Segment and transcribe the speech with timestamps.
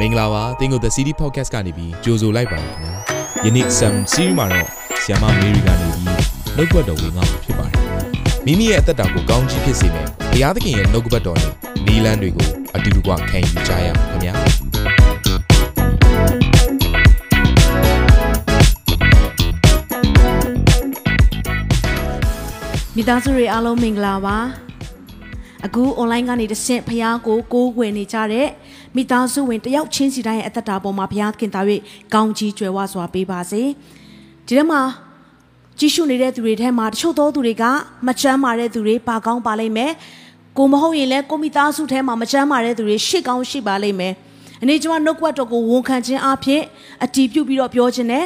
[0.00, 2.92] မင်္ဂလာပါတင်းကို The City Podcast ကနေပြီးကြိုဆိုလိုက်ပါခင်ဗျာ
[3.44, 4.68] ယနေ့ Sam Series မှာတော့
[5.02, 6.04] ဆီယမမေရီကနေပြီး
[6.56, 7.80] နှုတ်ကပတ်တော်ဝင်ငါမှာဖြစ်ပါတယ်
[8.46, 11.52] မိမိရဲ့အသက်တာကိုကောင်းကြီးဖြစ်စေမယ်ဘုရားသခင်ရဲ့နှုတ်ကပတ်တော်နဲ့
[11.86, 14.32] နီလန်းတွေကိုအတူတူကခံယူကြရအောင်ခင်ဗျာ
[22.94, 24.38] မိသားစုတွေအားလုံးမင်္ဂလာပါ
[25.66, 28.48] အခု online ကနေတဆင့်ဖះကိုကိုးကွယ်နေကြတဲ့
[28.96, 31.64] မိသားစုဝင်တယောက်ချင်းစီတိုင်းရဲ့အသက်တာပေါ်မှာဘုရားခင်သား၍
[32.14, 33.62] ကောင်းကြီးကြွယ်ဝစွာပေးပါစေ
[34.46, 34.80] ဒီထဲမှာ
[35.78, 37.64] ကြည့်ရှုနေတဲ့သူတွေထဲမှာတချို့သောသူတွေက
[38.06, 39.92] မချမ်းမာတဲ့သူတွေပါကောင်းပါလိမ့်မယ်
[40.58, 44.14] ကိုမဟုတ်ရင်လည်းကိုမိသားစုထဲမှာမချမ်းမာတဲ့သူတွေရှေ့ကောင်းရှိပါလိမ့်မယ်
[44.62, 46.62] အနေကျွန်မနှုတ်ကပတ်တော်ကိုဝန်ခံခြင်းအဖြစ်
[47.04, 48.24] အတီးပြုတ်ပြီးတော့ပြောခြင်းနဲ့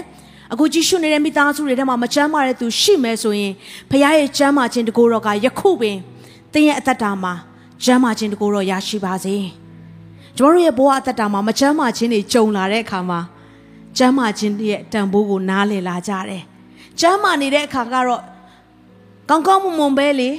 [0.53, 3.53] အခုကြည့်ရှုနေတဲ့မိသားစုတွေထဲမှာမချမ်းမာတဲ့သူရှိမယ်ဆိုရင်
[3.91, 5.97] ဖခင်ရဲ့ချမ်းမာခြင်းတကူတော်ကယခုပင်
[6.53, 7.33] သင်ရဲ့အသက်တာမှာ
[7.85, 9.37] ချမ်းမာခြင်းတကူတော်ရရှိပါစေ။
[10.37, 13.21] ကျွန်တော်တို့ရဲ့ဘဝအသက်တာမှာမချမ်းမာခြင်းတွေကြုံလာတဲ့အခါမှာ
[13.97, 16.43] ချမ်းမာခြင်းရဲ့တန်ဖိုးကိုနားလည်လာကြတယ်။
[17.01, 18.23] ချမ်းမာနေတဲ့အခါကတော့
[19.29, 20.31] ကောင်းကောင်းမွန်မွန်ပဲလေ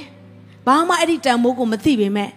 [0.66, 2.30] ဘာမှအဲ့ဒီတန်ဖိုးကိုမသိပေမဲ့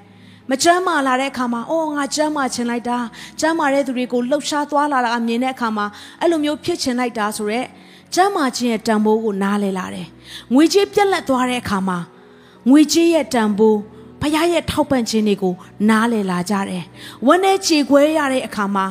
[0.50, 2.98] မချမ်းမာလာတဲ့အခါမှာအော်ငါချမ်းမာချင်လိုက်တာ
[3.40, 5.86] ချမ်းမာတဲ့သူတွေကိုလှုပ်ရှားသွားလာတာအမြင်တဲ့အခါမှာ
[6.22, 7.66] အဲ့လိုမျိုးဖြစ်ချင်လိုက်တာဆိုရက်
[8.14, 10.08] ချမ်းမာခြင်းရဲ့တန်ဖိုးကိုနားလည်လာတယ်။
[10.53, 11.98] ငွေကြေးပြက်လက်သွားတဲ့အခါမှာ
[12.70, 13.80] ငွေကြေးရဲ့တန်ဖိုး
[14.22, 15.54] ဖခင်ရဲ့ထောက်ပံ့ခြင်းတွေကို
[15.90, 16.84] နားလည်လာကြတယ်။
[17.28, 18.86] ဝမ်းနဲ့ခြေခွဲရတဲ့အခါမှာ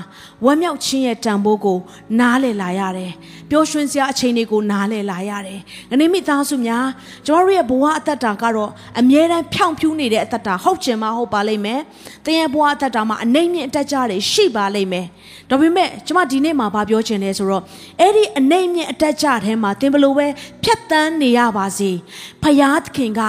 [0.44, 1.78] ဝမ်းမြောက်ခြင်းရဲ့တန်ဖိုးကို
[2.20, 3.12] နားလည်လာရတယ်။
[3.50, 5.60] ပျော်ရွှင်စရာအချိန်တွေကိုနားလည်လာရတယ်။
[5.90, 6.86] ငနေမိသားစုများ
[7.26, 11.80] ကျမတို့ရဲ့ဘဝအသက်တာကတော့အမြဲတမ်းဖြောင့်ဖြူးနေတဲ့အသက်တာဟုတ်ကျင်မဟုတ်ပါလိမ့်မယ်။
[12.24, 15.06] သင်ရဲ့ဘဝအသက်တာမှာအနိုင်မြင့်အတက်ကြတွေရှိပါလိမ့်မယ်။
[15.50, 17.62] ဒါပေမဲ့ကျမဒီနေ့မှာဗာပြောချင်လဲဆိုတော့
[18.00, 20.26] အဲ့ဒီအနိုင်မြင့်အတက်ကြထဲမှာသင်ဘလို့ပဲ
[20.62, 21.90] ဖြတ်တန်းနေရပါစေ။
[22.42, 23.20] ဖယားသခင်က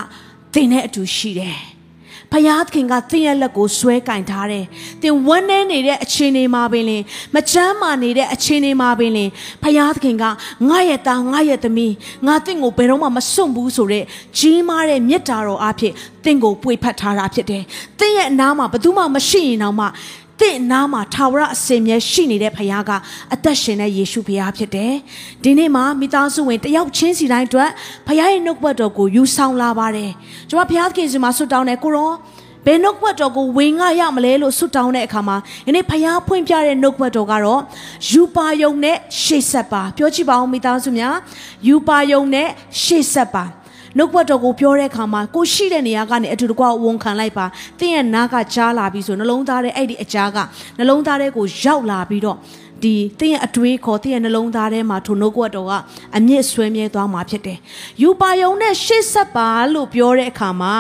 [0.53, 1.57] သင်နဲ့အတူရှိတယ်။
[2.31, 4.65] ဖယားသခင်ကသင်ရဲ့လက်ကိုဆွဲကင်ထားတယ်။
[5.01, 7.03] သင်ဝမ်းနည်းနေတဲ့အခြေအနေမှာပင်လင်
[7.35, 9.29] မချမ်းမာနေတဲ့အခြေအနေမှာပင်လင်
[9.63, 10.23] ဖယားသခင်က
[10.69, 11.93] ငါရဲ့သားငါရဲ့သမီး
[12.27, 14.03] ငါသင်ကိုဘယ်တော့မှမစွန့်ဘူးဆိုတဲ့
[14.37, 17.63] ကြီးမားတဲ့မေတ္တာတော်အဖြစ်သင်ကိုပွေဖက်ထားတာဖြစ်တယ်။
[17.99, 19.85] သင်ရဲ့အနားမှာဘယ်သူမှမရှိရင်တော့မှ
[20.41, 22.91] တင့်နားမှာထာဝရအစင်မြဲရှိနေတဲ့ဖခင်က
[23.33, 24.93] အသက်ရှင်တဲ့ယေရှုဖခင်ဖြစ်တယ်။
[25.43, 27.69] ဒီနေ့မှာမိသားစုဝင်တယောက်ချင်းစီတိုင်းအတွက်
[28.07, 30.11] ဖခင်ရဲ့နှုတ်ဘတ်တော်ကိုယူဆောင်လာပါတယ်။
[30.49, 32.11] ကျွန်မဖခင်ခင်စီမှာဆွတ်တောင်းတယ်ကိုရော
[32.65, 37.61] ဘယ်နှုတ်ဘတ်တော်ကိုဝင်ငါရမလဲလို့ဆွတ်တောင်းတဲ့အခါမှာဒီနေ့ဖခင်ဖွင့်ပြတဲ့နှုတ်ဘတ်တော်ကတော့
[38.11, 41.15] ယူပါယုံနဲ့ရှေ့ဆက်ပါပြောကြည့်ပါဦးမိသားစုများ
[41.67, 42.47] ယူပါယုံနဲ့
[42.83, 43.43] ရှေ့ဆက်ပါ
[43.97, 47.45] နှုတ်ဘတ်တော်ကိုပြောတဲ့အခါမှာကိုရှိတဲ့နေရာကနေအတူတကွဝန်ခံလိုက်ပါ
[47.79, 50.37] သင်ရဲ့နားကကြားလာပြီးဆိုနှလုံးသားထဲအဲ့ဒီအကြားက
[50.77, 52.37] နှလုံးသားထဲကိုရောက်လာပြီးတော့
[52.83, 55.71] ဒီသင်ရဲ့အတွေးခေါ်သင်ရဲ့နှလုံးသားထဲမှာထိုနှုတ်ကပတ်တော်က
[56.17, 57.57] အမြင့်ဆွဲမြဲသွားမှာဖြစ်တယ်။
[58.01, 60.75] ယူပါယုံနဲ့ရှေ့ဆက်ပါလို့ပြောတဲ့အခါမှာ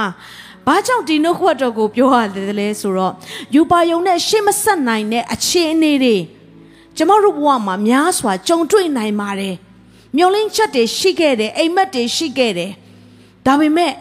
[0.67, 3.13] ဘာကြောင့်ဒီနှုတ်ခွတ်တော်ကိုပြောရတယ်လဲဆိုတော့
[3.55, 6.17] ယူပါယုံနဲ့ရှေ့မဆက်နိုင်တဲ့အခြေအနေတွေ
[6.97, 9.55] ကျမတို့ဘဝမှာများစွာကြုံတွေ့နိုင်ပါတယ်။
[10.17, 12.73] မျောလင်းချက်တွေရှိခဲ့တယ်အိမ်မက်တွေရှိခဲ့တယ်။
[13.47, 13.91] ဒါပေမဲ့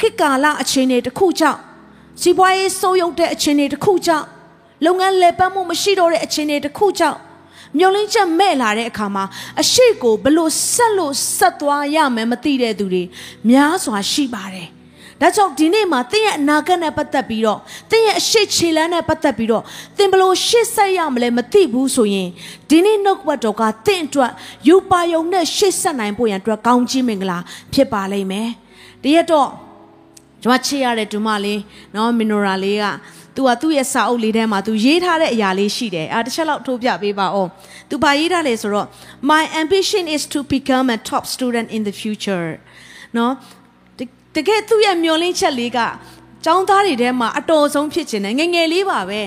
[0.00, 1.60] ခေတ်ကာလအခြေအနေတစ်ခုကြောင့်
[2.20, 4.26] စီးပွားရေးဆိုးရုပ်တဲ့အခြေအနေတစ်ခုကြောင့်
[4.84, 7.18] လုပ်ငန်းလည်ပတ်မှုမရှိတော့တဲ့အခြေအနေတစ်ခုကြောင့်
[7.78, 9.24] မျောလင်းချက်မဲ့လာတဲ့အခါမှာ
[9.60, 13.02] အရှိကိုဘလို့ဆက်လို့ဆက်သွားရမယ်မသိတဲ့သူတွေ
[13.50, 14.68] များစွာရှိပါတယ်။
[15.20, 17.60] ဒါကြောင့်ဒီနေ့မှာသင်ရဲ့အနာဂတ်နဲ့ပတ်သက်ပြီးတော့
[17.90, 19.62] သင်ရဲ့အရှိခြေလမ်းနဲ့ပတ်သက်ပြီးတော့
[19.96, 22.28] သင်ဘလို့ရှေ့ဆက်ရမလဲမသိဘူးဆိုရင်
[22.70, 24.32] ဒီနေ့နှုတ်ဘတ်တော်ကသင်အတွက်
[24.68, 27.38] ယူပါယုံနဲ့ရှေ့ဆက်နိုင်ဖို့ရန်အတွက်ကောင်းကြီးမင်္ဂလာ
[27.72, 28.50] ဖြစ်ပါလိမ့်မယ်။
[29.02, 29.48] တရက်တော့
[30.42, 31.60] ကျွန်မချစ်ရတဲ့ဒူမလေး
[31.94, 32.84] နော်မင်နိုရာလေးက
[33.36, 37.48] သူကသူ့ရဲ့စာအုပ်လေးထဲမှာသူရေးထားတဲ့အရာလေးရှိတယ်အဲတစ်ချက်လောက်ထိုးပြပေးပါဦး
[37.90, 38.86] သူဘာရေးထားလဲဆိုတော့
[39.30, 42.46] my ambition is to become a top student in the future
[43.16, 43.32] နော်
[44.36, 45.78] တကယ်သူ့ရဲ့မျှော်လင့်ချက်လေးက
[46.44, 49.20] ကျောင်းသားတွေထဲမှာအတော်ဆုံးဖြစ်ခြင်းနဲ့ငငယ်လေးပါပဲ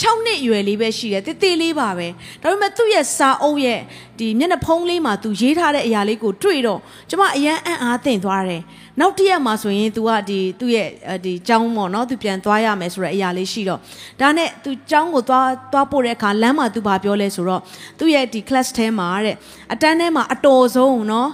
[0.00, 2.08] 6နှစ်အရွယ်လေးပဲရှိတယ်တေးသေးလေးပါပဲ
[2.42, 3.80] ဒါပေမဲ့သူ့ရဲ့စာအုပ်ရဲ့
[4.18, 8.62] ဒီမျက်နှာဖုံးလေးမှာသူရေးထားတဲ့အရာလေးကိုတွေ့တော့ကျမအရန်အံ့အားသင့်သွားတယ်
[9.00, 10.88] နောက်တစ်ရက်မှာဆိုရင် तू ကဒီသူ့ရဲ့
[11.24, 13.80] ဒီကျောင်းပေါ့နော် तू ပြန်သွားရမယ်ဆိုတဲ့အရာလေးရှိတော့
[14.20, 17.60] ဒါနဲ့ तू ကျောင်းကိုသွားသွားပို့တဲ့အခါလမ်းမှာ तू ဘာပြောလဲဆိုတော့
[17.98, 19.36] သူ့ရဲ့ဒီ class ထဲမှာတဲ့
[19.72, 21.30] အတန်းထဲမှာအတော်ဆုံးနော်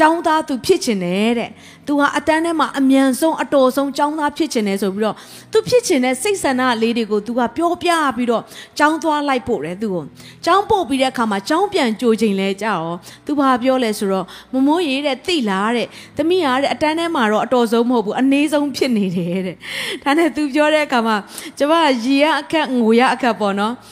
[0.00, 1.50] ចောင်းသားသူဖြစ်ချင်တယ်တဲ့။
[1.86, 5.16] तू ဟာအတန်းထဲမှာအမြန်ဆုံးအတော်ဆုံးចောင်းသားဖြစ်ချင်တယ်ဆိုပြီးတော့
[5.52, 8.42] तू ဖြစ်ချင်တဲ့စိတ်ဆန္ဒလေးတွေကို तू ကပြောပြပြီးတော့
[8.78, 10.04] ចောင်းသွားလိုက်ပို့တယ်သူ့ကို။
[10.46, 12.86] ចောင်းပို့ပြီးတဲ့အခါမှာចောင်းပြန်ကြိုချိန်လဲကြောက်။
[13.26, 15.86] तू ဘာပြောလဲဆိုတော့မမိုးရေးတဲ့တိလားတဲ့။
[16.16, 19.56] သမီးဟာတဲ့အတန်းထဲမှာတော့အတော်ဆုံးမဟုတ်ဘူးအနည်းဆုံးဖြစ်နေတယ်တဲ့။
[20.02, 21.16] ဒါနဲ့ तू ပြောတဲ့အခါမှာ
[21.58, 21.72] ကျမ
[22.04, 23.74] ရေရအခက်ငိုရအခက်ပေါ့နော်။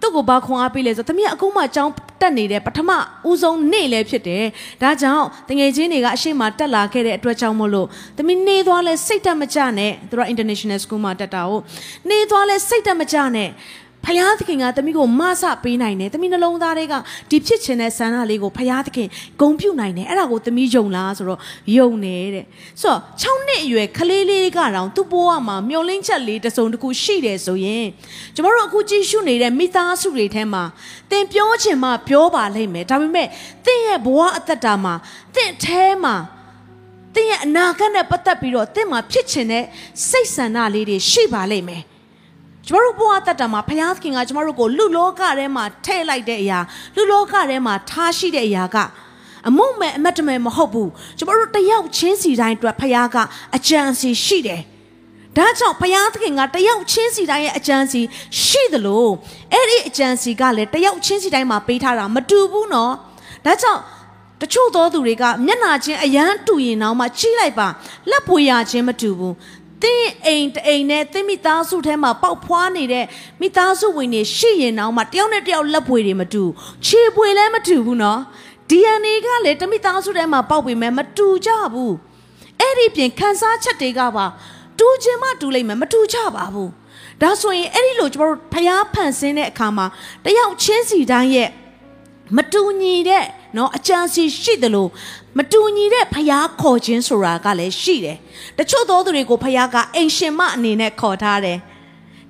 [0.00, 2.90] သူ့ကိုဘာခွန်အားပေးလဲဆိုသမီးအခုမှအကြောင်းတက်နေတဲ့ပထမ
[3.28, 4.44] ဦးဆုံးနေ့လည်းဖြစ်တယ်
[4.82, 11.62] ဒါကြောင့်တငယ်ချင်းတွေကအရှိမတက်လာခဲ့တဲ့အတွက်ကြောင့်မလို့သမီးနေသွားလဲစိတ်တက်မကြနဲ့သူတို့ international school မှာတက်တာဟုတ်
[12.10, 13.50] နေသွားလဲစိတ်တက်မကြနဲ့
[14.06, 16.94] ဖဖယားသခင်ကတမိကိုမဆပေးနိုင်တယ်တမိနှလုံးသားတွေက
[17.30, 19.08] ဒီဖြစ်ချင်တဲ့ဆန္ဒလေးကိုဖယားသခင်
[19.40, 21.40] ဂုံပြုနိုင်တယ်အဲ့ဒါကိုတမိယုံလားဆိုတော့
[21.76, 22.44] ယုံတယ်တဲ့
[22.80, 27.86] ဆိုတော့6နှစ်အရွယ်ကလေးလေးကတော့သူ့ဘဝမှာမျောလင်းချက်လေးတစ်စုံတစ်ခုရှိတယ်ဆိုရင်
[28.34, 30.62] ကျမတို့အခုကြည့်ရှုနေတဲ့မိသားစုတွေထဲမှာ
[31.10, 33.28] သင်ပြောချင်မှပြောပါလိမ့်မယ်ဒါပေမဲ့
[33.64, 34.94] သင်ရဲ့ဘဝအသက်တာမှာ
[35.34, 36.16] သင်အဲမှာ
[37.14, 39.64] သင်ရဲ့အနာဂတ်နဲ့ပတ်သက်ပြီးတော့သင်မှာဖြစ်ချင်တဲ့
[40.08, 41.84] စိတ်ဆန္ဒလေးတွေရှိပါလိမ့်မယ်
[42.66, 46.58] ကျမတို့ဘဝတတ်တာမှာဘုရားသခင်ကကျမတို့ကိုလူလောကထဲမှာထည့်လိုက်တဲ့အရာ
[46.96, 48.76] လူလောကထဲမှာထားရှိတဲ့အရာက
[49.48, 53.16] အမုံမဲ့အမတ်တမဲ့မဟုတ်ဘူးကျမတို့တယောက်ချင်းစီတိုင်းအတွက်ဘုရားက
[53.56, 54.62] အကြံစီရှိတယ်
[55.36, 58.00] ဒါကြောင့်ဘုရားသခင်ကတယောက်ချင်းစီတိုင်းရဲ့အကြံစီ
[58.44, 59.08] ရှိသလို
[59.52, 62.92] အဲ့ဒီအကြံစီကလည်းတယောက်ချင်းစီတိုင်းမှာပေးထားတာမတူဘူးနော်
[63.44, 63.80] ဒါကြောင့်
[64.40, 67.68] တချို့သောသူတွေကမျက်နာချင်းအယမ်းတူရင်တော့မှကြီးလိုက်ပါ
[68.10, 69.34] လက်ပွေရချင်းမတူဘူး
[69.82, 73.04] တင်းအိမ်တအိမ်နဲ့တင်းမိသားစုထဲမှာပေါက်ဖွားနေတဲ့
[73.40, 76.44] မိသားစုဝင်တွေရှိရင်တော့မှတယောက်နဲ့တယောက်လက်ပွေတွေမတူ
[76.86, 78.20] ခြေပွေလည်းမတူဘူးနော်
[78.70, 81.94] DNA ကလည်းတမိသားစုထဲမှာပေါက်ပေမဲ့မတူကြဘူး
[82.60, 84.26] အဲ့ဒီပြင်ခန်းစားချက်တွေကပါ
[84.78, 86.70] တူခြင်းမတူလိမ့်မယ်မတူကြပါဘူး
[87.22, 89.86] ဒါဆိုရင်အဲ့ဒီလိုကျွန်တော်တို့ဖျားဖန်ဆင်းတဲ့အခါမှာ
[90.24, 91.48] တယောက်ချင်းစီတိုင်းရဲ့
[92.37, 93.25] မတူညီတဲ့
[93.55, 94.89] เนาะအကြံစီရှိတယ်လို့
[95.37, 98.17] မတူညီတဲ့ဖျားခေါ်ခြင်းဆိုတာကလည်းရှိတယ်
[98.57, 101.57] တချို့သောသူတွေကိုဖျားကအိမ်ရှင်မအနေနဲ့ခေါ်ထားတယ်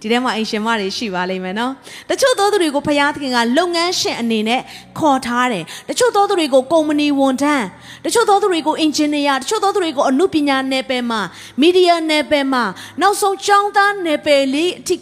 [0.02, 1.72] ဒီထဲမှာအိမ်ရှင်မတွေရှိပါလိမ့်မယ်နော်
[2.10, 4.62] တချို့သောသူတွေကိုဖျားသခင်ကလုပ်ငန်းရှင်အနေနဲ့
[5.00, 7.66] ခေါ်ထားတယ်တချို့သောသူတွေကိုကုမ္ပဏီဝန်ထမ်း
[8.06, 11.22] တချို့သောသူတွေကိုအင်ဂျင်နီယာတချို့သောသူတွေကိုအမှုပညာနယ်ပယ်မှာ
[11.62, 12.64] မီဒီယာနယ်ပယ်မှာ
[13.02, 14.96] နောက်ဆုံးကျောင်းသားနယ်ပယ်လေးအထိ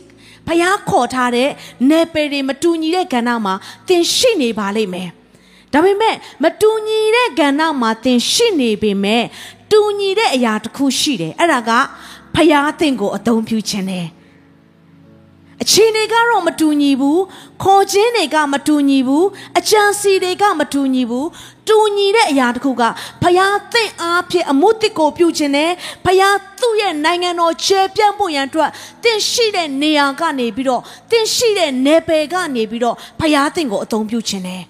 [0.48, 1.50] ဖျားခေါ်ထားတဲ့
[1.88, 3.54] နယ်ပယ်တွေမတူညီတဲ့ကဏ္ဍမှာ
[3.88, 5.08] သင်ရှိနေပါလိမ့်မယ်
[5.72, 9.24] ဒါပေမဲ့မတူညီတဲ့ကဏ္ဍမှာသင်ရှိနေပေမဲ့
[9.70, 11.70] တူညီတဲ့အရာတစ်ခုရှိတယ်အဲ့ဒါက
[12.34, 14.06] ဖျားသင်ကိုအသုံးပြုခြင်းတယ်
[15.62, 17.22] အခြေအနေကတော့မတူညီဘူး
[17.62, 19.26] ခေါ်ခြင်းတွေကမတူညီဘူး
[19.58, 21.28] အကြံစီတွေကမတူညီဘူး
[21.68, 22.82] တူညီတဲ့အရာတခုက
[23.22, 25.70] ဖယားသင့်အားဖြင့်အမှုတစ်ကိုပြုခြင်းနဲ့
[26.04, 28.70] ဖယားသူ့ရဲ့နိုင်ငံတော်ခြေပြန့်ဖို့ရန်အတွက်
[29.04, 34.62] တင့်ရှိတဲ့နေရာကနေပြီးတော့တင့်ရှိတဲ့နယ်ပယ်ကနေပြီးတော့ဖယားသင့်ကိုအသုံးပြုခြင်းနဲ့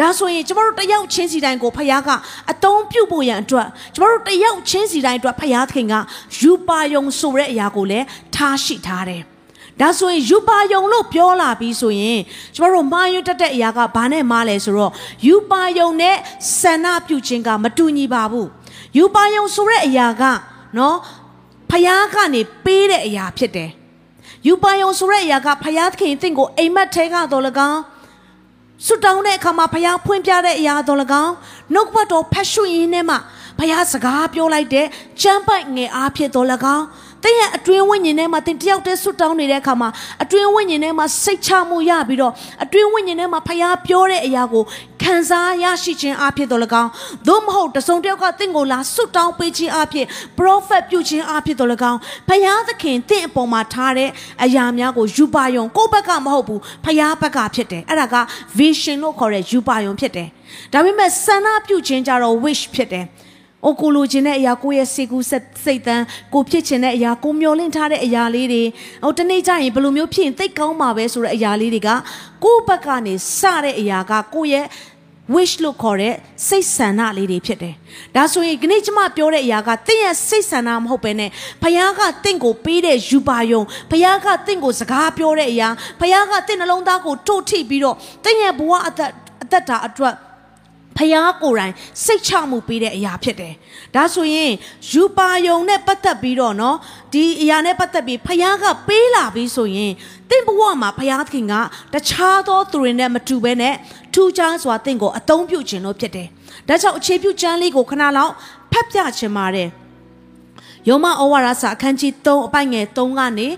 [0.00, 2.10] ဒါဆိုရင်ကျမတို့တယောက်ချင်းစီတိုင်းကိုဖခင်က
[2.50, 5.94] အတုံးပြုတ်ဖို့ရန်အတွက်ကျမတို့တယောက်ချင်းစီတိုင်းအတွက်ဖခင်သခင်က
[6.38, 8.04] ယူပါယုံဆိုတဲ့အရာကိုလည်း
[8.34, 9.22] ထားရှိထားတယ်။
[9.80, 12.20] ဒါဆိုရင်ယူပါယုံလို့ပြောလာပြီးဆိုရင်
[12.54, 14.92] ကျမတို့မှားယွင်းတတ်တဲ့အရာကဘာနဲ့မှားလဲဆိုတော့
[15.26, 16.16] ယူပါယုံနဲ့
[16.60, 18.48] ဆန္ဒပြုခြင်းကမတူညီပါဘူး
[18.96, 20.22] ယူပါယုံဆိုတဲ့အရာက
[20.78, 20.96] နော်
[21.70, 23.70] ဖယားကနေပေးတဲ့အရာဖြစ်တယ်
[24.46, 27.80] ယူပါယုံဆိုတဲ့အရာကဖယားသခင်တင့်ကိုအိမ်မက်ထဲကတော့လကောင်း
[28.84, 31.34] ဆွတောင်းတဲ့အခါမှာဖယားဖွင့်ပြတဲ့အရာတော်၎င်း
[31.74, 33.16] နှုတ်ဘတ်တော်ဖတ်ရှုရင်းနဲ့မှ
[33.58, 34.86] ဖယားစကားပြောလိုက်တဲ့
[35.22, 36.46] ကြမ်းပိုက်ငယ်အားဖြင့်တော်၎
[36.76, 36.84] င်း
[37.26, 39.88] တင်းရဲ့အတွင်းဝိညာဉ်ထဲမှာတင်းတယောက်တည်းဆွတောင်းနေတဲ့အခါမှာ
[40.22, 42.32] အတွင်းဝိညာဉ်ထဲမှာစိတ်ချမှုရပြီးတော့
[42.64, 44.62] အတွင်းဝိညာဉ်ထဲမှာဖျားပြောတဲ့အရာကို
[45.02, 46.90] ခံစားရရှိခြင်းအဖြစ်တော်၎င်း
[47.28, 50.06] သို့မဟုတ်တစုံတယောက်ကတင့်ကိုလာဆွတောင်းပေးခြင်းအဖြစ်
[50.38, 54.10] prophet ပြုခြင်းအဖြစ်တော်၎င်းဖျားသခင်တင့်အပေါ်မှာထားတဲ့
[54.44, 58.16] အရာများကိုယူပါယုံကိုယ့်ဘက်ကမဟုတ်ဘူးဖျားဘက်ကဖြစ်တယ်အဲ့ဒါက
[58.58, 60.28] vision လို့ခေါ်တဲ့ယူပါယုံဖြစ်တယ်
[60.72, 63.04] ဒါပေမဲ့ဆန္ဒပြုခြင်းကြတော့ wish ဖြစ်တယ်
[63.66, 66.04] အိုကိုလိုချင်တဲ့အရာကိုယ့်ရဲ့စိတ်ကူးစိတ်တန်း
[66.34, 68.62] ကိုဖြစ်ချင်တဲ့အရာကိုမျောလင့်ထားတဲ့အရာလေးတွေ
[69.04, 71.90] ဟိုတနေ့ကျရင်ဘယ်လိုမျိုးဖြစ်ရင်သိကောင်းမှာပဲဆိုတဲ့အရာလေးတွေက
[72.44, 74.66] ကိုယ့်ဘက်ကနေစတဲ့အရာကကိုယ့်ရဲ့
[75.34, 76.14] wish လို့ခေါ်တဲ့
[76.48, 77.74] စိတ်ဆန္ဒလေးတွေဖြစ်တယ်။
[78.16, 81.30] ဒါဆိုရင်ဒီနေ့ကျမပြောတဲ့အရာကတင့်ရဲ့စိတ်ဆန္ဒမဟုတ်ဘဲနဲ့
[81.62, 85.68] ဘုရားကတင့်ကိုပေးတဲ့ယူပါယုံဘုရားကတင့်ကိုစကားပြောတဲ့အရာ
[86.00, 89.10] ဘုရားကတင့်နှလုံးသားကိုတို့ထိပြီးတော့တင့်ရဲ့ဘဝအသက်
[89.42, 90.14] အသက်တာအတွက်
[90.96, 91.74] ဖျားကိုယ်တိုင်
[92.04, 93.54] စိတ်ချမှုပေးတဲ့အရာဖြစ်တယ်။
[93.94, 94.52] ဒါဆိုရင်
[94.90, 96.76] ယူပါယုံနဲ့ပတ်သက်ပြီးတော့နော်
[97.12, 99.92] ဒီအရာနဲ့ပတ်သက်ပြီးဖျားကပေးလာပြီးဆိုရင်
[100.30, 101.54] တင့်ဘဝမှာဖျားသခင်က
[101.94, 103.74] တခြားသောသူတွေနဲ့မတူဘဲနဲ့
[104.14, 106.28] ထူးခြားစွာတင့်ကိုအသုံးပြုခြင်းလို့ဖြစ်တယ်။
[106.68, 108.32] ဒါကြောင့်အခြေပြုကျမ်းလေးကိုခဏလောက်
[108.72, 109.68] ဖတ်ပြခြင်းပါတယ်။
[110.88, 113.48] ယောမဩဝါဒစာအခန်းကြီး3အပိုင်ငယ်3ကနေ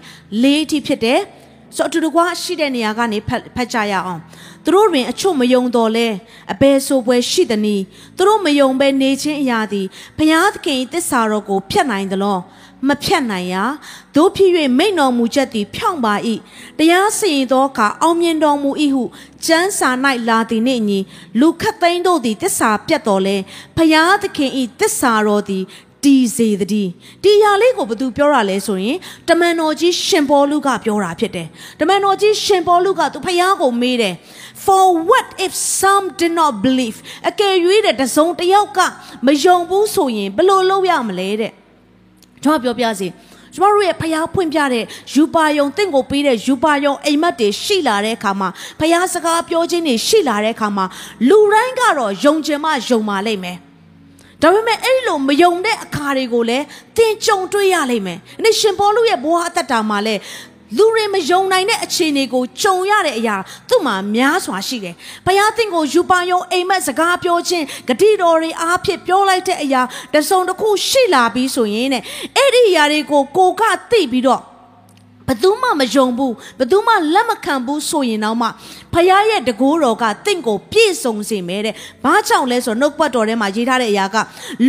[0.42, 1.20] 4အထိဖြစ်တယ်။
[1.76, 3.18] ဆိုတော့အတူတကွရှိတဲ့နေရာကနေ
[3.56, 4.20] ဖတ်ကြရအောင်။
[4.64, 6.08] သူတို့တွင်အချို့မယုံတော်လဲ
[6.52, 7.84] အဘယ်ဆိုပွဲရှိသနည်း
[8.16, 9.86] သူတို့မယုံပဲနေခြင်းအရာသည်
[10.16, 12.38] ဘုရားသခင်တစ္ဆာတော်ကိုဖျက်နိုင်သလော
[12.86, 13.64] မဖြတ်နိုင်ရာ
[14.14, 16.14] တို့ဖြစ်၍မိန်တော်မူချက်သည်ဖြောင့်ပါ၏
[16.78, 19.04] တရားစီရင်သောအခါအောင်မြင်တော်မူ၏ဟု
[19.46, 19.90] ကျမ်းစာ၌
[20.28, 20.98] လာသည်နှင့်ညီ
[21.40, 23.36] လူခတ်သိန်းတို့သည်တစ္ဆာပြတ်တော်လဲ
[23.76, 24.50] ဘုရားသခင်၏
[24.80, 25.64] တစ္ဆာတော်သည်
[26.08, 26.90] တည်စေတည်း
[27.22, 28.96] ဒီအရာလေးကိုဘသူပြောတာလဲဆိုရင်
[29.28, 31.48] တမန်တော်ကြီးရှင်ပေါလုကပြောတာဖြစ်တယ်
[31.80, 34.14] တမန်တော်ကြီးရှင်ပေါလုကသူဖယားကိုမေးတယ်
[34.64, 36.96] for what if some did not believe
[37.28, 37.54] အကယ်၍
[37.86, 38.78] တဲ့တစုံတစ်ယောက်က
[39.26, 41.52] မယုံဘူးဆိုရင်ဘယ်လိုလုပ်ရမလဲတဲ့
[42.42, 43.10] ကျွန်တော်ပြောပြစီယ
[43.54, 44.84] ကျမတို့ရဲ့ဖျားဖွင့်ပြတဲ့
[45.14, 48.48] ယူပါယုံတင့်ကိုပေးတဲ့ယူပါယုံအိမ်မက်တွေရှိလာတဲ့အခါမှာ
[48.80, 50.84] ဖျားစကားပြောခြင်းတွေရှိလာတဲ့အခါမှာ
[51.28, 53.58] လူတိုင်းကတော့ယုံချင်မှယုံပါလိမ့်မယ်
[54.42, 56.64] ဒါပေမဲ့အဲ့ဒီလိုမယုံတဲ့အခါတွေကိုလည်း
[56.96, 60.20] တင်ကြုံတွေ့ရလိမ့်မယ်။အဲ့ရှင်ဘောလူရဲ့ဘဝအသက်တာမှာလည်း
[60.76, 63.36] လူတွေမယုံနိုင်တဲ့အခြေအနေကိုကြုံရတဲ့အရာ
[63.68, 64.94] သူ့မှာများစွာရှိတယ်။
[65.26, 69.82] ဘုရားသခင်ကိုယူပါယုံအိမ်မက်စကားပြောခြင်းဂတိတော်တွေအားဖြင့်ပြောလိုက်တဲ့အရာ
[70.14, 72.02] တစုံတစ်ခုရှိလာပြီးဆိုရင်တဲ့
[72.36, 74.42] အဲ့ဒီအရာတွေကိုကိုကသိပြီးတော့
[75.28, 78.48] ဘသူမှမယုံဘူးဘသူမှလက်မခံဘူးဆိုရင်တော့မှ
[78.94, 84.16] ဖခင်ရဲ့တကိုးတော်ကတင့်ကိုပြည့်စုံစေမယ်တဲ့ဘာကြောင့်လဲဆိုတော့နှုတ်ပတ်တော်ထဲမှာရေးထားတဲ့အရာက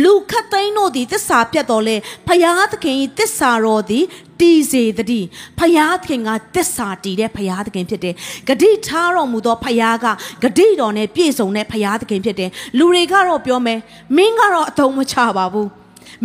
[0.02, 1.96] လူခတ်သိန်းတို့သည်တစ္ဆာပြတ်တော်လဲ
[2.28, 4.04] ဖခင်သခင်၏တစ္ဆာတော်သည်
[4.40, 8.14] တည်စေတည်းဖယားသခင်ကတစ္ဆာတည်တဲ့ဖယားသခင်ဖြစ်တယ်
[8.48, 10.06] ဂတိထားတော်မူသောဖယားက
[10.42, 13.80] ဂတိတော်နဲ့ပြည့်စုံတဲ့ဖယားသခင်ဖြစ်တယ်လူတွေကတော့ပြောမယ်
[14.16, 15.68] မင်းကတော့အတုံးမချပါဘူး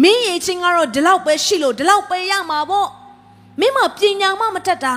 [0.02, 2.90] မင်းရဲ့ချင်းကတော့ဒီလောက်ပဲရှိလို့ဒီလောက်ပဲရမှာပေါ့
[3.60, 4.96] မင်းမပညာမှမတတ်တာ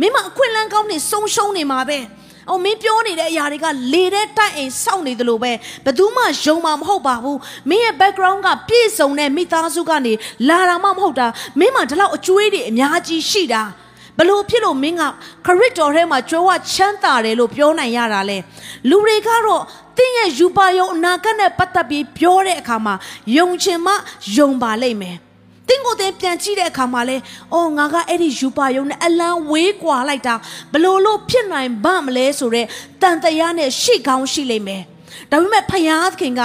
[0.00, 1.98] မင်းမအခွင့်အလမ်းကောင်းနေဆုံးရှုံးနေမှာပဲ။
[2.50, 5.52] အော်မင်းပြောနေတဲ့အရာတွေကလေတဲ့တိုက်အိမ်စောင့်နေသလိုပဲ
[5.84, 7.36] ဘယ်သူမှယုံမှာမဟုတ်ပါဘူး။
[7.68, 10.12] မင်းရဲ့ background ကပြည့်စုံတဲ့မိသားစုကနေ
[10.48, 11.26] လာတာမှမဟုတ်တာ။
[11.58, 13.62] မင်းမှာဒီလောက်အကျွေးတွေအများကြီးရှိတာ။
[14.18, 15.02] ဘလို့ဖြစ်လို့မင်းက
[15.46, 18.38] ခရစ်တော်ထဲမှာကြွယ်ဝချမ်းသာတယ်လို့ပြောနိုင်ရတာလဲ။
[18.88, 19.62] လူတွေကတော့
[19.96, 22.94] တင်းရဲ့ယူပါယုံအနာဂတ်နဲ့ပတ်သက်ပြီးပြောတဲ့အခါမှာ
[23.36, 23.92] ယုံချင်မှ
[24.36, 25.18] ယုံပါလိမ့်မယ်။
[25.68, 27.16] တင်းကိုတင်းပြန်ကြည့်တဲ့အခါမှာလဲ
[27.54, 30.34] အော်ငါကအဲ့ဒီယူပါယုံနဲ့အလံဝေးကွာလိုက်တာ
[30.72, 32.68] ဘလို့လို့ဖြစ်နိုင်ပါမလဲဆိုတော့
[33.02, 34.82] တန်တရားနဲ့ရှိကောင်းရှိလိမ့်မယ်
[35.30, 36.40] ဒါပေမဲ့ဖယားခင်က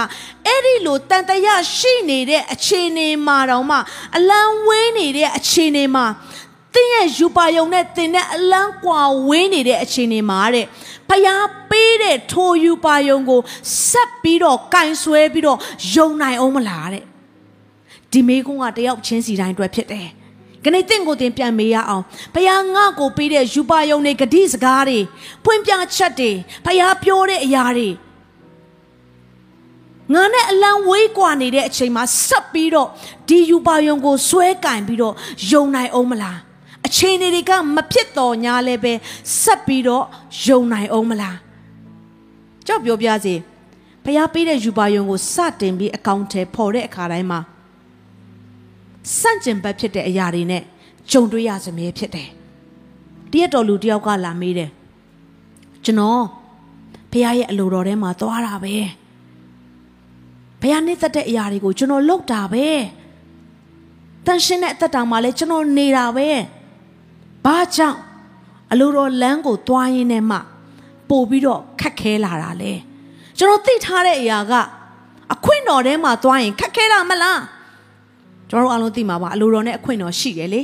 [0.46, 3.76] အဲ့ဒီလိုတန်တရားရှိနေတဲ့အခြေအနေမှာတော့မှ
[4.16, 6.06] အလံဝေးနေတဲ့အခြေအနေမှာ
[6.74, 10.66] တင်းရဲ့ယူပါယုံနဲ့တင်းနဲ့အလံကွာဝေးနေတဲ့အခြေအနေမှာတဲ့
[11.08, 13.40] ဖယားပေးတဲ့ထိုယူပါယုံကို
[13.88, 15.58] ဆက်ပြီးတော့ကင်ဆွဲပြီးတော့
[15.94, 17.04] ယုံနိုင်အောင်မလားတဲ့
[18.14, 20.08] ဒီမေကုန်းကတယောက်ချင်းစီတိုင်းအတွက်ဖြစ်တယ်။
[20.64, 22.04] ခဏတင့်ကိုတင်ပြန်မေးရအောင်။
[22.34, 24.98] ဘုရားငါ့ကိုပေးတဲ့ယူပါယုံတွေဂတိစကားတွေ
[25.44, 26.30] ဖွင့်ပြချက်တွေ
[26.64, 27.88] ဘုရားပြောတဲ့အရာတွေ
[30.12, 32.88] ငါနဲ့အလံဝေးကွာနေတဲ့အချိန်မှာဆက်ပြီးတော့
[33.28, 35.14] ဒီယူပါယုံကိုဆွဲကင်ပြီးတော့
[35.50, 36.36] ယုံနိုင်အောင်မလား။
[36.86, 38.92] အချိန်တွေကမဖြစ်တော်ညာလည်းပဲ
[39.42, 40.04] ဆက်ပြီးတော့
[40.46, 41.36] ယုံနိုင်အောင်မလား။
[42.66, 43.34] ကြောက်ပြောပြစီ
[44.04, 47.40] ဘုရားပေးတဲ့ယူပါယုံကိုစတင်ပြီးအကောင့်ထဲပေါ်တဲ့အခါတိုင်းမှာ
[49.18, 50.62] စန့်ကျင်ဘက်ဖြစ်တဲ့အရာတွေနဲ့
[51.10, 52.28] ကြုံတွေ့ရစမြဲဖြစ်တယ်။
[53.30, 54.70] တရက်တော်လူတယောက်ကလာမေးတယ်။
[55.84, 56.22] ကျွန်တော်
[57.10, 58.74] ဘုရားရဲ့အလိုတော်ထဲမှာသွားတာပဲ။
[60.60, 62.66] ဘုရားနှိမ့်သက်တဲ့အရာတွေကိုကျွန်တော်လုပ်တာပဲ။
[64.26, 66.28] တန်ရှင်းတဲ့အသက်တာမှာလည်းကျွန်တော်နေတာပဲ။
[67.44, 67.98] ဘာကြောင့်
[68.72, 70.38] အလိုတော်လမ်းကိုသွားရင်းနဲ့မှ
[71.08, 72.72] ပို့ပြီးတော့ခက်ခဲလာတာလဲ။
[73.38, 74.52] ကျွန်တော်သိထားတဲ့အရာက
[75.32, 77.40] အခွင့်တော်ထဲမှာသွားရင်ခက်ခဲတာမလား။
[78.54, 80.62] ကျွန်တော်တို့အားလုံးသိမှာပါအလိုတော်နဲ့အခွင့်တော်ရှိတယ်လေ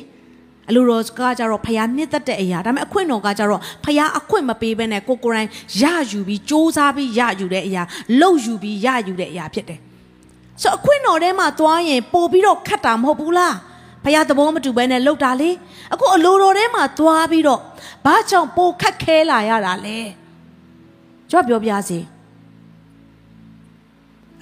[0.69, 7.83] အလိုတော်ကကြတော့ဖျားနှစ်သက်တဲ့အရာဒါပေမဲ့အခွင့်တော်ကကြတော့ဖျားအခွင့်မပေးဘဲနဲ့ကိုကိုရိုင်းရယူပြီးစ조사ပြီးရယူတဲ့အရာ
[8.21, 9.81] လှုပ်ယူပြီးရယူတဲ့အရာဖြစ်တယ်
[10.63, 13.57] ဆိုအခွင့်တော်ထဲမှာသွားရင်ပို့ပြီးတော့ခတ်တာမဟုတ်ဘူးလား
[14.05, 15.51] ဖျားသဘောမတူဘဲနဲ့လှုပ်တာလေ
[15.93, 17.61] အခုအလိုတော်ထဲမှာသွားပြီးတော့
[18.05, 19.99] ဘာကြောင့်ပိုခတ်ခဲလာရတာလဲ
[21.31, 21.99] ကြောက်ပြောပြစီ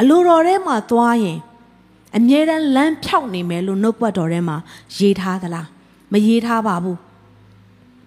[0.00, 1.38] အလိုတော်ထဲမှာသွားရင်
[2.16, 4.56] အမြဲတမ်းလမ်းဖြောက်နေမယ်လို့နှုတ်ပတ်တော်ထဲမှာ
[4.98, 5.66] ရေးထားသလား
[6.12, 6.98] မရေးထားပါဘူး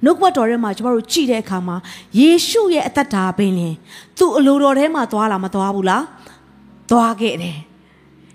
[0.04, 1.76] နှုတ်ပတ်တော်ထဲမှာကျမတို့ကြည့်တဲ့အခါမှာ
[2.20, 3.76] ယေရှုရဲ့အသက်တာပင်လင်
[4.18, 6.04] သူ့အလိုတော်ထဲမှာသွားလာမသွားဘူးလား
[6.92, 7.58] သွားခဲ့တယ်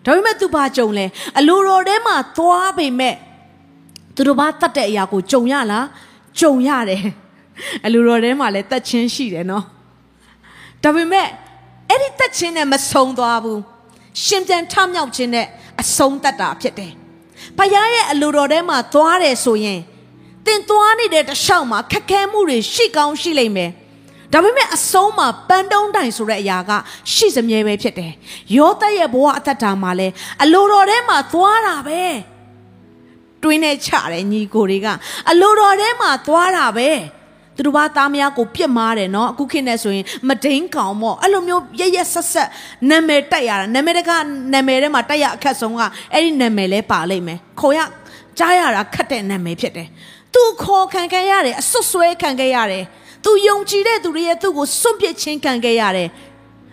[0.05, 1.05] ဒါပေမဲ့သူဘာကြုံလဲ
[1.39, 3.15] အလိုတော်ထဲမှာသွားပေမဲ့
[4.15, 5.87] သူတို့ဘာတတ်တဲ့အရာကိုကြုံရလား
[6.41, 7.03] ကြုံရတယ်
[7.85, 9.65] အလိုတော်ထဲမှာလည်းတက်ချင်းရှိတယ်နော်
[10.83, 11.27] ဒါပေမဲ့
[11.89, 13.61] အဲ့ဒီတက်ချင်းနဲ့မဆုံသွားဘူး
[14.25, 15.47] ရှင်ပြန်ထမြောက်ခြင်းနဲ့
[15.83, 16.93] အဆုံးတတ်တာဖြစ်တယ်။
[17.59, 19.81] ဘုရားရဲ့အလိုတော်ထဲမှာသွားတယ်ဆိုရင်
[20.47, 23.71] သင်သွားနေတဲ့တခြားမှာခက်ခဲမှုတွေရှိကောင်းရှိလိမ့်မယ်။
[24.33, 26.71] ဒါပေမဲ့အဆုံးမှာပန်းတုံးတိုင်ဆိုတဲ့အရာက
[27.13, 28.13] ရှိစမြဲပဲဖြစ်တယ်။
[28.57, 32.03] ယောသရဲ့ဘဝအသက်တာမှာလည်းအလိုတော်ထဲမှာသွားတာပဲ။
[33.43, 34.87] တွင်းနဲ့ချတယ်ညီကိုတွေက
[35.31, 36.91] အလိုတော်ထဲမှာသွားတာပဲ။
[37.57, 42.49] သူတို့ဘာသားမယားကိုပြစ်မားတယ်နော်အခုခေတ်နဲ့ဆိုရင်မဒိန်ကောင်မော့အဲ့လိုမျိုးရရဆက်ဆက်
[42.91, 44.11] နာမည်တက်ရတာနာမည်တက
[44.55, 45.81] နာမည်ထဲမှာတက်ရအခက်ဆုံးက
[46.13, 47.79] အဲ့ဒီနာမည်လဲပါလိမ့်မယ်ခေါ်ရ
[48.39, 49.89] ကြားရတာခက်တဲ့နာမည်ဖြစ်တယ်
[50.35, 52.85] သူခေါ်ခံခဲ့ရတယ်အဆွဆွဲခံခဲ့ရတယ်
[53.25, 56.09] သူယုံကြည်တဲ့သူတွေရဲ့သူ့ကိုစွန့်ပစ်ချင်းခံခဲ့ရတယ်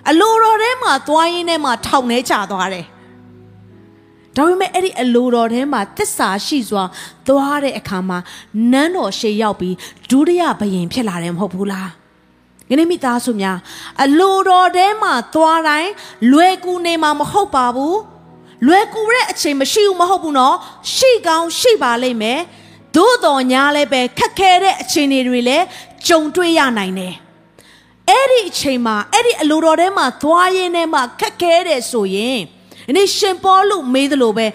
[0.09, 2.85] အလိုတော်ထဲမှာသွားရင်းထဲမှာထောင်နေကြသွားတယ်
[4.37, 6.83] ဒါပေမဲ့အဲ့ဒီအလိုတော်ထဲမှာတစ္ဆာရှိစွာ
[7.27, 8.17] သွားတဲ့အခါမှာ
[8.71, 9.75] နန်းတော်ရှေ့ရောက်ပြီး
[10.09, 11.89] ဒုတိယဘယင်ဖြစ်လာတယ်မဟုတ်ဘူးလား။
[12.69, 13.57] ဒီနေ့မိသားစုများ
[14.03, 15.91] အလိုတော်ထဲမှာသွားတိုင်း
[16.31, 17.95] လွယ်ကူနေမှာမဟုတ်ပါဘူး။
[18.67, 20.55] လွယ်ကူတဲ့အချိန်မရှိဘူးမဟုတ်ဘူးနော်
[20.93, 22.39] ရှိကောင်းရှိပါလိမ့်မယ်
[22.95, 25.65] သို့တော်ညာလည်းပဲခက်ခဲတဲ့အချိန်တွေလည်း
[26.07, 27.13] ကြုံတွေ့ရနိုင်တယ်
[28.09, 32.39] အဲ့ဒီအချိန်မှာအဲ့ဒီအလိုတော်ထဲမှာသွားရင်းနဲ့မှခက်ခဲတယ်ဆိုရင်
[32.87, 34.47] ဒီနေ့ရှင်ပေါလုမေးသလိုပဲ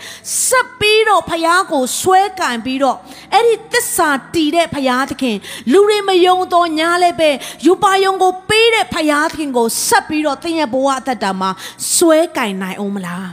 [0.47, 2.97] ဆက်ပြီးတော့ဖယားကိုဆွဲကင်ပြီးတော့
[3.35, 5.37] အဲ့ဒီသစ္စာတည်တဲ့ဖယားသခင်
[5.73, 7.30] လူတွေမယုံတော့ညာလည်းပဲ
[7.66, 11.50] ယူပါယုံကိုပေးတဲ့ဖယားသခင်ကိုဆက်ပြီးတော့သင်ရဲ့ဘဝအသက်တာမှာ
[11.94, 13.28] ဆွဲကင်နိုင်အောင်မလား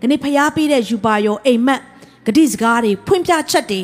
[0.00, 1.80] ဒီနေ့ဖယားပေးတဲ့ယူပါယုံအိမ်မက်
[2.26, 3.80] ဂတိစကားတွေဖွင့်ပြချက်တွေ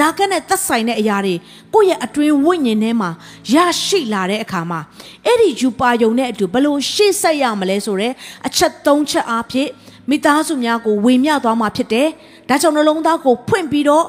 [0.00, 1.34] နာကနဲ့သက်ဆိုင်တဲ့အရာတွေ
[1.74, 3.10] ကိုယ့်ရဲ့အတွင်းဝိညာဉ်ထဲမှာ
[3.54, 4.80] ရရှိလာတဲ့အခါမှာ
[5.26, 8.14] အဲ့ဒီယူပါယုံနဲ့အတူဘလို့ရှေ့ဆက်ရမလဲဆိုတော့
[8.46, 9.70] အချက်၃ချက်အားဖြင့်
[10.10, 12.08] မိသားစုများကိုဝေမျှသွားမှာဖြစ်တယ်။
[12.48, 14.06] ဒါကြောင့်နှလုံးသားကိုဖွင့်ပြီးတော့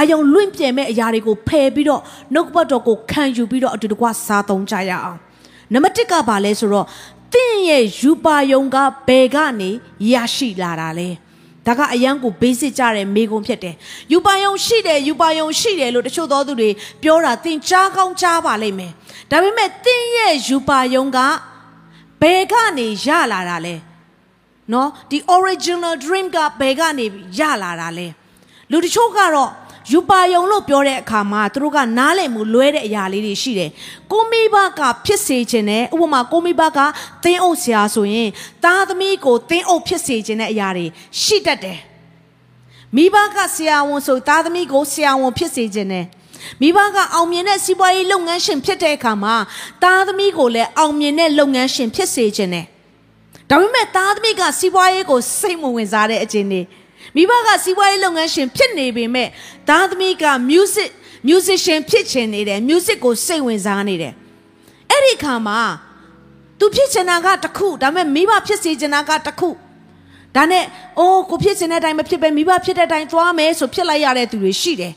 [0.00, 2.00] အယုံလွင့်ပြဲမဲ့အရာတွေကိုဖယ်ပြီးတော့
[2.34, 5.18] နှုတ်ပတ်တော်ကိုခံယူပြီးတော့အတူတကွစားသုံးကြရအောင်။
[5.72, 6.86] နံပါတ်1ကဘာလဲဆိုတော့
[7.34, 8.76] တင့်ရဲ့ယူပါယုံက
[9.08, 9.70] ဘယ်ကနေ
[10.12, 11.08] ရရှိလာတာလဲ။
[11.66, 13.74] ဒါကအရန်ကို basic ကြတဲ့မေကွန်ဖြစ်တယ်
[14.12, 16.70] ယူပါယုံရှိတယ်ယူပါယုံရှိတယ်လို့တချို့သောသူတွေ
[17.02, 18.92] ပြောတာသင်ကြားကောင်းကြားပါလိမ့်မယ်
[19.30, 21.18] ဒါပေမဲ့သင်ရဲ့ယူပါယုံက
[22.20, 23.74] ဘယ်ကနေရလာတာလဲ
[24.72, 27.06] နော်ဒီ original dream ကဘယ်ကနေ
[27.38, 28.06] ရလာတာလဲ
[28.70, 29.50] လူတချို့ကတော့
[29.90, 33.70] ယူပါယုံလို့ပြောတဲ့အခါမှာသူတို့ကနားလည်မှုလွဲတဲ့အရာလေးတွေရှိတယ်
[34.12, 36.78] ကိုမိဘကဖြစ်စေခြင်းနဲ့ဥပမာကိုမိဘက
[37.22, 38.28] သင်းအုပ်ဆရာဆိုရင်
[38.64, 40.86] သားသမီးကိုသင်းအုပ်ဖြစ်စေခြင်းတဲ့အရာတွေ
[41.22, 41.78] ရှိတတ်တယ်
[42.96, 46.06] မိဘကဆရာဝန်ဆိုသားသမီးကိုဆရာဝန်ဖြစ်စေခြင်းနဲ့
[46.60, 49.34] မိဘကအောင်မြင်တဲ့စီးပွားရေးလုပ်ငန်းရှင်ဖြစ်တဲ့အခါမှာ
[49.82, 52.66] သားသမီးကိုလည်းအောင်မြင်တဲ့လုပ်ငန်းရှင်ဖြစ်စေခြင်းနဲ့
[53.50, 56.60] ဒါပေမဲ့သားသမီးကစီးပွားရေးကိုစိတ်မဝင်စားတဲ့အခြင်းတွေ
[57.16, 59.28] မိဘကစီးပွားရေးလုပ်ငန်းရှင်ဖြစ်နေပေမဲ့
[59.68, 60.90] သားသမီးက music
[61.28, 64.14] musician ဖြစ်ချင်နေတယ် music ကိုစိတ်ဝင်စားနေတယ်
[64.90, 65.60] အဲ့ဒီခါမှာ
[66.58, 69.48] သူဖြစ်ချင်တာကတခုဒါပေမဲ့မိဘဖြစ်စေချင်တာကတခု
[70.36, 70.64] ဒါနဲ့
[70.98, 74.92] အိုးကိုဖြစ်ချင်တဲ့အတိုင်းမဖြစ်ပဲမိဘဖြစ်တဲ့အတိုင်းသွားမယ်ဆိုဖြစ်လိုက်ရတဲ့သူတွေရှိတယ်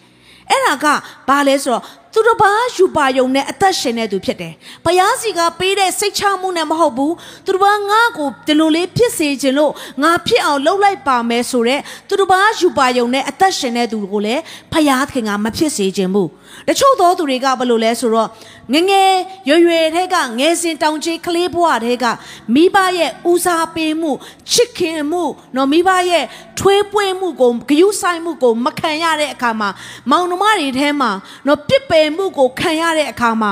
[0.50, 0.86] အဲ့ဒါက
[1.28, 1.84] ဘာလဲဆိုတော့
[2.16, 4.54] သူတို့ဘာယူပါယုံနဲ့အသက်ရှင်နေသူဖြစ်တယ်။
[4.86, 7.12] ဘုရားစီကပေးတဲ့စိတ်ချမှုနဲ့မဟုတ်ဘူး။
[7.46, 9.72] သူတို့ဘာငါ့ကိုဒီလိုလေးဖြစ်စေခြင်းလို့
[10.04, 14.42] ငါဖြစ်အောင်လှုပ်လိုက်ပါမယ်ဆိုတော့သူတို့ဘာယူပါယုံနဲ့အသက်ရှင်နေသူကိုလည်း
[14.74, 16.30] ဘုရားခင်ကမဖြစ်စေခြင်းဘူး။
[16.68, 18.30] တချို့သောသူတွေကဘယ်လိုလဲဆိုတော့
[18.74, 19.14] ငငယ်
[19.50, 22.06] ရွယ်ရွယ်တဲ့ကငယ်စဉ်တောင်ကြီးကလေးဘဝတဲ့က
[22.54, 24.12] မိဘရဲ့ဦးစားပေးမှု
[24.52, 25.24] ချစ်ခင်မှု
[25.56, 26.26] နော်မိဘရဲ့
[26.60, 29.70] ထွေးပွေးမှုကိုဂယုဆိုင်မှုကိုမခံရတဲ့အခါမှာ
[30.12, 31.12] မောင်နှမတွေထဲမှာ
[31.48, 33.52] နော်ပြစ်ပယ်မှုကိုခံရတဲ့အခါမှာ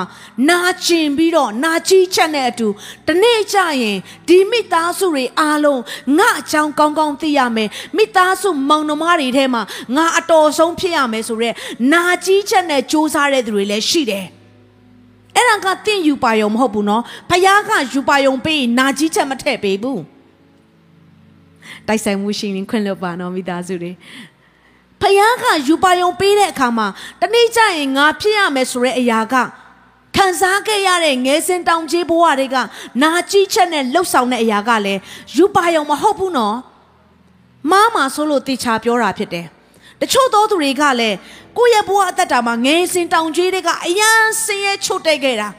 [0.50, 2.68] နာကျင်ပြီးတော့နာကြီးချက်နဲ့အတူ
[3.08, 5.82] တနေ့ကျရင်ဒီမိသားစုတွေအားလုံး
[6.18, 9.62] ငါအကြောင်းကောင်းကောင်းသိရမယ်မိသားစုမောင်နှမတွေထဲမှာ
[9.96, 11.56] ငါအတော်ဆုံးဖြစ်ရမယ်ဆိုတော့
[11.94, 14.26] နာကြီးချက်နဲ့စူးစမ်းတဲ့သူတွေလည်းရှိတယ်
[15.36, 20.02] အဲ့ဒါကတင့်ယူပါယုံမဟုတ်ဘူးနော်ဖယားကယူပါယုံပေးရင်နာကြီးချက်မထည့်ပေးဘူး
[21.88, 23.92] တိုက်ဆိုင်မှုရှိရင်ခွင့်လွတ်ပါနော်မိသားစုတွေ
[25.04, 26.88] ဖယားကယူပါယုံပေးတဲ့အခါမှာ
[27.22, 29.36] တနေ့ကျရင်ငါဖြစ်ရမယ်ဆိုတဲ့အရာက
[30.16, 32.58] ခံစားခဲ့ရတဲ့ငယ်စဉ်တောင်ကြီးဘဝတွေက
[33.02, 35.00] နာကြီးချက်နဲ့လှုပ်ဆောင်တဲ့အရာကလည်း
[35.36, 36.58] ယူပါယုံမဟုတ်ဘူးနော်
[37.72, 39.46] မားမှာဆိုလို့တေချာပြောတာဖြစ်တယ်
[40.02, 41.18] တချို့သောသူတွေကလည်း
[41.58, 45.50] ကိုယ့်ရဲ့ဘဝအသက်တာမှာငယ်စဉ်တောင်ကြီးတွေကအယမ်းဆင်းရဲချုပ်တက်ခဲ့တာ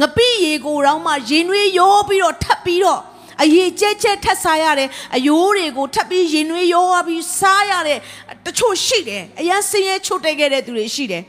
[0.00, 3.00] ငပိရေကိုတော့မှရင်ွေးရောပြီးတော့ထပ်ပြီးတော့
[3.42, 7.98] အရေးကျဲကျဲထက်စားရတဲ့အယိုးတွေကိုထပ်ပြီးရင်ွေးရောပြီးစားရတဲ့
[8.46, 11.24] တချို့ရှိတယ်အယမ်းဆင်းရဲချုပ်တက်ခဲ့တဲ့သူတွေရှိတယ်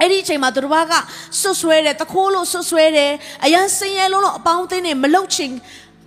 [0.00, 0.92] အဲ့ဒီအချိန်မှာသူတို့ဘာက
[1.40, 3.12] ဆွဆွဲတယ်တခိုးလို့ဆွဆွဲတယ်
[3.44, 5.52] အရန်စင်ရဲလုံးလို့အပေါင်းအသင်းတွေမလုတ်ချင်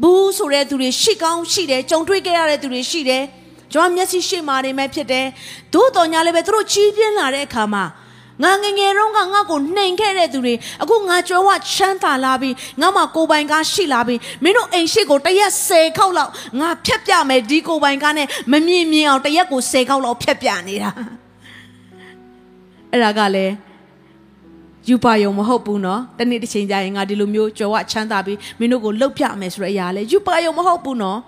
[0.02, 3.24] ဘူးဆိုတဲ့သူတွေရှိကောင်းရှိတယ်ကြုံတွေ့ခဲ့ရတဲ့သူတွေရှိတယ်
[3.74, 5.26] ကျွန်တော်မျက်စိရှိမာနေမှဖြစ်တယ်
[5.74, 7.84] သို့တော်ညာလည်းပဲသူတို့ကြီးပြင်းလာတဲ့အခါမှာ
[8.42, 12.50] ငါငငယ်တုန်းကငါ့ကိုနှိမ်ခဲ့တဲ့သူတွေအခုငါကြွယ်ဝချမ်းသာလာပြီ
[12.82, 20.90] ငါမှကိုပိုင်ကားရှိလာပြီမင်းတို့အိမ်ရှိကိုတရက်၁၀ခေါက်လောက်ငါဖျက်ပြမယ်ဒီကိုပိုင်ကားနဲ့မမြင်မြင်အောင်တရက်ကို၁၀ခေါက်လောက်ဖျက်ပြနေတာ
[22.92, 23.54] အဲ့ဒါကလည်း
[24.90, 31.20] ယူပါယုံမဟုတ်ဘူးနော်တနေ့တစ်ချိန်ကျရင်ငါဒီလိုမျိုးကြွယ်ဝချမ်းသာပြီးမင်းတို့ကိုလှုပ်ပြမယ်ဆိုတဲ့အရာလဲယူပါယုံမဟုတ်ဘူးနော်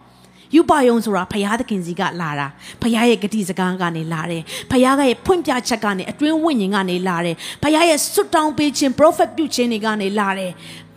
[0.55, 2.47] ပြုပယုံဆိုတာဖရာသခင်စီကလာတာ
[2.81, 4.41] ဖရာရဲ့ဂတိစကားကနေလာတယ်
[4.71, 10.51] ဖရာကရဲ့ဖွင့်ပြချက်ကနေအတွင်းဝိညာဉ်ကနေလာတယ်ဖရာရဲ့ဆွတ်တောင်းပေးခြင်း prophet ပြုခြင်းတွေကနေလာတယ်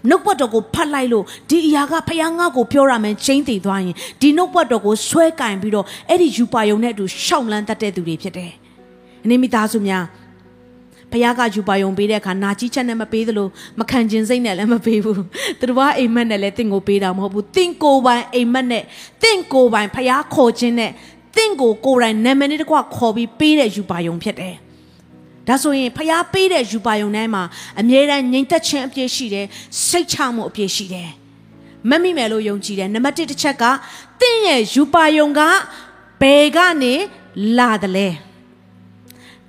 [0.08, 8.52] နှုတ်ပတ်တော်ကိုဖတ်လိုက်လို့ဒီအရာကဖယားငါ့ကိုပြောရမယ်ချင်းတည်သွားရင်ဒီနှုတ်ပတ်တော်ကိုဆွဲကင်ပြီးတော့အဲ့ဒီယူပါယုံနဲ့အတူရှောင်းလန်းတတ်တဲ့သူတွေဖြစ်တယ်။
[9.24, 10.04] အနေမိသားစုများ
[11.12, 15.16] ဖခင်ကယူပါယုံပေးတဲ့အခါနာကြီးချက်နဲ့မပေးသလိုမခံကျင်စိတ်နဲ့လည်းမပေးဘူး
[15.58, 18.84] သူတို့ကအိမ်မက်နဲ့လည်းတင့်ကိုပေးတာမဟုတ်ဘူးတင့်ကိုပိုင်အိမ်မက်နဲ့
[19.22, 20.90] တင့်ကိုပိုင်ဖခင်ခေါ်ခြင်းနဲ့
[21.36, 24.54] တင့်ကိုကိုယ်တိုင်နာမည်နဲ့တကွခေါ်ပြီးပေးတဲ့ယူပါယုံဖြစ်တယ်
[25.48, 27.42] ဒါဆိုရင်ဖျားပေးတဲ့ယူပါယုံထဲမှာ
[27.80, 29.46] အမြဲတမ်းငြိမ်သက်ခြင်းအပြည့်ရှိတယ်
[29.88, 31.10] စိတ်ချမှုအပြည့်ရှိတယ်
[31.88, 33.64] မတ်မိမယ်လို့ယုံကြည်တယ်နံပါတ်1တစ်ချက်က
[34.20, 35.40] သင်ရဲ့ယူပါယုံက
[36.20, 36.94] ဘယ်ကနေ
[37.58, 38.08] လာတယ်လဲ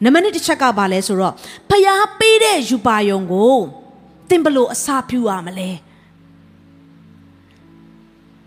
[0.04, 1.34] နံပါတ်2တစ်ချက်ကဘာလဲဆိုတော့
[1.70, 3.56] ဖျားပေးတဲ့ယူပါယုံကို
[4.28, 5.70] သင်ဘလို့အစာဖြူရမလဲ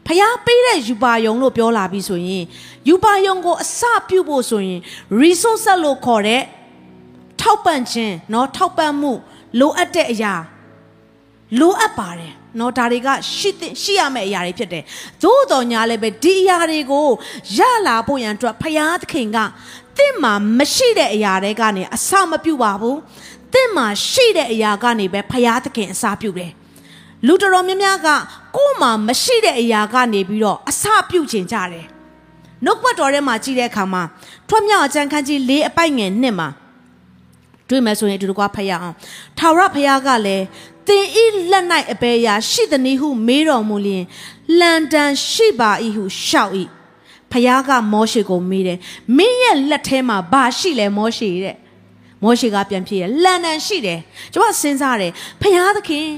[0.07, 2.43] ဖျားပေးတဲ့ယူပါယုံလို့ပြောလာပြီဆိုရင်
[2.89, 4.79] ယူပါယုံကိုအစပြုဖို့ဆိုရင်
[5.21, 6.41] resource လို့ခေါ်တဲ့
[7.41, 9.11] ထောက်ပံ့ခြင်းเนาะထောက်ပံ့မှု
[9.59, 10.33] လိုအပ်တဲ့အရာ
[11.59, 13.49] လိုအပ်ပါတယ်နော်ဒါတွေကရှိ
[13.81, 14.83] ရှိရမယ့်အရာတွေဖြစ်တယ်
[15.23, 17.07] သို့တော်ညာလည်းပဲဒီအရာတွေကို
[17.57, 19.37] ရလာဖို့ရန်အတွက်ဖယားသခင်က
[19.98, 22.98] တင့်မှာမရှိတဲ့အရာတွေကနေအစမပြုပါဘူး
[23.52, 26.52] တင့်မှာရှိတဲ့အရာကနေပဲဖယားသခင်အစပြုတယ်
[27.26, 28.08] လူတော်များများက
[28.56, 31.86] ကိုယ်မှာမရှိတဲ့အရာကနေပြီးတော့အစပြုချင်ကြတယ်
[32.64, 34.02] နှုတ်ပတ်တော်ထဲမှာကြည့်တဲ့အခါမှာ
[34.48, 36.48] ထွတ်မြောက်အကျမ်းခန်းကြီး၄အပိုက်ငယ်နှစ်မှာ
[37.68, 38.94] တွေ့မယ်ဆိုရင်ဒီလိုကဖတ်ရအောင်
[39.38, 40.44] ထာဝရဖခင်ကလည်း
[40.88, 44.04] တင်ဤလက်၌အပေရာရှိသည်နည်းဟုမေးတော်မူလျင်
[44.58, 46.52] လန်တန်ရှိပါ၏ဟုရှောက်၏
[47.32, 48.78] ဖခင်ကမောရှေကိုမေးတယ်
[49.16, 51.56] မင်းရဲ့လက်ထဲမှာဘာရှိလဲမောရှေတဲ့
[52.22, 54.00] မောရှေကပြန်ဖြေတယ်လန်တန်ရှိတယ်
[54.32, 56.08] ကျွန်မစဉ်းစားတယ်ဖခင်သခင်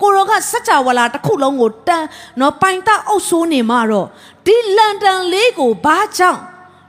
[0.00, 2.04] ကိုရောကစัจ java လာတစ်ခုလုံးကိုတန်
[2.40, 4.06] နော်ပိုင်တအုပ်ဆိုးနေမှတော့
[4.46, 6.40] ဒီလန်တန်လေးကိုဘာကြောင့်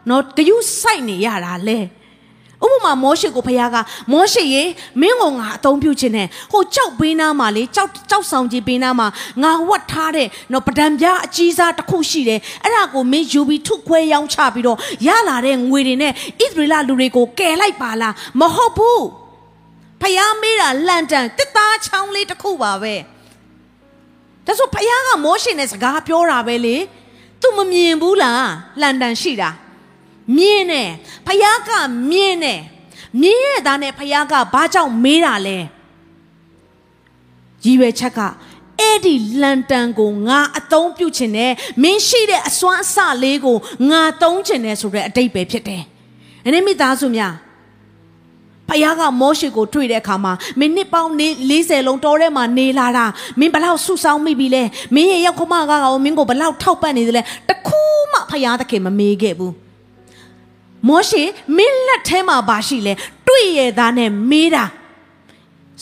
[0.09, 1.79] နော်ဂယုစိုက်နေရတာလဲ
[2.65, 3.77] ဥပမာမောရှေကိုဖခင်က
[4.11, 4.63] မောရှေရေ
[5.01, 9.07] မင်းကိုငါအသုံးပြုခြင်းနဲ့ဟိုကြောက်ပေးနာမှာလေကြောက်ကြောက်ဆောင်ကြီးပေးနာမှာ
[9.43, 19.03] ငါဝတ်ထားတဲ့နော်ပဒံပြားအကြီးစားတစ်ခုရှိတယ်အဲ့ဒါကိုမင်းယူပြီးထုခွဲရောင်းချပြီးတော့ရလာတဲ့ငွေတွေနဲ့ဣသရေလလူတွေကိုကယ်လိုက်ပါလားမဟုတ်ဘူး
[20.01, 22.95] ဖခင်မေးတာလန်တန်တစ်သားချောင်းလေးတစ်ခုပါပဲ
[24.45, 26.75] ဒါဆိုဖခင်ကမောရှေနဲ့စကားပြောတာပဲလေ
[27.41, 28.49] သူမမြင်ဘူးလား
[28.81, 29.49] လန်တန်ရှိတာ
[30.37, 30.89] မြင်းနဲ့
[31.27, 31.69] ဖယားက
[32.11, 32.59] မြင်းနဲ့
[33.21, 35.57] မြင်းရဲ့သားနဲ့ဖယားကဘာကြောင့်မေးတာလဲ
[37.63, 38.19] ရည်ရွယ်ချက်က
[38.79, 41.51] အဲ့ဒီလန်တန်ကိုငါအသုံးပြုချင်တယ်
[41.83, 43.57] မင်းရှိတဲ့အစွမ်းအစလေးကို
[43.89, 45.83] ငါသုံးချင်တယ်ဆိုတဲ့အတိတ်ပဲဖြစ်တယ်။
[46.45, 47.33] အနေမိသားစုများ
[48.69, 51.11] ဖယားကမောရှေကိုတွေ့တဲ့အခါမှာမင်းနှစ်ပေါင်း
[51.49, 53.05] 40လုံးတောထဲမှာနေလာတာ
[53.39, 54.63] မင်းဘလောက်ဆုဆောင်းမိပြီလဲ
[54.95, 57.81] မင်းရဲ့ရောက်ခမကကောမင်းကိုဘလောက်ထောက်ပံ့နေသလဲတခု
[58.11, 59.53] မှဖယားသခင်မမေးခဲ့ဘူး။
[60.87, 61.23] မောရှေ
[61.57, 62.93] မင်းလက်ထဲမှာဘာရှိလဲ
[63.27, 64.63] တွေ့ရသားနဲ့မေးတာ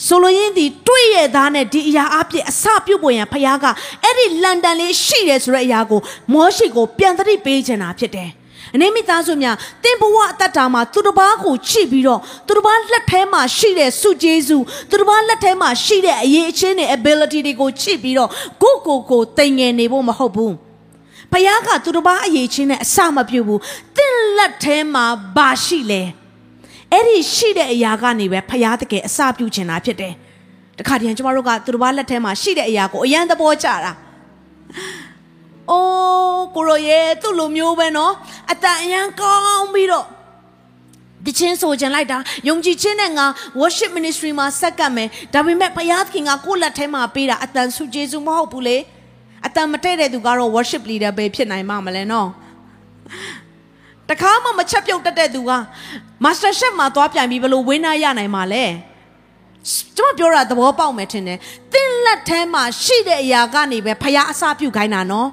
[0.06, 3.66] ဆိုလိုရင်းဒီတွေ့ရသားနဲ့ဒီအရာအပြည့်အစပြုတ်ပေါ်ရန်ဖခင်က
[4.04, 6.00] အဲ့ဒီလန်ဒန်လေးရှိတယ်ဆိုတဲ့အရာကို
[6.32, 8.30] မောရှေကိုပြန်သတိပေးချင်တာဖြစ်တယ်
[8.74, 18.30] အနေမိသားစုများတင်ဘဝအတ္တတာမှာသူတစ်ပါးကိုချိပြီးတော့သူတစ်ပါးလက်ထဲမှာရှိတဲ့စုကျေးဇူးသူတစ်ပါးလက်ထဲမှာရှိတဲ့အရေးအချင်းတွေ ability တွေကိုချိပြီးတော့
[18.62, 20.54] ကိုကိုကိုတိမ်ငယ်နေဖို့မဟုတ်ဘူး
[21.32, 23.60] ဖခင်ကသူတစ်ပါးအရေးချင်းနဲ့အစမပြုတ်ဘူး
[23.96, 25.04] တင့်လက်ထဲမှာ
[25.36, 26.02] ဘာရှိလဲ
[26.92, 30.14] အဲ့ဒီရှိတဲ့အရာကနေပဲဖခင်တကယ်အစပြုတ်ချင်တာဖြစ်တယ်
[30.78, 33.92] တခါတည်းကျမတို့ကသူတစ်ပါးလက်ထဲမှာရှိတဲ့အရာကိုအယံသဘောကျတာ
[35.70, 38.12] အိုးကိုရောရဲ့သူ့လိုမျိုးပဲနော်
[38.52, 40.06] အတန်အယံကောင်းပြီးတော့
[41.24, 43.26] ဒီချင်းဆိုကြလိုက်တာယုံကြည်ခြင်းနဲ့ငါ
[43.60, 48.76] worship ministry မှာဆက်ကပ်မယ်ဒါပေမဲ့ဘုရားသခင်ကကိုယ့်လက်ထဲမှာပေးတာအတန်ဆုကျေးဇူးမဟုတ်ဘူးလေ
[49.46, 52.28] အတန်မတည့်တဲ့သူကတော့ worship leader ပဲဖြစ်နိုင်မှာမလဲနော်
[54.10, 55.52] တခါမှမချက်ပြုတ်တတ်တဲ့သူက
[56.24, 58.64] master chef မှာသွားပြန်ပြီးဘလို့ဝင်းနာရနိုင်မှာလဲ
[59.96, 61.38] ကျွန်မပြောတာသဘောပေါက်မယ်ထင်တယ်
[61.72, 65.28] သင်လက်ထဲမှာရှိတဲ့အရာကနေပဲဖရားအစာပြုတ်ခိုင်းတာနော်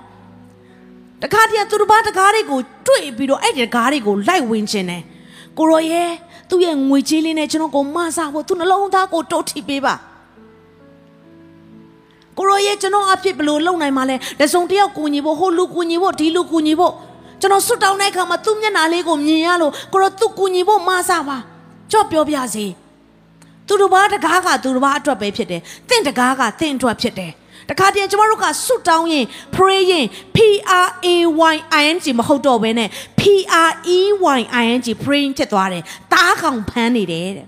[1.24, 5.04] တခါတည်းသူတစ်ပါးတကားတွေကိုတွေ့ပြီးတော့အဲ့ဒီတကားတွေကိုလိုက်ဝင်ခြင်းတယ်
[5.58, 6.12] ကိုရောရဲ့
[6.50, 9.96] သူ့ရဲ့ငွေကြေးလေးနဲ့ကျွန်တော်ကိုမဆာဖို့သူနှလုံးသားကိုတိုးထိပေးပါ
[12.38, 16.94] ကိုရောရဲ့ကျွန်တော်အဖြစ်ဘလို့လုံနိုင်မှာလဲလက်စုံတယောက်ကူညီဖို့ဟိုလူကူညီဖို့ဒီလူကူညီဖို့
[17.42, 21.38] ကျွန်တော်ဆွတ်တောင်းတဲ့အခါမှာသူ့မျက်နှာလေးကိုမြင်ရလို့ကိုရောသူ့ကူညီဖို့မဆာပါ
[21.92, 22.66] ကြော့ပြောပြစီ
[23.68, 27.32] သူတို့ဘာတကားကသူတို့ဘာအတွက်ပဲဖြစ်တယ်တင့်တကားကတင့်အတွက်ဖြစ်တယ်
[27.70, 30.38] တခါတည်းကျမတို့ကဆွတ်တောင်းရင် pray ရင် P
[30.86, 31.08] R A
[31.54, 33.22] Y I N G မဟုတ်တော့ဘဲနဲ့ P
[33.70, 34.00] R E
[34.38, 37.48] Y I N G praying ဖြစ်သွားတယ်တားကောင်ဖမ်းနေတယ်တဲ့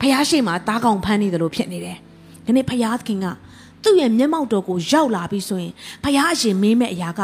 [0.00, 1.98] ဖះရှိမှတားကောင်ဖမ်းနေတယ်လို့ဖြစ်နေတယ်
[2.46, 3.26] ဒီနေ့ဖះသခင်က
[3.82, 5.72] သူ့ရဲ့မျက်မှောက်တော်ကိုရောက်လာပြီဆိုရင်
[6.04, 7.20] ဖះအရင်မင်းမဲ့အရာက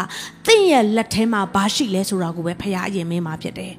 [0.47, 3.75] တင့်ရဲ့လက်ထဲမှာဘာရှိလဲဆိုတာကိုပဲဖះအရင်မင်းမှာဖြစ်တယ်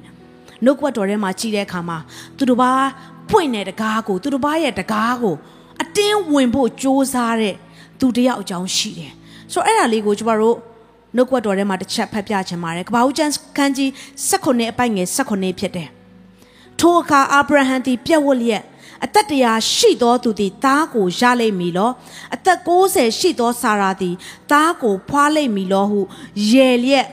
[0.64, 1.98] နှုတ်ကပတ်တော်ထဲမှာကြည့်တဲ့အခါမှာ
[2.36, 2.72] သူတို့ဘာ
[3.30, 5.34] ပွင့်တဲ့တကားကိုသူတို့ဘာရဲ့တကားကို
[5.82, 7.54] အတင်းဝင်ဖို့ကြိုးစားတဲ့
[8.00, 9.12] သူတယောက်အကြောင်းရှိတယ်
[9.52, 10.56] ဆိုတော့အဲ့ဒါလေးကိုကျမတို့
[11.16, 13.90] နှုတ်ကပတ်တော်ထဲမှာတစ်ချက်ဖတ်ပြချင်ပါတယ်ကပ္ပဦးကျမ်းခန်းကြီး
[14.30, 15.88] 16အပိုက်ငယ်16ဖြစ်တယ်
[16.80, 18.64] ထိုအခါအာဗြဟံသည်ပြက်ဝတ်လျက်
[19.04, 21.90] အသက်တရာရှိသောသူသည်သားကိုရလိမ့်မည်လော
[22.34, 24.14] အသက်60ရှိသောဆာရာသည်
[24.50, 26.00] သားကိုဖွားလိမ့်မည်လောဟု
[26.50, 27.06] ရေလျက်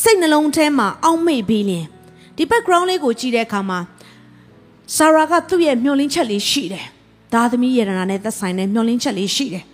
[0.00, 1.86] စိတ်နှလုံးထဲမှာအောက်မေ့ပြီးလျင်
[2.36, 3.78] ဒီ background လေးကိုကြည့်တဲ့အခါမှာ
[4.96, 6.86] ဆာရာကသူ့ရဲ့မျှော်လင့်ချက်လေးရှိတယ်
[7.32, 9.64] သားသမီးယေရနာနဲ့သက်ဆိုင်တဲ့မျှော်လင့်ချက်လေးရှိတယ်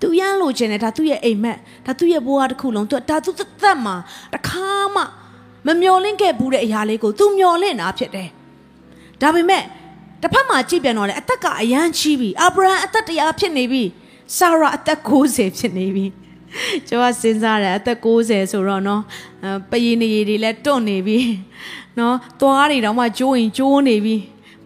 [0.00, 3.30] သူရမ်းလို့ခြင်းနဲ့ဒါသူ့ရဲ့အိမ်မက်ဒါသူ့ရဲ့ဘဝတစ်ခုလုံးသူဒါသူ
[3.62, 3.96] သက်မှာ
[4.34, 5.02] တခါမှ
[5.66, 8.28] မမျော်လင့်ခဲ့ဘူးတဲ့အရာလေးကိုသူမျော်လင့်တာဖြစ်တယ်
[9.22, 9.62] ဒါပေမဲ့
[10.22, 13.82] တစ်ဖက်မှာကြည့်ပြန်တော့လေအသက်ကအရန်ကြီးပြီအာဗြဟံအသက်တရားဖြစ်နေပြီ
[14.36, 16.06] ဆာရာအသက်60ဖြစ်နေပြီ
[16.88, 19.02] ကျွန်တော်စဉ်းစားတယ်အသက်60ဆိုတော့နော်
[19.70, 21.18] ပယင်းနေရီတွေလည်းတွန့်နေပြီ
[21.98, 24.16] နော်သွားတွေတော့မှကျိုးရင်ကျိုးနေပြီ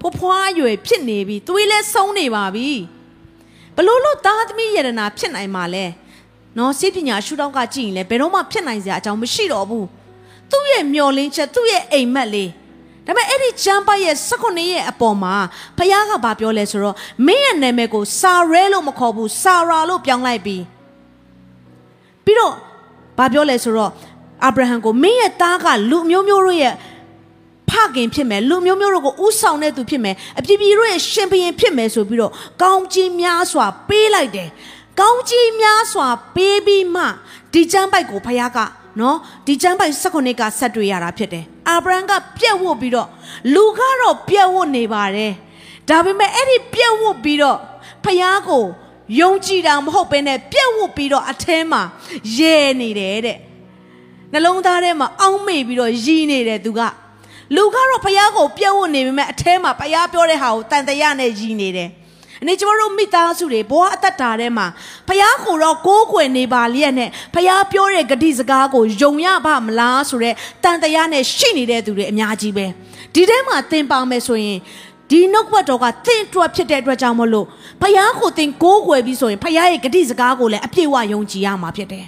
[0.00, 2.68] ဖွားဖွားရွယ်ဖြစ်နေပြီသွေးလည်းဆုံးနေပါပြီ
[3.76, 5.84] ဘလို့လို့သားသမီးယရနာဖြစ်နိုင်မှာလဲ
[6.58, 9.86] နော်စိတ်ပညာရှုထောင့်ကကြည့်ရင်လည်းဘယ်တော့မှဖြစ်နိုင်စရာအကြောင်းမရှိတော့ဘူး
[10.50, 12.50] သူ့ရဲ့မျောလင်းချက်သူ့ရဲ့အိမ်မက်လေး
[13.06, 15.34] ဒါပေမဲ့အဲ့ဒီကျမ်းပိုက်ရဲ့16ရဲ့အပေါ်မှာ
[15.78, 20.62] ဖခင်ကဘာပြောလဲဆိုတော့မင်းရဲ့နာမည်ကိုစာရဲလို့မခေါ်ဘူးစာရာလို့ပြောင်းလိုက်ပြီး
[22.24, 22.54] ပြီးတော့
[23.18, 23.90] ဘာပြောလဲဆိုတော့
[24.44, 26.74] အာဗြဟံကိုမင်းရဲ့သားကလူမျိုးမျိုးတို့ရဲ့
[27.70, 34.48] ဖခင်ဖြစ်မယ်လူမျိုးမျိုးတို့ကိုဥဆောင်တဲ့သူဖြစ်မယ်အပြည့်ပြည့်တို့ရဲ့ရှင်ဘုရင်ဖြစ်မယ်ဆိုပြီးတော့ကောင်းကြီးများစွာပေးလိုက်တယ်
[35.00, 37.04] ကောင်းကြီးများစွာပေးပြီးမှ
[37.52, 38.58] ဒီကျမ်းပိုက်ကိုဖခင်က
[39.00, 43.08] နော်ဒီကျမ်းပိုက်16ကဆက်တွေ့ရတာဖြစ်တယ်အာဗြဟံကပြက်ဝတ်ပြီးတော့
[43.54, 45.32] လူကတော့ပြက်ဝတ်နေပါတယ်
[45.88, 47.58] ဒါပေမဲ့အဲ့ဒီပြက်ဝတ်ပြီးတော့
[48.04, 48.64] ဖခင်ကို
[49.20, 51.82] ယုံကြည်တာမဟုတ်ဘဲနဲ့ပြက်ဝတ်ပြီးတော့အထဲမှာ
[52.36, 53.38] ရဲနေတယ်တဲ့
[54.32, 56.80] နှလုံးသားထဲမှာအောင်းမေ့ပြီးတော့ရည်နေတယ်သူက
[57.56, 61.90] လူကတော့ဖះကိုပြက်ဝတ်နေပေမဲ့အထဲမှာဖះပြောတဲ့ဟာကိုတန်တရနဲ့ရည်နေတယ်
[62.42, 64.66] အနေကျမတို့မိသားစုတွေဘဝအသက်တာထဲမှာ
[65.08, 72.66] ဖះကိုတော့ကိုးကွယ်နေပါလျက်နဲ့ဖះပြောတဲ့ဂတိစကားကိုယုံရပါမလားဆိုတော့တန်တရနဲ့ရှိနေတဲ့သူတွေအများကြီးပဲ
[73.14, 74.58] ဒီထဲမှာသင်ပါမယ်ဆိုရင်
[75.10, 77.46] ဒီနှုတ်ဘတ်တော်ကသင်အတွက်ဖြစ်တဲ့အတွက်ကြောင့်မလို့
[77.80, 82.06] ဖះကိုသင်ကိုးကွယ်ပြီးဆိုရင်ဖះရဲ့ဂတိစကားကိုလည်းအပြည့်အဝယုံကြည်ရမှာဖြစ်တယ်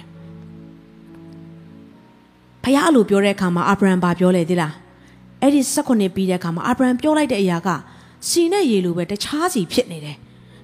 [2.63, 4.73] ဖះအလိုပြောတဲ့အခါမှာအာဗြဟံဘာပြောလဲသိလား
[5.41, 7.69] အဲ့ဒီ16ပြီးတဲ့အခါမှာအာဗြဟံပြောလိုက်တဲ့အရာက
[8.29, 10.17] စီနဲ့ရေလိုပဲတခြားစီဖြစ်နေတယ်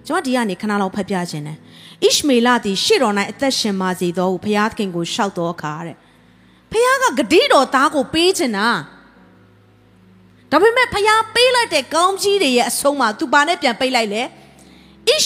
[0.08, 1.58] ကျွန်မဒီကနေခဏလောက်ဖတ်ပြခြင်းတယ်
[2.04, 5.96] ဣရှမေလသည်ရှေ့တော်၌အသက်ရှင်ပါစေသောဟုဘုရားသခင်ကိုရှောက်တော်အခါတဲ့
[6.72, 8.68] ဘုရားကဂတိတော်သားကိုပေးခြင်းတာ
[10.52, 14.28] ဒါပေမဲ့ဖျားပေးလိုက်တဲ့ကောင်းကြီးတွေရဲ့အဆုံးမှာသူပါနဲ့ပြန်ပိတ်လိုက်လေဣ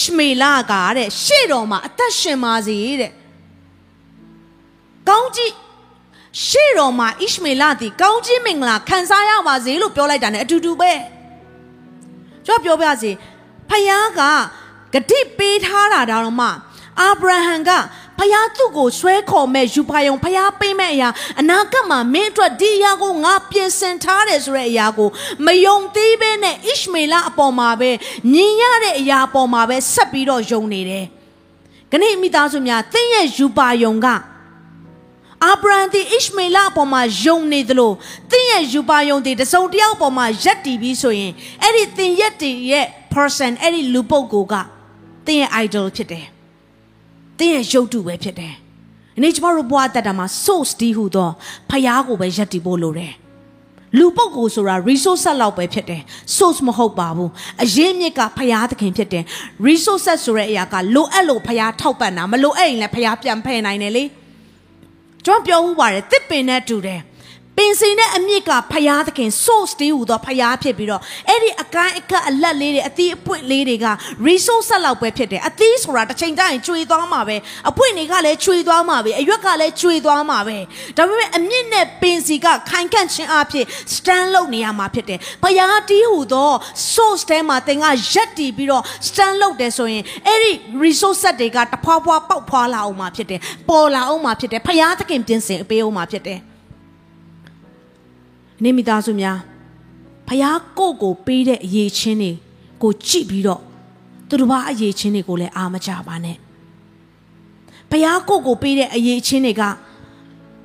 [0.00, 3.12] ရှမေလကတဲ့ရှေ့တော်မှာအသက်ရှင်ပါစေတဲ့
[5.08, 5.52] ကောင်းကြီး
[6.46, 10.92] ရှေ့တော်မှာဣရှမေလသည်ကောင်းကြီးမင်္ဂလာခံစားရပါစေလို့ပြောလိုက်တာ ਨੇ အတူတူပဲ
[12.48, 13.10] ကျွန်တော်ပြောပြစီ
[13.70, 14.20] ဖယားက
[14.92, 16.48] ဂတိပေးထားတာတော့မှ
[17.00, 17.70] အာဗြဟံက
[18.18, 21.08] ဖယားသူ့ကိုဆွဲခေါ်မဲ့ယူပါယုံဖယားပေးမဲ့အရာ
[21.40, 25.08] အနာဂတ်မှာမင်းအတွက်ဒီအရာကိုငါပြင်ဆင်ထားတယ်ဆိုတဲ့အရာကို
[25.46, 27.90] မယုံသေးဘဲနဲ့ဣရှမေလအပေါ်မှာပဲ
[28.32, 31.04] မြင်ရတဲ့အရာအပေါ်မှာပဲဆက်ပြီးတော့ယုံနေတယ်။
[31.90, 34.06] ခဏမိသားစုများသင်ရဲ့ယူပါယုံက
[35.44, 37.92] အာဗြဟံဒီဣရှမေလအပေါ်မှာယုံနေသလို
[38.30, 44.54] သင်ရဲ့ယူပါယုံဒီတစုံတယောက်အပေါ်မှာယက်တည်ပြီးဆိုရင်အဲ့ဒီသင်ယက်တည်ရဲ့ person အဲ့ဒီလူပုဂ္ဂိုလ်က
[45.26, 46.26] သင်ရဲ့ idol ဖြစ်တယ်
[47.38, 48.54] သင်ရဲ့ရုပ်တုပဲဖြစ်တယ်။
[49.16, 51.30] အနေကျမတို့ဘဝတက်တာမှာ source ဒီဟုသော
[51.70, 53.12] ဖျားကိုပဲယက်တည်ဖို့လိုတယ်။
[53.98, 56.02] လူပုဂ္ဂိုလ်ဆိုတာ resource လောက်ပဲဖြစ်တယ်
[56.36, 57.30] source မဟုတ်ပါဘူး
[57.64, 59.24] အရင်မြစ်ကဖျားသခင်ဖြစ်တယ်
[59.66, 64.04] resource ဆိုတဲ့အရာကလိုအပ်လို့ဖျားထောက်ပံ့တာမလိုအပ်ရင်လည်းဖျားပြန်ဖယ်နိုင်တယ်လေ။
[65.28, 67.00] ကျွန်တော်ပြောဦးပါတယ်တစ်ပင်နဲ့တူတယ်
[67.60, 73.86] ပင်စင်နဲ့အမြစ်ကဖျားသခင် source တည်းဟူသောဖျားဖြစ်ပြီးတော့အဲ့ဒီအကိုင်းအခက်အလက်လေးတွေအသီးအပွင့်လေးတွေက
[74.26, 77.36] resource ဆက်လောက်ပဲဖြစ်တယ်အသီးဆိုတာတစ်ချိန်တိုင်းကျွေသွားမှာပဲ
[77.68, 80.58] အပွင့်တွေကလည်းကျွေသွားမှာပဲအရွက်ကလည်းကျွေသွားမှာပဲ
[80.96, 86.50] ဒါပေမဲ့အမြင့်နဲ့ပင်စီကခိုင်ခန့်ခြင်းအဖြစ် stand လုပ်နေရမှာဖြစ်တယ်ဖျားတည်းဟူသော
[86.92, 90.50] source ထဲမှာသင်ကရက်တည်ပြီးတော့ stand လုပ်တယ်ဆိုရင်အဲ့ဒီ
[90.84, 96.40] resource ဆက်တွေကတဖွာဖွာပေါက်ဖွာလာအောင်မှာဖြစ်တယ်ပေါ်လာအောင်မှာဖြစ်တယ်ဖျားသခင်ပြင်ဆင်ပေးအောင်မှာဖြစ်တယ်
[98.62, 99.38] နေမိသားစုများ
[100.28, 100.44] ဖះ
[100.78, 102.32] ကိုကိုပေးတဲ့အရေးချင်းတွေ
[102.82, 103.62] ကိုကြည့်ပြီးတော့
[104.28, 106.36] သူတို့ဘာအရေးချင်းတွေကိုလည်းအာမကြပါနဲ့
[107.90, 109.62] ဖះကိုကိုပေးတဲ့အရေးချင်းတွေက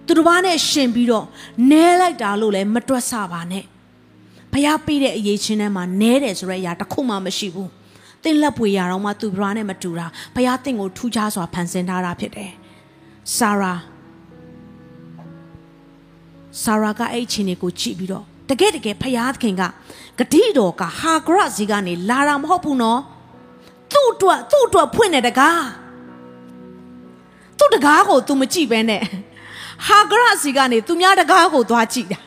[0.05, 1.25] သူတို့ဘာနဲ့ရှင်ပြီးတော့
[1.71, 3.63] နဲလိုက်တာလို့လည်းမတွက်ဆပါနဲ့
[4.51, 7.71] ဖះပေးတဲ့အရေးချင်းထဲမှာနဲတယ်ဆိုတဲ့အရာတစ်ခုမှမရှိဘူး
[8.23, 12.51] သင်လက်ပွေရတော့မှသူဘွားနဲ့မတူတာဖះသင်ကိုထူးခြားစွာဖန်ဆင်းထားတာဖြစ်တယ်
[13.37, 13.73] ဆာရာ
[16.61, 19.63] ဆာရာကအဲ့ချင်းတွေကိုကြည့်ပြီးတော့တကယ်တကယ်ဖယားသခင်က
[20.19, 22.99] ဂတိတော်ကဟာဂရစီကနေလာတာမဟုတ်ဘူးနော်
[23.91, 25.63] သူ့အတွက်သူ့အတွက်ဖွင့်တဲ့တကား
[27.57, 29.01] သူ့တကားကို तू မကြည့်ဘဲနဲ့
[29.87, 32.19] ဟာဂရစီကနေသူများတကားကိုသွားကြည့်တာ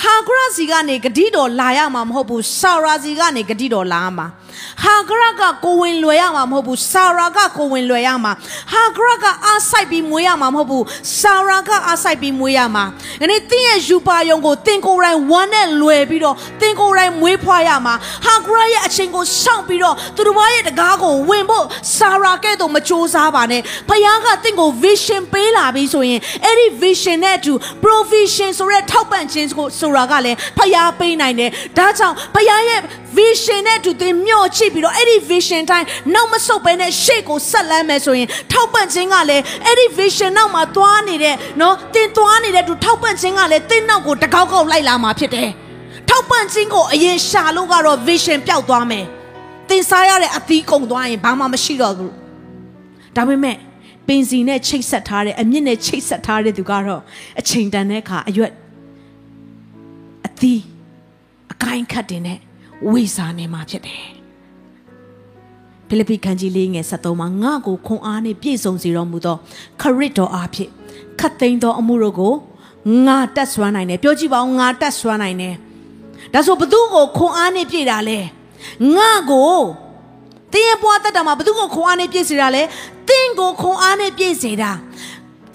[0.00, 4.26] ဟာဂရစီကနေဂတိတော်လာရမှာမဟုတ်ဘူးဆာရာစီကနေဂတိတော်လာမှာ
[4.82, 8.32] ဟာဂရကကိုဝင်လွယ်ရမှာမဟုတ်ဘူးဆာရာကကိုဝင်လွယ်ရမှာ
[8.72, 10.84] ဟာဂရကအားဆိုင်ပြီးမွေးရမှာမဟုတ်ဘူး
[11.20, 12.84] ဆာရာကအားဆိုင်ပြီးမွေးရမှာ။
[13.20, 17.94] ဒီနေ့တင်းရဲ့ယူပါယုံကိုတင်းကိုယ်တိုင်ဝမ်းနဲ့လွယ်ပြီးတော့တင်းကိုယ်တိုင်မွေးဖွားရမှာ
[18.26, 21.64] ဟာဂရရဲ့အချိန်ကိုစောင့်ပြီးတော့သူတို့ဘာရဲ့တကားကိုဝင်ဖို့
[21.96, 27.52] ဆာရာကဲ့သို့မစူးစားပါနဲ့။ဖခင်ကတင်းကို vision ပေးလာပြီးဆိုရင်အဲ့ဒီ vision နဲ့အတူ
[27.84, 32.80] provision ဆိုတဲ့ထောက်ပံ့ခြင်းကိုဆိုတာကလည်းဖခင်ပေးနိုင်တယ်။ဒါကြောင့်ဖခင်ရဲ့
[33.16, 45.50] vision နဲ့အတူသင်မျှော်ချိပြီးတော့အဲ့ဒီ vision တိုင်းနောက်မဆုတ်ဘဲနဲ့ရှေ့ကိုဆက်လမ်းမယ်ဆိုရင်ထောက်ပံ့ခြင်းကလည်းအဲ့ဒီ vision နောက်မှာသွားနေတဲ့နော်သင်သွားနေတဲ့သူထောက်ပံ့ခြင်းကလည်းသင်နောက်ကိုတကောက်ကောက်လိုက်လာမှာဖြစ်တယ်။
[46.08, 49.04] ထောက်ပံ့ခြင်းကိုအရင်ရှာလို့ကတော့ vision ပျောက်သွားမယ်။
[49.68, 52.12] သင်စားရတဲ့အသီးကုန်သွားရင်ဘာမှမရှိတော့ဘူး။
[53.16, 53.56] ဒါပေမဲ့
[54.06, 57.02] ပင်စီနဲ့ချိတ်ဆက်ထားတဲ့အမြင့်နဲ့ချိတ်ဆက်ထားတဲ့သူကတော့
[57.40, 58.52] အချိန်တန်တဲ့အခါအရွက်
[60.26, 60.60] အသီး
[61.52, 62.38] အကိုင်းခတ်တင်တဲ့
[62.90, 64.04] ဝေစာနေမှာဖြစ်တယ်
[65.88, 69.36] ဖိလိပ္ပိခန်းကြီးလေးငယ်73မှာငါ့ကိုခွန်အားနှင့်ပြည့်စုံစေတော်မူသော
[69.80, 70.70] ခရစ်တော်အားဖြင့်
[71.20, 72.34] ခတ်သိမ်းသောအမှုတို့ကို
[73.06, 75.54] ငါတက်ဆွမ်းနိုင်တယ်ပြောကြည့်ပါဦးငါတက်ဆွမ်းနိုင်တယ်
[76.32, 78.18] ဒါဆိုဘသူကိုခွန်အားနှင့်ပြည့်တာလဲ
[78.96, 79.54] ငါကို
[80.52, 82.62] တင်းရဲ့ဘွားတက်တာမှာဘသူကိုခွန်အားနှင့်ပြည့်စေတာလဲ
[83.08, 84.70] တင်းကိုခွန်အားနှင့်ပြည့်စေတာ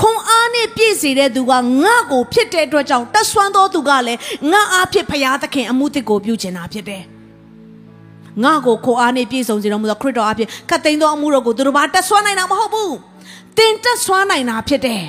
[0.01, 4.19] ခွန်အားနဲ့ပြည့်စေတဲ့သူကငါ့ကိုဖြစ်တဲ့အတွက်ကြောင့်တဆွမ်းသောသူကလည်း
[4.51, 7.03] ငါအားဖြင့်ဖရာသခင်အမှုတစ်ကိုပြုချင်တာဖြစ်တယ်။
[8.43, 12.91] ငါ့ကိုခွန်အားနဲ့ပြည့်စုံစေတော်မူသောခရစ်တော်အားဖြင့်ခတ်သိမ်းသောအမှုတော်ကိုသူတို့ဘာတဆွမ်းနိုင်တာမဟုတ်ဘူး။
[13.57, 15.03] တင်တဆွမ်းနိုင်တာဖြစ်တယ်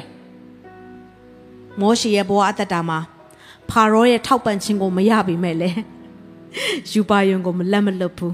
[1.81, 2.99] ။မောရှေရဲ့ဘဝအသက်တာမှာ
[3.71, 5.71] ဖာရောရဲ့ထောက်ပံ့ခြင်းကိုမရပေမဲ့လေ
[6.93, 8.33] ယူပါယုံကိုမလက်မလွတ်ဘူး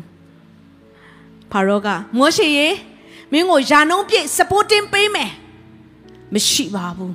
[1.51, 2.69] ။ဖာရောကမောရှေရေ
[3.33, 5.31] မင်းကိုယာနုံးပြည့် supporting ပေးမယ်။
[6.35, 7.13] မရှိပါဘူး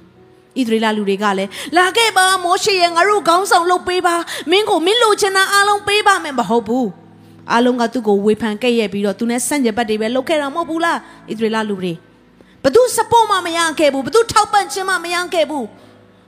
[0.58, 4.16] ဣသရေလလူတွေကလည်းလာခဲ့ပါမောရှေရဲ့ငါတို့ခေါင်းဆောင်လုပ်ပေးပါ
[4.52, 6.88] မင်းကိုမင်းလိုချင်တာအားလုံးပေးပါမယ်မဟုတ်ဘူး
[7.52, 10.98] အားလုံးကသူ့ကိုဝေဖန်ခဲ့ရပြီးတော့သူနဲ့ဆန့်ကျင်ဘက်တွေပဲလုပ်ခဲ့တာမဟုတ်ဘူးလား
[11.30, 11.94] ဣသရေလလူတွေ
[12.64, 15.66] ဘသူ support မှမရခဲ့ဘူးဘသူထောက်ပံ့ခြင်းမှမရခဲ့ဘူး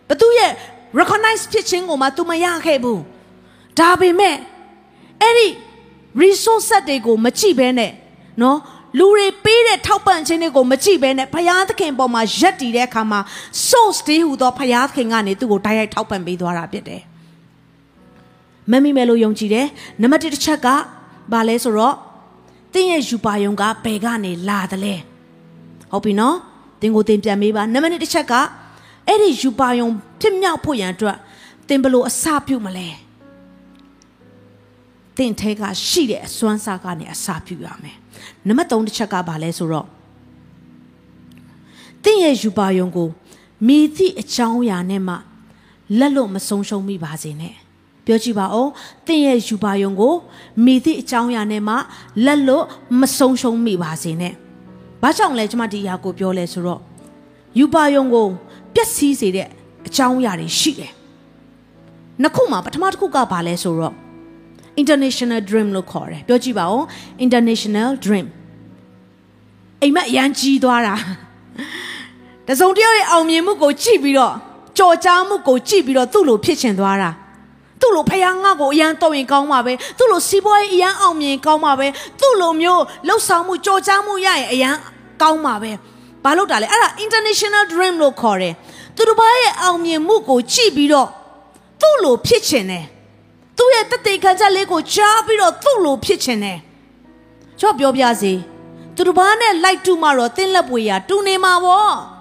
[0.09, 0.51] ဘသူရဲ့
[0.99, 2.99] recognize ဖြစ်ခြင်းကိုမှသူမရခဲ့ဘူး
[3.79, 4.35] ဒါပေမဲ့
[5.21, 5.47] အဲ့ဒီ
[6.21, 7.91] resource တွေကိုမကြည့်ဘဲနဲ့
[8.41, 8.57] နော်
[8.99, 13.19] လူတွေပေးတဲ့ထောက်ပံ့ခြင်းတွေကိုမကြည့်ဘဲနဲ့ဘုရားသခင်ပေါ်မှာရက်တည်တဲ့အခါမှာ
[13.67, 17.01] source တည်းဟူသောဘုရားသခင်ကနေသူ့ကိုတိုက်ရိုက်ထောက်ပံ့ပေးသွားတာဖြစ်တယ်။
[18.71, 19.67] မမိမယ်လို့ယုံကြည်တယ်။
[20.01, 20.67] နံပါတ်1တစ်ချက်က
[21.31, 21.95] ဘာလဲဆိုတော့
[22.73, 24.95] တင်းရဲ့ယူပါယုံကဘယ်ကနေလာတယ်လဲ။
[25.91, 26.35] ဟုတ်ပြီနော်။
[26.81, 28.33] တင်းကိုတင်ပြန်မေးပါ။နံပါတ်2တစ်ချက်က
[29.07, 29.87] အဲ့ဒီယူပါယုံ
[30.21, 31.17] ဖြစ်မြောက်ဖို့ရန်အတွက်
[31.69, 32.87] တင်းဘလို့အစပြုမလဲ။
[35.17, 37.97] တင်းထဲကရှိတဲ့အစွမ်းစားကနေအစပြုရမယ်။
[38.47, 39.87] နံပါတ်3တစ်ချက်ကဘာလဲဆိုတော့
[42.03, 43.09] တင့်ရဲ့ယူပါယုံကို
[43.67, 45.15] မိသည့်အကြောင်းအရာနဲ့မှ
[45.99, 47.55] လက်လို့မဆုံးရှုံးမိပါစေနဲ့
[48.05, 48.69] ပြောကြည့်ပါဦး
[49.07, 50.13] တင့်ရဲ့ယူပါယုံကို
[50.65, 51.75] မိသည့်အကြောင်းအရာနဲ့မှ
[52.25, 52.65] လက်လို့
[52.99, 54.33] မဆုံးရှုံးမိပါစေနဲ့
[55.01, 56.81] ဘာကြောင့်လဲကျွန်မဒီအရာကိုပြောလဲဆိုတော့
[57.59, 58.27] ယူပါယုံကို
[58.73, 59.47] ပျက်စီးစေတဲ့
[59.87, 60.91] အကြောင်းအရာတွေရှိတယ်
[62.21, 63.95] နှစ်ခုမှာပထမတစ်ခုကဘာလဲဆိုတော့
[64.81, 66.81] international dream လို့ခေါ်တယ်ပြောကြည့်ပါဦး
[67.25, 68.27] international dream
[69.81, 70.95] အိမ်မက်ရန်ကြီးသွားတာ
[72.47, 74.33] တစုံတယောက်ရဲ့အောင်မြင်မှုကိုကြည့်ပြီးတော့
[74.77, 77.09] ကြော်ကြားမှုကိုကြည့်ပြီးတော့သူ့လိုဖြစ်ချင်သွားတာ
[77.81, 81.87] သူ့လိုဖယားငါ့ကိုအရန်တော့ရင်ကောင်းပါပဲသူ့လိုစီးပွားရေးအရန်အောင်မြင်ကောင်းပါပဲ
[82.19, 84.75] သူ့လိုမျိုးလှုပ်ဆောင်မှုကြော်ကြားမှုရရင်အရန်
[85.21, 85.71] ကောင်းပါပဲ
[86.23, 88.53] ဘာလို့တာလဲအဲ့ဒါ international dream လို့ခေါ်တယ်
[88.95, 91.09] သူတို့ဘာရဲ့အောင်မြင်မှုကိုကြည့်ပြီးတော့
[91.81, 92.85] သူ့လိုဖြစ်ချင်တယ်
[93.57, 96.57] သူ့ရဲ့တသက်ခံချက်လေးကိုကြားပြီးတော့သူ့လိုဖြစ်ချင်တယ်။
[97.59, 98.33] ချော့ပြောပြစီ
[98.95, 101.93] သူတို့ဘာနဲ့လိုက်တူမှတော့တင်းလက်ပွေရတူနေမှာပေါ့။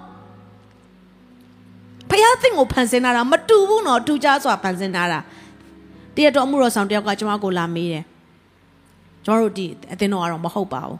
[2.09, 5.03] ဖယားသင်ကိုဖန်ဆင်းတာမတူဘူးနော်တူကြစွာဖန်ဆင်းတာ
[6.15, 8.03] တရက်တော့အမှုတော်ဆောင်တယောက်ကကျွန်မကိုလာမေးတယ်။
[9.25, 10.99] ကျွန်တော်တို့ဒီအတင်းတော်ကတော့မဟုတ်ပါဘူး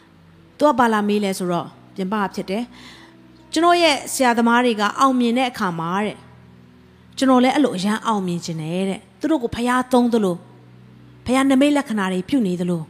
[0.58, 2.62] ။သူကဘာလာမေးလဲဆိုတော့ပြင်ပဖြစ်တယ်။
[3.52, 6.16] ကျွန်တော်ရဲ့ဆရာသမားတွေကအောင်မြင်တဲ့အခါမှာတဲ့
[7.18, 10.36] ကျွန်တော်လည်းအဲ့လိုအရန်အောင်မြင်ခြင်းနဲ့တဲ့သူတို့ကိုဖျားသုံးသလို
[11.26, 12.82] ဖျားနမိတ်လက္ခဏာတွေပြုနေသလို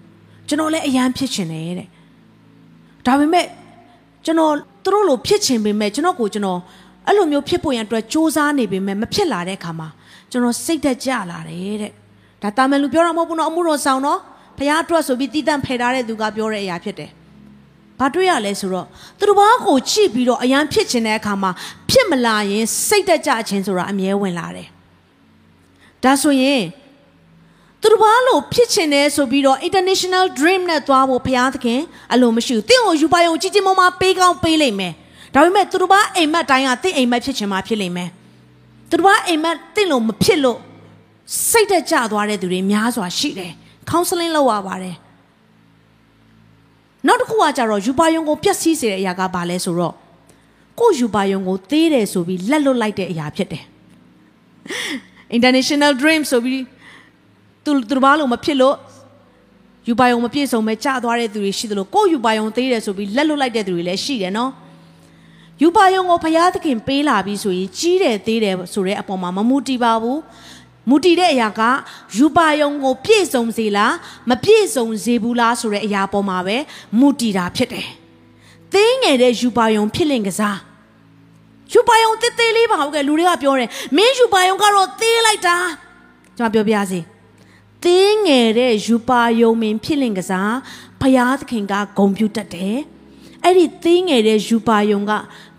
[0.48, 1.88] ကျွန်တော်လည်းအရန်ဖြစ်ခြင်းနဲ့တဲ့
[3.06, 3.46] ဒါပေမဲ့
[4.24, 4.52] ကျွန်တော်
[4.84, 6.60] သူတို့လိုဖြစ်ခြင်းပေမဲ့ကျွန်တော်ကိုကျွန်တော်
[7.06, 9.88] အဲ့လိုမျိုးဖြစ်ဖို့ရန်အတွက်စူးစမ်းနေပေမဲ့မဖြစ်လာတဲ့အခါမှာ
[10.30, 11.92] ကျွန်တော်စိတ်သက်ကြလာတယ်တဲ့
[12.42, 14.18] ဒါတာမန်လူပြောတာမဟုတ်ဘူးနော်အမှုတော်ဆောင်တော့
[14.58, 17.10] ဖျားအတွက်ဆိုပြီးတည်တံ့ဖယ်ထားတဲ့သူကပြောတဲ့အရာဖြစ်တယ်
[17.98, 18.86] ဘာတွေ့ရလဲဆိုတော့
[19.18, 21.50] သူတို့ဘာကိုကြည့်ပြီးတော့အရန်ဖြစ်ခြင်းတဲ့အခါမှာ
[21.90, 24.68] ဖြစ်မလာရင်စိတ်တက်ကြခြင်းဆိုတာအမြဲဝင်လာတယ်
[26.04, 26.62] ဒါဆိုရင်
[27.80, 31.80] သူတို့ဘာလို့ဖြစ်ချင်တယ်ဆိုပြီးတော့ international dream နဲ့သွားဖို့ဘုရားသခင်
[32.12, 34.92] အလိုမရှိဘူး။တင့်ကိုယူပါယုံကြီးကြီးမုံမပေးကောင်းပေးလိမ့်မယ်။
[35.34, 38.10] ဒါပေမဲ့သူတို့ဘာအိမ်မက်တိုင်းကတင့်အိမ်မက်ဖြစ်ချင်မှဖြစ်လိမ့်မယ်။
[38.90, 40.58] သူတို့ဘာအိမ်မက်တင့်လို့မဖြစ်လို့
[41.50, 43.52] စိတ်တက်ကြသွားတဲ့သူတွေများစွာရှိတယ်။
[43.90, 44.96] counseling လုပ်ရပါတယ်။
[47.06, 49.94] နောက်တစ်ခုကကြတော့ယူပါယုံကိုပျက်စီးစေတဲ့အရာကဘာလဲဆိုတော့
[50.80, 53.64] ကို့ယူပါယုံကိုသေးတယ်ဆိုပြီးလက်လွတ်လိုက်တဲ့အရာဖြစ်တယ်
[55.36, 56.64] international dream ဆိုပြီး
[57.64, 58.76] သူသူတစ်ပါးလုံးမဖြစ်လို့
[59.88, 64.50] ယူပါယုံမပြည့်စုံပဲကြာသွားတဲ့သူတွေရှိသလိုကို့ယူပါယုံသေးတယ်ဆိုပြီးလက်လွတ်လိုက်တဲ့သူတွေလည်းရှိတယ်နော်
[65.62, 70.20] ယူပါယုံကိုဘုရားသခင်ပေးလာပြီးဆိုရင်ကြီးတယ်သေးတယ်ဆိုတဲ့အပေါ်မှာမမူတည်ပါဘူး
[70.88, 71.62] မူတည်တဲ့အရာက
[72.16, 73.94] ယူပါယုံကို ပြည့်စုံစေလား
[74.30, 76.56] မပြည့်စုံစေဘူးလားဆိုတဲ့အရာပေါ်မှာပဲ
[76.98, 77.88] မူတည်တာဖြစ်တယ်။
[78.72, 80.58] သေးငယ်တဲ့ယူပါယုံဖြစ်လင်ကစား
[81.72, 85.56] ယူပါယုံတစ်သေးလေးပါဟုတ်ကဲ့လူတွေကပြောတယ်မင်းယူပါယုံကတော့သေးလိုက်တာ
[86.36, 87.00] ကျွန်မပြောပြရစီ
[87.82, 90.54] သေးငယ်တဲ့ယူပါယုံမင်းဖြစ်လင်ကစား
[91.00, 92.78] ဘုရားသခင်ကဂုံပြူတတ်တယ်။
[93.44, 95.12] အဲ့ဒီသေးငယ်တဲ့ယူပါယုံက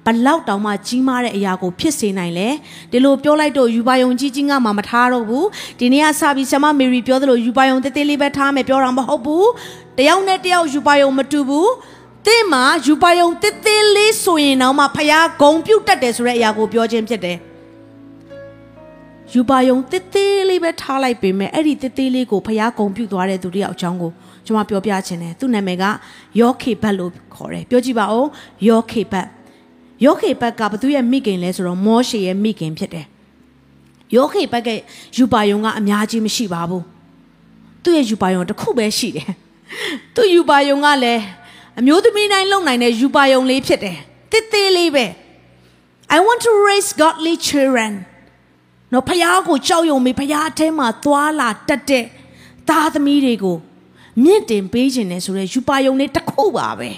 [0.06, 2.49] ဘလောက်တောင်မှကြီးမားတဲ့အရာကိုဖြစ်စေနိုင်လဲ
[2.91, 5.47] ဒီလိုပြောလိုက်တော့ယူပါယုံကြီးကြီးကမှမထားတော့ဘူး
[5.80, 9.49] ဒီနေ့ကစပြီးဆ iam မေရီပြောသလိုယူပါယုံတေးသေးလေးပဲထားမယ်ပြောတာမဟုတ်ဘူး
[9.97, 11.72] တယောက်နဲ့တယောက်ယူပါယုံမတူဘူး
[12.26, 17.38] တင်းမှာယူပါယုံတေးသေးလေးဆိုရင်တော့မှဖျားဂုံပြုတ်တတ်တယ်ဆိုတဲ့အရာကိုပြောခြင်းဖြစ်တယ်
[19.34, 24.12] ယူပါယုံတေးသေးလေးပဲထားလိုက်ပေမဲ့အဲ့ဒီတေးသေးလေးကိုဖျားဂုံပြုတ်သွားတဲ့သူတယောက်အကြောင်းကို
[24.45, 25.84] ကျွန်မပြောပြချင်တယ်သူ့နာမည်က
[26.39, 28.28] ယောခေဘတ်လို့ခေါ်တယ်ပြောကြည့်ပါဦး
[28.68, 29.28] ယောခေဘတ်
[30.06, 33.06] ယောခေဘက်ကဘသူရဲ့မိခင်လဲဆိုတော့မောရှေရဲ့မိခင်ဖြစ်တယ်
[34.16, 34.70] ယောခေဘက်က
[35.18, 36.84] ယူပါယုံကအများကြီးမရှိပါဘူး
[37.84, 39.32] သူ့ရဲ့ယူပါယုံတစ်ခုပဲရှိတယ်
[40.16, 41.24] သူ့ယူပါယုံကလည်း
[41.80, 43.97] အမျိုးသမီးတိုင်းလုံနိုင်တဲ့ယူပါယုံလေးဖြစ်တယ်
[44.32, 45.06] တစ်သေးလေးပဲ
[46.16, 47.91] I want to raise godly children
[48.93, 52.06] နော်ဖခင်ကိုကြောက်ရွံ့ပြီးဖခင်အထဲမှာသွားလာတတ်တဲ့
[52.70, 53.58] သားသမီးတွေကို
[54.24, 56.89] မြင့်တင်ပေးခြင်းနဲ့ဆိုရဲယူပါယုံလေးတစ်ခုပါပဲ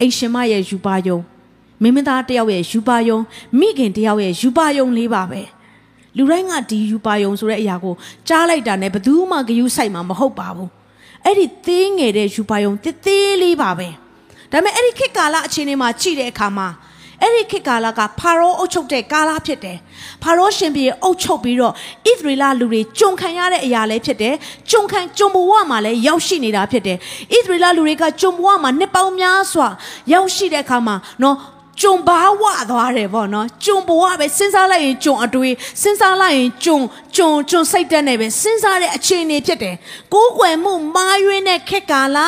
[0.00, 1.18] အိရှင်မရဲ့ယူပါယုံ
[1.82, 3.18] မင်းမသားတယောက်ရဲ့ယူပါယုံ
[3.58, 5.42] မိခင်တယောက်ရဲ့ယူပါယုံလေးပါပဲ
[6.16, 7.94] လူတိုင်းကဒီယူပါယုံဆိုတဲ့အရာကို
[8.28, 10.70] ကြားလိုက်တာနဲ့ဘယ်သူမှဂယုဆိုင်မှာမဟုတ်ပါဘူး
[11.24, 13.88] အဲ့ဒီသေးငယ်တဲ့ယူပါယုံတည်သေးလေးပါပဲ
[14.52, 16.68] ဒါပေမဲ့အဲ့ဒီခေတ်ကာလအခြေအနေမှာကြည့်တဲ့အခါမှာ
[17.22, 19.78] အဲ့ဒီခေတ်ကာလကဖာရောအုပ်ချုပ်တဲ့ကာလဖြစ်တယ်။
[20.22, 21.74] ဖာရောရှင်ပြည်အုပ်ချုပ်ပြီးတော့ဣ
[22.18, 24.34] သရေလလူတွေကြုံခံရတဲ့အရာလည်းဖြစ်တယ်။
[24.70, 26.98] ကြုံခံကြုံဘဝမှာလည်းရောက်ရှိနေတာဖြစ်တယ်။
[27.34, 29.68] ဣသရေလလူတွေကကြုံဘဝမှာနှစ်ပေါင်းများစွာ
[30.12, 31.36] ရောက်ရှိတဲ့အခါမှာနော်
[31.80, 36.78] ကြုံဘာဝသွားတယ်ပေါ့နော်ကြုံဘဝပဲစဉ်းစားလိုက်ရင်ကြုံအတွေးစဉ်းစားလိုက်ရင်ကြုံ
[37.16, 39.76] ကြုံကြုံစိတ်တက်နေပဲစဉ်းစားတဲ့အခြေအနေဖြစ်တယ်
[40.12, 42.18] ကိုးကွယ်မှုမာယွင်းတဲ့ခက်ကာလ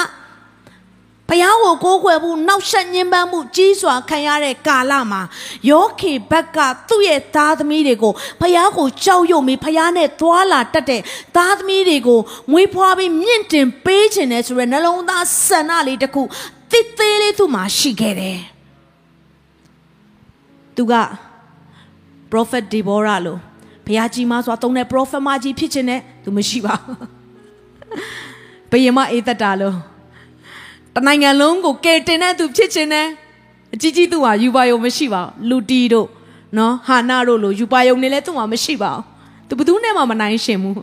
[1.28, 5.22] ဘုရားကိုကိုးကွယ်ဖို့နောက်ဆက်ညှဉ်းပန်းမှုကြီးစွာခံရတဲ့ကာလမှာ
[5.70, 11.02] ယောခေဘက်ကသူ့ရဲ့သားသမီးတွေကိုဘုရားကိုကြောက်ရွံ့ပြီးဘုရားနဲ့သွာလာတတ်တဲ့
[11.36, 12.20] သားသမီးတွေကို
[12.50, 16.22] မွေးဖွားပြီးမြင့်တင်ပေးခြင်းနဲ့ဆိုရယ်နှလုံးသားဆန္ဒလေးတစ်ခု
[16.70, 18.57] တိတ်သေးလေးသူ့မှာရှိခဲ့တယ်
[20.78, 20.94] သူက
[22.30, 23.40] prophet Deborah လို့
[23.86, 26.96] ဘုရားကြီးမဆိုသုံးတဲ့ prophet မကြီးဖြစ်ခြင်းနဲ့သူမရှိပါဘူး
[28.70, 29.76] ဘယင်မအေးသက်တာလို့
[30.94, 33.06] တနိုင်ငံလုံးကိုကယ်တင်တဲ့သူဖြစ်ခြင်းနဲ့
[33.74, 36.08] အကြီးကြီးသူဟာယူပါယုံမရှိပါဘူးလူတီတို့
[36.56, 39.02] နော်ဟာနာတို့လို့ယူပါယုံနေလဲသူ့မှာမရှိပါဘူး
[39.48, 40.74] သူဘယ်သူနဲ့မှမနိုင်ရှင်ဘူး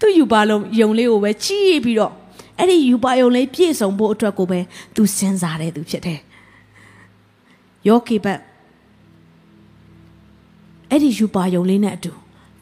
[0.00, 2.12] သူယူပါလုံးယုံလေးကိုပဲကြီးပြီးတော့
[2.58, 4.60] အဲ့ဒီယူပါယုံလေးပြည့်စုံဖို့အတွက်ကိုပဲ
[4.94, 6.20] သူစဉ်းစားတဲ့သူဖြစ်တယ်
[7.88, 8.38] ယောကိဘတ်
[10.90, 12.12] အဲ့ဒီယူပါယုံလေးနဲ့အတူ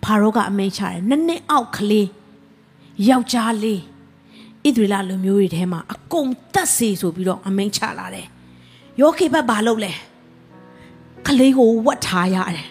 [0.03, 2.09] ဖာရောကအမိန့်ချတယ်နှစ်နှစ်အောက်ကလေး
[3.09, 3.81] ယောက်ျားလေး
[4.65, 8.27] ဣသရေလလူမျိုးတွေထဲမှာအကုန်တက်စေဆိုပြီးတော့အမိန့်ချလာတယ်
[9.01, 9.93] ယောခေဘတ်ဘာလုပ်လဲ
[11.27, 12.69] ကလေးကိုဝတ်ထားရတယ်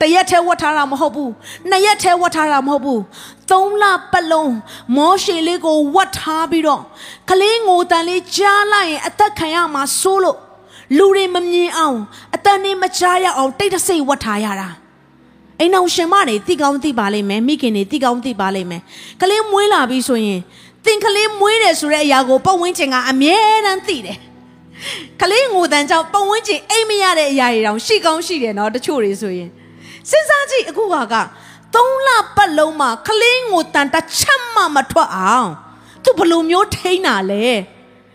[0.00, 1.32] တရက်ထဲဝတ်ထားတာမဟုတ်ဘူး
[1.70, 3.02] နှစ်ရက်ထဲဝတ်ထားတာမဟုတ်ဘူး
[3.50, 4.54] သုံးလပတ်လုံး
[4.96, 6.82] မောရှေလေးကိုဝတ်ထားပြီးတော့
[7.30, 10.38] ကလေးငိုတန်လေးကြားလိုက်ရင်အသက်ခံရမှာစိုးလို့
[10.96, 11.98] လူတွေမမြင်အောင်
[12.34, 14.68] အတန်နေမချရအောင်တိတ်တဆိတ်ဝတ်ထားရတာ
[15.60, 18.82] အိမ်အောင်ရှင်မတွေတိကောင်းတိပါလိမ့်မယ်မိခင်တွေတိကောင်းတိပါလိမ့်မယ်
[19.20, 20.40] ကလေးမွေးလာပြီဆိုရင်
[20.84, 24.18] သင်ကလေးမွေးတယ်ဆိုတဲ့အရာကိုပတ်ဝန်းကျင်ကအမြဲတမ်းသိတယ်
[25.20, 29.50] ကလေးငိုတန်ကြောင့်ပတ်ဝန်းကျင်အိမ်မရတဲ့အရာတွေတောင်ရှိကောင်းရှိတယ်နော်တချို့တွေဆိုရင်
[30.10, 31.14] စဉ်းစားကြည့်အခုကက
[31.74, 35.50] သုံးလပတ်လုံးမှာကလေးငိုတန်တစ်ချက်မှမထွက်အောင်
[36.04, 37.44] သူဘလို့မျိုးထိန်းတာလဲ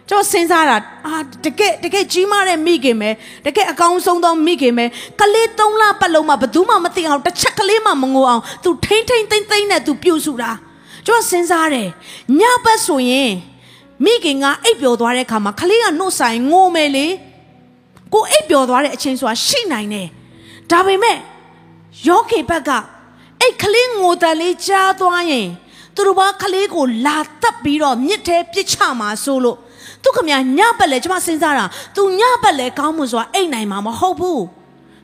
[0.09, 0.77] ကျွန်တော်စဉ်းစားတာ
[1.07, 3.09] အာတကယ်တကယ်ကြီးမားတဲ့မိခင်ပဲ
[3.45, 4.85] တကယ်အကောင်းဆုံးသောမိခင်ပဲ
[5.19, 10.51] ကလေး၃လပတ်လုံးမှာဘယ်သူမှမသိအောင်တစ်ချက်ကလေးမှမငိုအောင်သူထိမ့်ထိမ့်သိမ့်သိမ့်နဲ့သူပြုတ်စုတာ
[11.05, 11.89] ကျွန်တော်စဉ်းစားတယ်
[12.39, 13.31] ညဘက်ဆိုရင်
[14.05, 17.07] မိခင်ကအိပ်ပျော်သွားတဲ့အခါမှာကလေးကနှုတ်ဆိုင်ငိုမယ်လေ
[18.13, 20.07] ကိုအိပ်ပျော်သွားတဲ့အချိန်ဆိုတာရှိနိုင်တယ်
[20.71, 21.17] ဒါပေမဲ့
[22.07, 22.69] ယောခေဘက်က
[23.41, 25.47] အဲ့ကလေးငိုတန်လေးကြားသွားရင်
[25.95, 29.57] သူတို့ဘာကလေးကိုလာတက်ပြီးတော့မြစ်ထဲပစ်ချမှာဆိုလို့
[30.02, 31.64] သူခမညပက်လဲကျမစဉ်းစားတာ
[31.96, 34.42] သူညပက်လဲကောင်းမှုဆိုတာအိတ်နိုင်မှာမဟုတ်ဘူး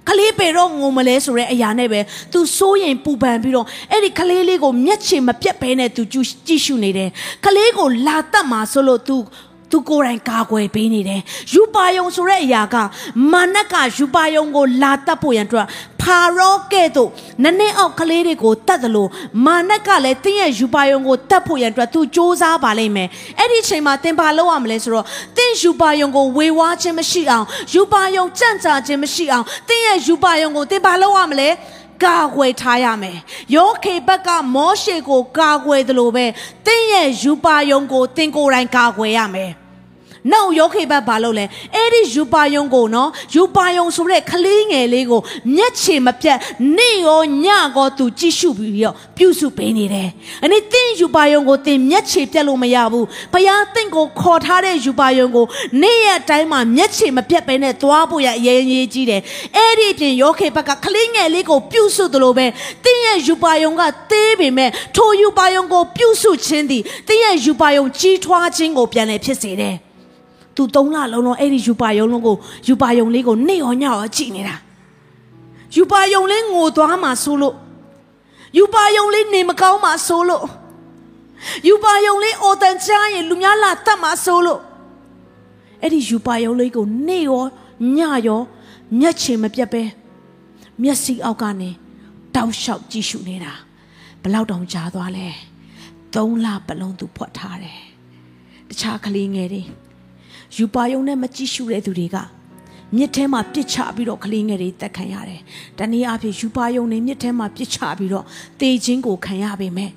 [0.09, 2.01] ကလေးပေတော့ငုံမလဲဆိုတဲ့အရာနဲ့ပဲ
[2.33, 7.11] तू စိုးရင်ပူပန်ပြီးတော့အဲ့ဒီကလေးလေးကိုမျက်ခြေမပြတ်ဘဲနဲ့ तू ကြည့်ရှုနေတယ်
[7.47, 9.17] ကလေးကိုလာတတ်မှာဆိုလို့ तू
[9.74, 11.22] သူကိုယ်တိုင်ကာကွယ်ပေးနေတယ်
[11.54, 12.76] ယူပါယုံဆိုတဲ့အရာက
[13.32, 15.68] မာနကယူပါယုံကိုလာတတ်ဖို့ရန်အတွက်
[16.02, 17.10] ဖာရောကဲ့သို့
[17.44, 19.10] နည်းနည်းအောက်ကလေးတွေကိုတတ်တယ်လို့
[19.46, 23.10] မာနကလည်းတင်းရဲ့ယူပါယုံကိုတတ်ဖို့ရန်အတွက်သူစ조사ပါလိမ့်မယ်
[23.40, 25.06] အဲ့ဒီအချိန်မှာတင်ပါလောက်ရမလဲဆိုတော့
[25.38, 31.50] တင်းယူပါယုံကိုဝေဝါးခြင်းမရှိအောင်ယူပါယုံကြန့်ကြာခြင်းမရှိအောင်တင်းရဲ့ယူပါယုံကိုတင်ပါလောက်ရမလဲ
[32.06, 33.18] ကာကွယ်ထားရမယ်။
[33.56, 36.26] ယောခေဘက်ကမောရှေကိုကာကွယ်တယ်လို့ပဲ
[36.66, 39.52] တင်းရဲ့ယူပါယုံကိုတင်းကိုယ်တိုင်ကာကွယ်ရမယ်။
[40.32, 41.46] နောက်ယောခေဘတ်ဘာလုပ်လဲ
[41.76, 45.22] အဲ့ဒီယူပါယုံကိုနော်ယူပါယုံဆိုတဲ့ကလေးငယ်လေးကို
[45.56, 46.38] မျက်ခြေမပြတ်
[46.78, 50.10] နေ့ရောညကောသူကြည့်ရှုပြီးတော့ပြုစုပေးနေတယ်။
[50.44, 55.46] အဲ့ဒီတင်းယူပါယုံကိုတင်းမျက်ခြေပြတ်လို့မရဘူး။ဘုရားတင့်ကိုခေါ်ထားတဲ့ယူပါယုံကို
[55.82, 59.22] နေ့ရက်တိုင်းမှာမျက်ခြေမပြတ်ပဲနဲ့သွားဖို့ရအရေးကြီးကြီးတယ်။
[59.58, 62.46] အဲ့ဒီအပြင်ယောခေဘတ်ကကလေးငယ်လေးကိုပြုစုသလိုပဲ
[62.84, 69.78] တင်းရဲ့ယူပါယုံကသေးပေမဲ့ထိုယူပါယုံကိုပြုစုခြင်းသည်တင်းရဲ့ယူပါယုံကြီးထွားခြင်းကိုပြန်လည်ဖြစ်စေတယ်။
[70.56, 72.36] သူသုံးလလုံးလုံးအဲ့ဒီယူပါယုံလုံးကို
[72.68, 74.56] ယူပါယုံလေးကိုနေရောညရောကြည့်နေတာ
[75.76, 77.56] ယူပါယုံလေးငိုသွားမှဆိုလို့
[78.58, 80.46] ယူပါယုံလေးနေမကောင်းမှဆိုလို့
[81.68, 84.60] ယူပါယုံလေးအော်တန်ချားရင်လူများလာတတ်မှဆိုလို့
[85.82, 87.44] အဲ့ဒီယူပါယုံလေးကိုနေရော
[87.96, 88.42] ညရော
[89.00, 89.84] မျက်ချင်မပြတ်ပဲ
[90.82, 91.70] မျက်စိအောက်ကနေ
[92.36, 93.54] တောက်လျှောက်ကြည့်ရှုနေတာ
[94.24, 95.28] ဘလောက်တောင်ကြာသွားလဲ
[96.16, 97.80] သုံးလပလုံးသူဖွက်ထားတယ်
[98.70, 99.62] တခြားကလေးငယ်တွေ
[100.58, 102.18] ယူပါယုံနဲ့မကြည့်ရှုတဲ့သူတွေက
[102.96, 105.42] မြစ်ထဲမှာပြစ်ချပြီးတော့ကလေးငယ်တွေတက်ခံရတယ်။
[105.78, 108.26] တနည်းအားဖြင့်ယူပါယုံနဲ့မြစ်ထဲမှာပြစ်ချပြီးတော့
[108.62, 109.92] တေခြင်းကိုခံရပေမဲ့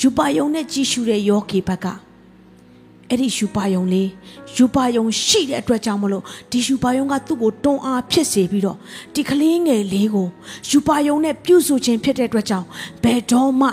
[0.00, 1.86] ယူပါယုံနဲ့ကြည့်ရှုတဲ့ယောဂီဘက်က
[3.10, 4.08] အဲ့ဒီယူပါယုံလေး
[4.56, 8.78] ယူပါယုံရှိတဲ့အတွက်ကြောင့်မလို့ဒီယူပါယုံကသူ့ကိုတွန်းအားဖြစ်စေပြီးတော့
[9.14, 10.28] ဒီကလေးငယ်လေးကို
[10.70, 12.66] ယူပါယုံနဲ့ပြုစုခြင်းဖြစ်တဲ့အတွက်ကြောင့်
[13.04, 13.68] ဘယ်တော့မှ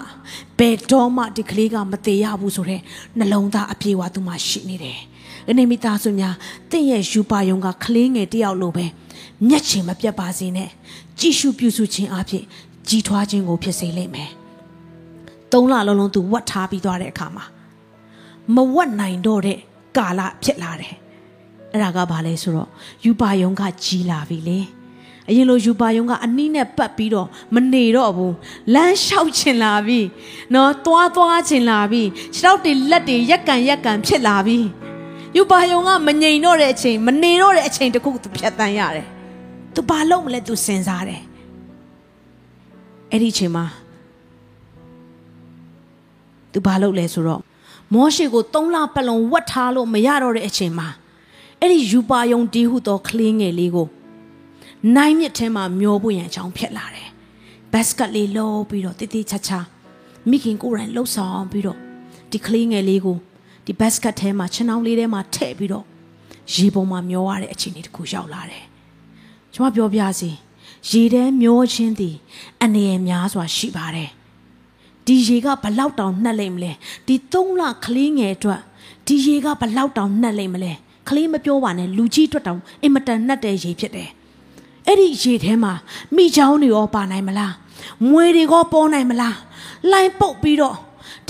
[0.59, 2.81] ဘယ်တော့မှဒီကလေးကမသေးရဘူးဆိုတဲ့
[3.17, 4.99] နှလုံးသားအပြေဝသူမှရှိနေတယ်
[5.49, 6.35] အနေမိသားစုများ
[6.71, 8.85] တင့်ရဲ့ယူပါယုံကကလေးငယ်တယောက်လိုပဲ
[9.47, 10.69] မျက်ချင်မပြတ်ပါစေနဲ့
[11.19, 12.43] ကြည်ရှုပြုစုခြင်းအဖြစ်
[12.87, 14.31] ကြီးထွားခြင်းကိုဖြစ်စေလိမ့်မယ်။
[15.51, 17.45] သုံးလလုံးလုံးသူဝတ်ထားပြီးသွားတဲ့အခါမှာ
[18.55, 19.57] မဝတ်နိုင်တော့တဲ့
[19.97, 20.95] ကာလဖြစ်လာတယ်။
[21.71, 22.69] အဲ့ဒါကဘာလဲဆိုတော့
[23.05, 24.59] ယူပါယုံကကြီးလာပြီလေ။
[25.29, 28.35] အရင်လိုယူပါယုံကအနီးနဲ့ပတ်ပြီးတော့မနေတော့ဘူး
[28.73, 29.99] လမ်းလျှောက်ချင်လာပြီ
[30.53, 32.03] နော်သွားသွားချင်လာပြီ
[32.35, 34.57] ခြေထောက်တွေလက်တွေရက်ကန်ရက်ကန်ဖြစ်လာပြီ
[35.36, 39.06] ယူပါယုံကမငြိမ်တော့တဲ့အချိန်မနေတော့တဲ့အချိန်တခုသူဖြတ်တန်းရတယ်။
[39.74, 41.22] तू ဘာလုပ်မလဲ तू စဉ်းစားတယ်။
[43.12, 43.64] အဲ့ဒီအချိန်မှာ
[46.52, 47.42] तू ဘာလုပ်လဲဆိုတော့
[47.92, 50.88] မောရှေကို၃လပတ်လုံးဝတ်ထားလို့မရတော့တဲ့အချိန်မှာ
[51.60, 53.88] အဲ့ဒီယူပါယုံတီးဟုသောကလေးငယ်လေးကို
[54.96, 57.08] နိုင်မြစ်ထဲမှာမျောဖို့ရန်အကြောင်းဖြစ်လာတယ်။
[57.72, 59.58] ဘတ်စကတ်လေးလောပြီးတော့တိတိချာချာ
[60.30, 61.78] မိခင်ကိုယ်တိုင်လှုပ်ဆောင်ပြီးတော့
[62.30, 63.16] ဒီကလေးငယ်လေးကို
[63.65, 65.85] ဒီဘတ်စကတ်ထဲမှာခြံနှောင်းလေးထဲမှာထည့်ပြီးတော့
[66.53, 68.63] ရေပေါ်မှာမျောရတဲ့အခြေအနေတစ်ခုရောက်လာတယ်။
[69.53, 70.31] ကျွန်မပြောပြစီ
[70.89, 72.15] ရေထဲမျောခြင်းသည်
[72.63, 74.09] အနေရများစွာရှိပါတယ်။
[75.05, 76.71] ဒီရေကဘလောက်တောင်နှက်လိမ့်မလဲ။
[77.07, 78.61] ဒီ၃လကလေးငယ်အတွက်
[79.07, 80.71] ဒီရေကဘလောက်တောင်နှက်လိမ့်မလဲ။
[81.09, 84.09] ကလေးမပြောပါနဲ့လူကြီးအတွက်တောင်အင်မတန်နှက်တဲ့ရေဖြစ်တယ်။
[84.87, 85.73] အဲ့ဒီရေထဲမှာ
[86.15, 87.53] မိချောင်းတွေရောပါနိုင်မလား။
[88.09, 89.35] မွေတွေရောပေါ်နိုင်မလား။
[89.91, 90.77] လိုင်းပုတ်ပြီးတော့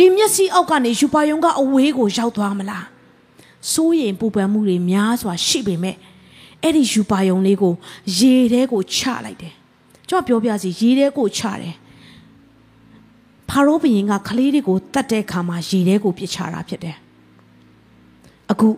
[0.01, 2.85] ဒီမျက်စိအောက်ကနေယူပါယုံကအဝေးကိုရောက်သွားမလား
[3.71, 5.95] စိုးရင်ပူပန်မှုတွေများစွာရှိပေမဲ့
[6.63, 7.73] အဲ့ဒီယူပါယုံလေးကို
[8.17, 9.53] ရေထဲကိုချလိုက်တယ်
[10.09, 11.75] ကျွန်တော်ပြောပြစီရေထဲကိုချတယ်
[13.49, 16.97] ဖာရောဘုရင်ကကလေးတွေကိုတတ်တဲ့ခါမှာရေထဲကိုပြစ်ချတာဖြစ်တယ်
[18.51, 18.69] အခု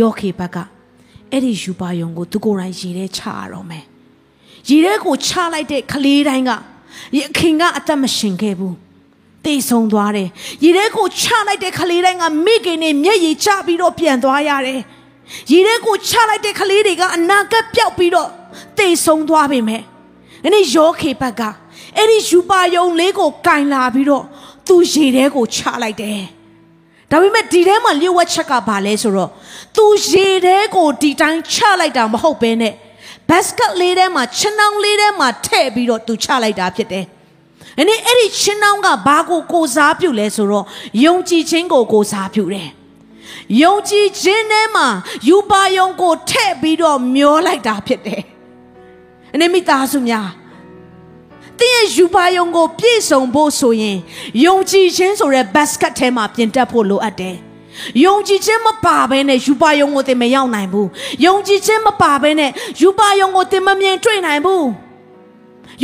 [0.00, 0.56] ယောခေဘက်က
[1.30, 3.84] အဲ့ဒီယူပါယုံကိုသူကိုယ်တိုင်ရေထဲချရတော့မယ်
[4.68, 6.50] ရေထဲကိုချလိုက်တဲ့ကလေးတိုင်းက
[7.18, 8.76] ရခင်ကအသက်မရှင်ခဲ့ဘူး
[9.44, 10.28] တေဆုံသွားတယ်။
[10.64, 14.80] ရေထဲကိုချလိုက်တဲ့ကလေးတိုင်းကမိခင်နဲ့မျက်ရည်ကျပြီးတော့ပြန်သွားရတယ်။
[15.52, 18.28] ရေထဲကိုချလိုက်တဲ့ကလေးတွေကအနာကပ်ပြောက်ပြီးတော့
[18.78, 19.82] တေဆုံသွားပေမဲ့
[20.44, 21.42] အဲ့ဒီယောခေဘက်က
[21.96, 24.24] အဲ့ဒီယူပါယုံလေးကိုကင်လာပြီးတော့
[24.66, 26.20] သူရေထဲကိုချလိုက်တယ်။
[27.10, 29.30] ဒါပေမဲ့ဒီထဲမှာလျှို့ဝှက်ချက်ကဘာလဲဆိုတော့
[29.76, 32.74] သူရေထဲကိုဒီတိုင်းချလိုက်တာမဟုတ်ဘဲနဲ့
[33.28, 37.06] ဘတ်စကတ်လေးထဲမှာခြံနှောင်းလေးထဲမှာထည့်ပြီးတော့သူချလိုက်တာဖြစ်တယ်။။
[37.76, 40.64] အဲ့ဒီအဲ့ဒီချင်းနှောင်းကဘာကိုကိုစားပြုလဲဆိုတော့
[41.04, 42.68] ယုံကြည်ခြင်းကိုကိုစားပြုတယ်။
[43.62, 44.86] ယုံကြည်ခြင်းထဲမှာ
[45.28, 48.22] ယူပါယုံကိုထည့်ပြီးတော့မျောလိုက်တာဖြစ်တယ်။
[49.34, 50.28] အနေမိသားစုများ
[51.58, 53.98] တင်းရဲ့ယူပါယုံကိုပြည့်စုံဖို့ဆိုရင်
[54.44, 57.36] ယုံကြည်ခြင်းဆိုတဲ့ basket ထဲမှာပြင်တက်ဖို့လိုအပ်တယ်။
[58.04, 60.88] ယုံကြည်ခြင်းမပါဘဲနဲ့ယူပါယုံကိုတင်မရောက်နိုင်ဘူး။
[61.26, 62.50] ယုံကြည်ခြင်းမပါဘဲနဲ့
[62.82, 64.64] ယူပါယုံကိုတင်မမြင်တွေ့နိုင်ဘူး။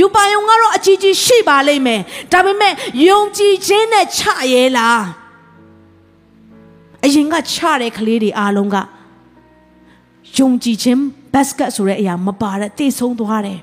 [0.01, 2.01] ယူပါယုံကတော့အကြီးကြီးရှိပါလိမ့်မယ်
[2.33, 2.73] ဒါပေမဲ့
[3.09, 4.21] ယုံကြည်ခြင်းနဲ့ချ
[4.53, 5.03] ရဲလား
[7.05, 8.77] အရင်ကချတဲ့ကလေးတွေအားလုံးက
[10.39, 11.01] ယုံကြည်ခြင်း
[11.33, 13.59] ဘတ်စကတ်ဆိုတဲ့အရာမပါတဲ့တိတ်ဆုံးသွားတယ်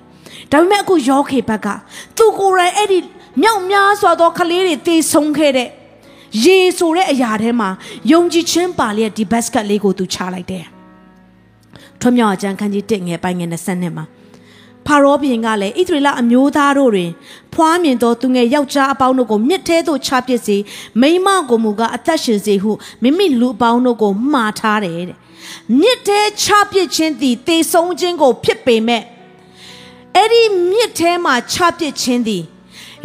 [0.51, 1.67] ဒါပေမဲ့အခုယောခေဘက်က
[2.17, 2.99] သူကိုယ်တိုင်အဲ့ဒီ
[3.41, 5.69] မြောက်များစွာသောကလေးတွေတိတ်ဆုံးခဲ့တဲ့
[6.45, 7.69] ရေဆိုတဲ့အရာထဲမှာ
[8.11, 10.65] ယုံကြည်ခြင်းပါလျက်ဒီဘတ်စကတ်လေးကိုသူချလိုက်တယ်
[12.01, 14.05] ထွမြောက်အကျမ်းခန်းကြီး1ငယ်ပိုင်းငယ်20နှစ်မှာ
[14.87, 17.11] ဖာရောဘုရင်ကလည်းဣသရေလအမျိုးသားတို့တွင်
[17.53, 20.57] ဖွားမြင်သောသူငယ်ယောက်ျားအပေါင်းတို့ကိုမြစ်ထဲသို့ချပစ်စေ
[21.01, 22.71] မိန်းမကိုမူကားအသက်ရှင်စေဟု
[23.01, 25.17] မိမိလူအပေါင်းတို့ကိုမှားထားတယ်တဲ့
[25.81, 29.03] မြစ်ထဲချပစ်ခြင်းသည်တေဆုံးခြင်းကို ဖြစ်ပေမဲ့
[30.15, 32.43] အဲ့ဒီမြစ်ထဲမှာချပစ်ခြင်းသည်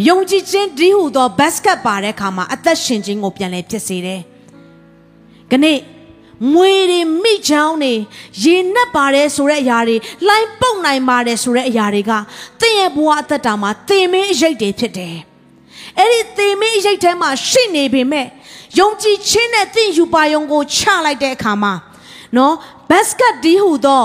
[0.08, 4.20] ယုံကြည်ခြင်းဒီဟုသောဘတ်စကတ်ပါတဲ့အခါမှာအသက်ရှင်ခြင်းကိုပြန်လည်ဖြစ်စေတယ်။
[5.50, 5.66] ခဏ
[6.52, 7.94] မွေတွေမိချောင်းတွေ
[8.42, 12.12] ရေနက်ပါတယ်ဆိုတဲ့အရာတွေလှိုင်းပုတ်နိုင်ပါတယ်ဆိုတဲ့အရာတွေက
[12.60, 15.16] သင်ရဲ့ဘဝအသက်တာမှာသင်မင်းအရေးတွေဖြစ်တယ်။
[15.98, 18.26] အဲ့ဒီသင်မင်းအရေးထဲမှာရှိနေပေမဲ့
[18.78, 21.72] ယုံကြည်ခြင်းနဲ့သင်ယူပါယုံကိုချလိုက်တဲ့အခါမှာ
[22.36, 22.54] နော်
[22.90, 24.04] ဘတ်စကတ်ဒီဟူသော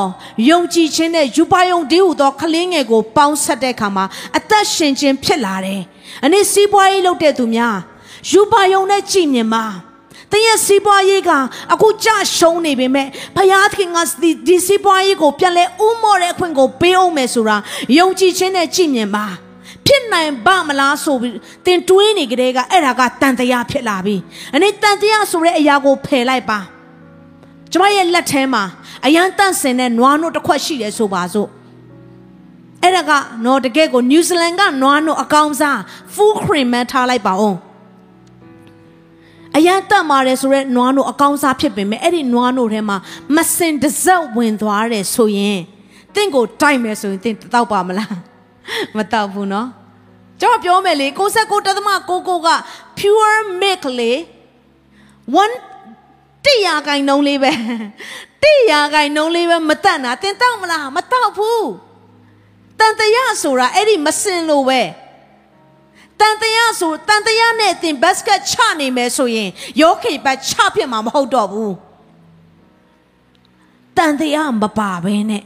[0.49, 4.05] ယုံကြည်ခြင်းနဲ့ယူပါယုံဒီဟူသောကလင်းငယ်ကိုပေါင်းဆက်တဲ့အခါမှာ
[4.37, 5.81] အသက်ရှင်ခြင်းဖြစ်လာတယ်။
[6.23, 7.77] အနည်းစီးပွားရေးလုပ်တဲ့သူများ
[8.31, 9.65] ယူပါယုံနဲ့ကြည်မြင်ပါ။
[10.31, 11.31] သင်ရဲ့စီးပွားရေးက
[11.73, 13.97] အခုကြရှုံးနေပေမဲ့ဘုရားသခင်က
[14.47, 17.57] ဒီစီးပွားရေးကိုပြန်လဲဥမော်တဲ့အခွင့်ကိုပေးအောင်မယ်ဆိုတာ
[17.97, 19.27] ယုံကြည်ခြင်းနဲ့ကြည်မြင်ပါ
[19.85, 24.15] ဖြစ်နိုင်ပါမလားဆိုပြီးသင်တွေးနေကြတဲ့ကအဲ့ဒါကတန်တရားဖြစ်လာပြီ။
[24.55, 26.59] အနေတန်တရားဆိုတဲ့အရာကိုဖယ်လိုက်ပါ။
[27.71, 28.63] ကျမရဲ့လက်ထဲမှာ
[29.05, 31.49] အရန်တန့်စင်တဲ့နွားနို့တစ်ခွက်ရှိတယ်ဆိုပါစို့။
[32.83, 33.11] အဲ့ဒါက
[33.45, 35.79] နော်တကယ်ကိုနယူးဇီလန်ကနွားနို့အကောင်စား
[36.13, 37.57] full cream မှထားလိုက်ပါအောင်။
[39.56, 42.96] အရန်တက်မာတယ်ဆိုတော့နွားနို့အကောင်းစားဖြစ်ပေမဲ့အဲ့ဒီနွားနို့ထဲမှာ
[43.36, 45.60] မစင်တစက်ဝင်သွားတယ်ဆိုရင်
[46.14, 48.16] တင့်ကိုတိုက်မယ်ဆိုရင်တင့်တောက်ပါမလား
[48.96, 49.66] မတောက်ဘူးเนาะ
[50.40, 52.48] ကျွန်တော်ပြောမယ်လေ69တသမ99က
[52.98, 54.12] pure milk လေ
[55.34, 57.52] 1တရားကိုင်နှုံးလေးပဲ
[58.42, 61.68] တရားကိုင်နှုံးလေးပဲမတတ်တာတင်တောက်မလားမတောက်ဘူး
[62.78, 64.80] တန်တရားဆိုတာအဲ့ဒီမစင်လို့ပဲ
[66.21, 69.49] တန်တရားဆိုတန်တရားနဲ့တင်ဘတ်စကတ်ချနေမယ်ဆိုရင်
[69.81, 71.75] ယောခေဘတ်ချဖြစ်မှာမဟုတ်တော့ဘူး
[73.97, 75.43] တန်တရားမပါဘဲနဲ့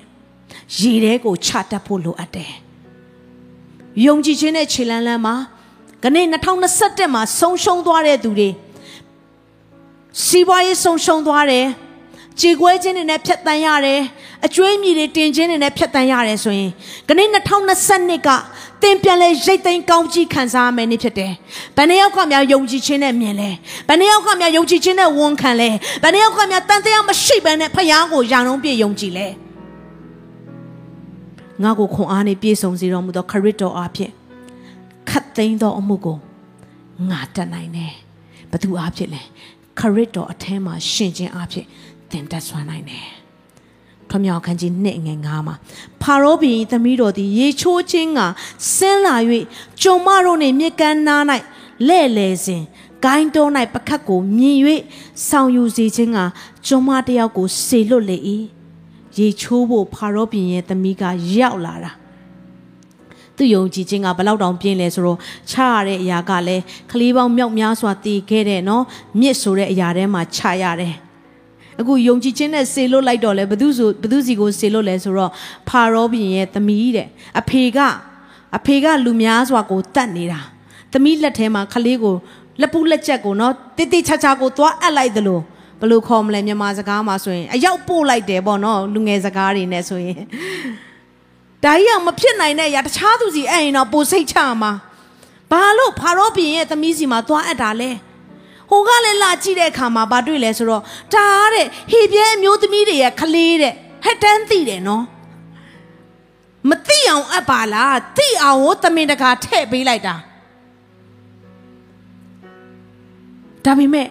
[0.80, 2.54] ရေထဲကိုချတတ်ဖို့လိုအပ်တယ်
[4.06, 5.36] ယုံကြည်ခြင်းနဲ့ခြေလန်းလန်းမှာ
[6.04, 6.26] ခနေ့
[6.72, 8.50] 2021မှာဆုံးရှုံးသွားတဲ့သူတွေ
[10.26, 11.68] စီးပွားရေးဆုံးရှုံးသွားတယ်
[12.42, 14.02] ကြေကွဲခြင်းတွေနဲ့ဖြတ်တန်းရတယ်
[14.46, 16.72] အကျွေးမြည်တွေတင်ခြင်းတွေနဲ့ဖြတ်တန်းရတယ်ဆိုရင်
[17.08, 18.30] ခနေ့2022က
[18.82, 21.32] သင်ပြန်လဲရိတ်သိမ်းကောင်းကြီးခံစားရမယ်နေ့ဖြစ်တယ်။
[21.76, 23.50] ဘယ်နှယောက်ကများယုံကြည်ခြင်းနဲ့မြင်လဲ။
[23.88, 25.70] ဘယ်နှယောက်ကများယုံကြည်ခြင်းနဲ့ဝန်ခံလဲ။
[26.04, 29.28] ဘယ်နှယောက်ကများတန်တရားမရှိဘဲနဲ့ဖခင်ကိုယာလုံးပြည့်ယုံကြည်လဲ။
[31.64, 34.12] ငါကိုခွန်အားနဲ့ပြည့်စုံစေတော်မူသောခရစ်တော်အားဖြင့်
[35.10, 36.18] ခတ်သိမ်းသောအမှုကို
[37.10, 37.94] ငါတတ်နိုင်တယ်။
[38.52, 39.22] ဘသူအားဖြင့်လဲ။
[39.80, 41.68] ခရစ်တော်အထဲမှာရှင်ခြင်းအားဖြင့်
[42.12, 43.08] သင်တတ်ဆွမ်းနိုင်တယ်။
[44.10, 45.56] ထွမြောက်ခန်းကြီးနှစ်ငယ်ငါမှာ
[46.02, 48.20] ဖာရောဘီသမီးတော်သည်ရေချိုးခြင်းက
[48.74, 49.16] ဆင်းလာ၍
[49.82, 51.24] ကျုံမတို့နှင့်မြေကမ်းနား၌
[51.88, 52.64] လဲ့လေစဉ်
[53.04, 54.58] ဂိုင်းတော်၌ပခတ်ကိုမြင်၍
[55.28, 56.20] ဆောင်ယူစေခြင်းက
[56.68, 58.18] ကျုံမတယောက်ကိုစေလွတ်လေ၏
[59.18, 61.04] ရေချိုးဖို့ဖာရောဘီရဲ့သမီးက
[61.36, 61.92] ရောက်လာတာ
[63.36, 68.84] သူယုံကြည်ခြင်းကဘလောက်တောင်ပြင်းလဲဆိုတော့ချရတဲ့အရာကလည်းကလေးပေါင်းမြောက်များစွာတည်ခဲ့တဲ့နော်
[69.20, 70.96] မြစ်ဆိုတဲ့အရာထဲမှာချရတယ်
[71.80, 75.32] အခုယုံကြည်ခြင်းနဲ့ဆေလွတ်လိုက်တော့လဲဘသူဆိုဘသူစီကိုဆေလွတ်လဲဆိုတော့
[75.70, 77.08] ဖာရောဘုရင်ရဲ့သမီးတဲ့
[77.40, 77.80] အဖေက
[78.58, 80.40] အဖေကလူများစွာကိုတတ်နေတာ
[80.94, 82.16] သမီးလက်ထဲမှာခလေးကို
[82.62, 85.40] လက်ပူးလက်ချက်ကိုနော်တိတိချာချာကိုသွားအပ်လိုက်သလို
[85.80, 90.20] ဘယ်လိုခေါ်မလဲမြန်မာစကားမှာဆိုရင်အရောက်ပို့လိုက်တယ်ပေါ့နော်လူငယ်စကားတွေနဲ့ဆိုရင်
[91.64, 94.72] ဒါကြီးကမဖြစ်နိုင်တဲ့အရာတခြားသူစီအဲ့ရင်တော့ပိုစိတ်ချမှာ
[95.52, 97.90] ဘာလို့ဖာရောဘုရင်ရဲ့သမီးစီမှာသွားအပ်တာလဲ
[98.70, 103.74] ဟိုကလည်းလာကြည့်တဲ့အခါမှာဘာတွေ့လဲဆိုတော့ဒါတဲ့ဟေပြဲအမျိုးသမီးတွေရဲ့ခလေးတဲ့
[104.06, 105.04] ဟက်တန်းသိတယ်နော်
[106.70, 110.16] မသိအောင်အပ်ပါလားသိအောင်ကိုတမင်တကာထည့်ပေးလိုက်တာ
[113.66, 114.08] ဒါပေမဲ့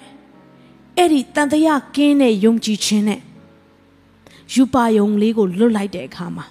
[0.96, 3.20] အဲ့ဒီတန်တရားကင်းတဲ့ယုံကြည်ခြင်းနဲ့
[4.54, 6.44] ယူပါယုံလေးကိုလွတ်လိုက်တဲ့အခါမှာ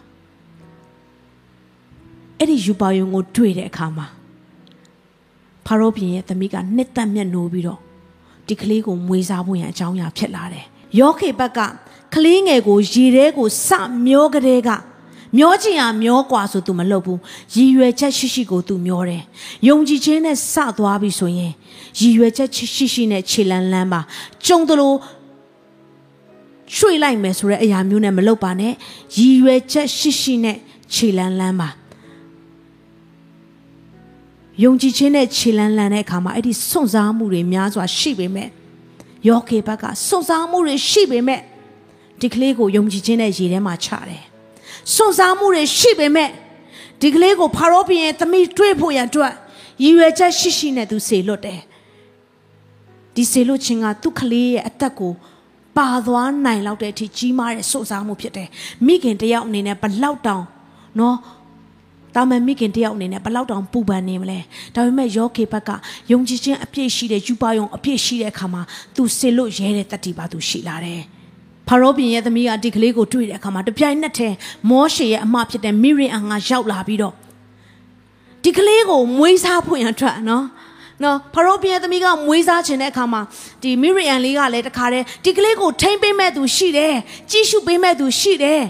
[2.37, 4.05] အဲ့ဒီယူပါယုံကိုတွေ့တဲ့အခါမှာ
[5.65, 7.81] ဖာရောဘုရင်ရဲ့သမီးကနှစ်သက်မျက်နှိုးပြီးတော့
[8.48, 10.64] ဒီကလေးကိုမွေးစားဖို့ရန်အကြောင်းအရာဖြစ်လာတယ်။
[11.00, 11.58] ယောခေဘက်က
[12.14, 13.68] ကလေးငယ်ကိုရေထဲကိုစ
[14.06, 14.70] မျောကလေးက
[15.36, 17.20] မျောချင်အောင်မျောกว่าဆိုသူမလုပ်ဘူး
[17.54, 19.22] ရည်ရွယ်ချက်ရှိရှိကိုသူမျောတယ်
[19.68, 21.52] ယုံကြည်ခြင်းနဲ့စသွားပြီဆိုရင်
[21.98, 24.00] ရည်ရွယ်ချက်ရှိရှိနဲ့ခြေလန်းလန်းပါ
[24.46, 24.96] ကြုံတယ်လို့
[26.76, 28.72] ရွှေ့လိုက်မယ်ဆိုတဲ့အရာမျိုးနဲ့မလုပ်ပါနဲ့
[29.18, 30.56] ရည်ရွယ်ချက်ရှိရှိနဲ့
[30.94, 31.68] ခြေလန်းလန်းပါ
[34.61, 38.49] ယုံကြည်ခြင်းနဲ့ခြေလန်းလန်းတဲ့အခါမှာအဲ့ဒီစွန့်စားမှုတွေများစွာရှိပေမဲ့
[39.27, 41.41] ယောကေဘက်ကစွန့်စားမှုတွေရှိပေမဲ့
[42.19, 44.23] ဒီကလေးကိုယုံကြည်ခြင်းနဲ့ရေထဲမှာချတယ်
[44.93, 46.29] စွန့်စားမှုတွေရှိပေမဲ့
[47.01, 49.33] ဒီကလေးကိုဖာရောဘုရင်သမီးတွေ့ဖို့ရန်အတွက်
[49.83, 51.61] ရည်ရွယ်ချက်ရှိရှိနဲ့သူစေလွတ်တယ်
[53.15, 55.13] ဒီစေလွတ်ခြင်းကသူ့ကလေးရဲ့အသက်ကို
[55.77, 58.49] ပါသွားနိုင်လောက်တဲ့အထိကြီးမားတဲ့စွန့်စားမှုဖြစ်တယ်
[58.85, 60.43] မိခင်တယောက်အနေနဲ့ဘလောက်တောင်
[60.99, 61.15] နော်
[62.15, 64.39] တာမန်မိခင်တယောက်အနေနဲ့ဘလောက်တောင်ပူပန်နေမလဲ
[64.75, 65.69] ဒါပေမဲ့ယောခေဘက်က
[66.11, 68.61] ယုံကြည်ခြင်းအပြည့်ရှိတဲ့ယူပါယုံအပြည့်ရှိတဲ့အခါမှာ
[68.95, 71.01] သူစေလွတ်ရဲတဲ့တတိပါသူရှိလာတယ်
[71.67, 74.35] ဖာရောဘင်ရဲ့သမီးကဒီကလေးကိုတွေ့တဲ့အခါမှာတပြိုင်နက်တည်း
[74.69, 77.13] မောရှေရဲ့အမဖြစ်တဲ့မိရင်အငါရောက်လာပြီးတော့
[78.43, 80.45] ဒီကလေးကိုမွေးစားဖွင့်ရထွက်နော်
[81.03, 83.21] နော်ဖာရောဘင်ရဲ့သမီးကမွေးစားခြင်းတဲ့အခါမှာ
[83.61, 86.95] ဒီမိရီယန်လေးကလည်းတခါတည်းဒီကလေးကိုထိမ့်ပေးမဲ့သူရှိတယ်
[87.31, 88.61] ကြည့်ရှုပေးမဲ့သူရှိတယ်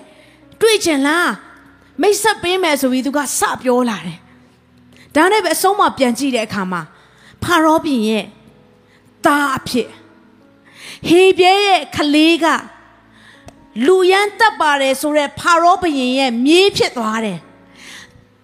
[0.62, 1.30] တွေ့ချင်လား
[2.02, 4.20] မိတ်ဆက်ပေးမယ်ဆိုပြီးသူကစပြောလာတယ်
[5.16, 6.82] ဒါနဲ့ပဲအဆုံးမပြန်ကြည့်တဲ့အခါမှာ
[7.44, 8.26] ဖာရောဘင်ရဲ့
[9.26, 9.90] သားအဖြစ်
[11.10, 12.46] ဟေပြဲရဲ့ခလေးက
[13.86, 17.40] လူရန်တက်ပါတယ်ဆိုတော့ဖာရောဘရင်ရဲ့မြေးဖြစ်သွားတယ်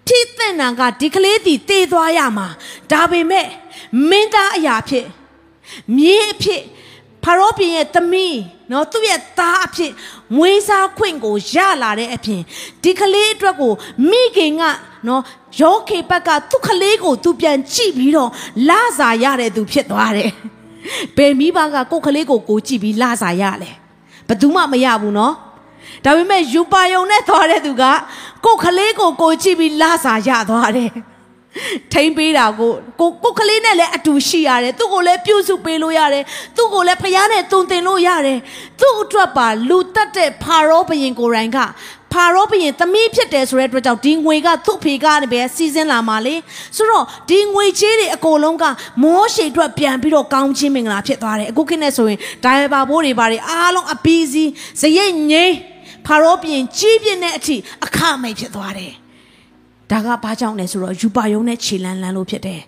[0.08, 2.48] ထိတဲ့နာကဒီကလေးတီတေးသွားရမှာ
[2.92, 3.48] ဒါပေမဲ့
[4.10, 5.08] မင်းသားအရာဖြစ်
[5.98, 6.64] မြေးအဖြစ်
[7.24, 8.38] ဖာရောဘင်ရဲ့သမီး
[8.72, 9.92] နော်သူ့ရဲ့သားအဖြစ်
[10.36, 12.42] မွေးစားခွင့်ကိုရလာတဲ့အပြင်
[12.84, 13.74] ဒီကလေးအတွက်ကို
[14.10, 14.64] မိခင်က
[15.08, 15.22] နော်
[15.60, 18.30] ယောခေဘက်ကသူ့ကလေးကိုသူပြန်ကြည့်ပြီးတော့
[18.70, 20.32] လာစာရတဲ့သူဖြစ်သွားတယ်
[21.18, 23.72] ဘယ်မိဘကကိုယ်ကလေးကိုကိုကြည့်ပြီးလာစာရလဲ
[24.28, 25.34] ဘယ်သူမှမရဘူးနော်
[26.06, 27.84] ဒါပေမဲ့ယူပါယုံနဲ့သွားတဲ့သူက
[28.46, 30.92] ကိုယ်ကလေးကိုကိုကြည့်ပြီးလာစာရသွားတယ်
[31.94, 36.24] ထိမ့်ပေးတာကိုကိုကိုကလေးနဲ့လည်းအတူရှိရတယ်သူ့ကိုလည်းပြုစုပေးလို့ရတယ်
[36.58, 38.40] သူ့ကိုလည်းဖျားနဲ့တုံတင်လို့ရတယ်
[38.80, 41.60] သူ့အတွက်ပါလူတက်တဲ့ဖာရောဘရင်ကိုယ်တိုင်က
[42.14, 46.36] ဖာရောဘရင်သမီးဖြစ်တယ်ဆိုတဲ့အတွက်ကြောင့်ဒီငွေကသူ့ဖေကနေပဲစီစဉ်လာမှာလေ
[46.76, 48.66] ဆိုတော့ဒီငွေချေးတွေအကုန်လုံးက
[49.04, 54.44] မောရှေအတွက်ပြန်ပြီးတော့ကောင်းချင်းမင်္ဂလာဖြစ်သွားတယ်အခုခေတ်နဲ့ဆိုရင်ဒိုင်ဘာဘိုးတွေဘာတွေအားလုံးအပီးစီ
[54.82, 55.56] ဇရိတ်ငိမ့်
[56.06, 58.94] ဖာရောဘရင်ကြီးပြင်းတဲ့အထိအခမိတ်ဖြစ်သွားတယ်
[59.92, 62.62] ဒါကဘာကြောင့်လဲဆိုတော့ယူပါယုံနဲ့ခြေလန်းလန်းလို့ဖြစ်တယ်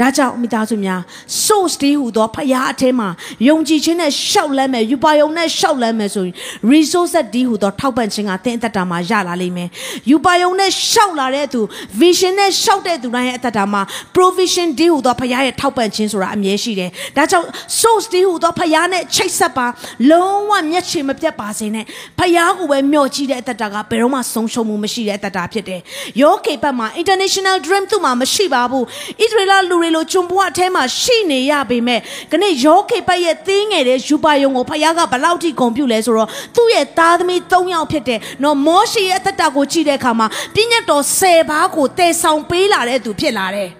[0.00, 1.00] ဒါကြောင့်မိသားစုများ
[1.44, 3.08] source တီးဟူသောဖရားအထဲမှာ
[3.48, 6.34] ယုံကြည်ခြင်းနဲ့ရှောက်လန်းမယ်ယူပါယုံနဲ့ရှောက်လန်းမယ်ဆိုရင်
[6.72, 9.68] resource တီးဟူသောထောက်ပံ့ခြင်းကသင်အသက်တာမှာရလာလိမ့်မယ်
[10.10, 11.60] ယူပါယုံနဲ့ရှောက်လာတဲ့သူ
[12.00, 13.82] vision နဲ့ရှောက်တဲ့သူတိုင်းရဲ့အသက်တာမှာ
[14.14, 17.46] provision တီးဟူသောဖရားရဲ့ထောက်ပံ့ခြင်းဆိုတာအမြဲရှိတယ်ဒါကြောင့်
[17.80, 19.66] source တီးဟူသောဖရားနဲ့ချိတ်ဆက်ပါ
[20.10, 21.84] လုံးဝမျက်ခြေမပြတ်ပါစေနဲ့
[22.18, 25.80] ဖရားကိုပဲမျှော်ကြည့်တဲ့အသက်တာကဘယ်တော့မှဆုံးရှုံးမှုမရှိတဲ့အသက်တာဖြစ်တယ်
[26.22, 32.00] ယောကေဘတ်မှာ international dream သူ့မှာမရှိပါဘူးဣသရေလလူတွေလိုဂျွန်ဘွားအထဲမှာရှိနေရပေမဲ့
[32.32, 43.70] ခနေ့ယောကေပတ်ရဲ့သင်းငယ်တဲ့ယူပါယုံကိုဖခင်ကဘလောက်ထိဂုံပြုလဲဆိုတော့သူ့ရဲ့သားသမီး၃ယောက်ဖြစ်တဲ့နော်မောရှေရဲ့အသက်တာကိုကြည့်တဲ့အခါမှာပြည့်ညတ်တော်၁၀ပါးကိုတည်ဆောင်ပေးလာတဲ့သူဖြစ်လာတယ်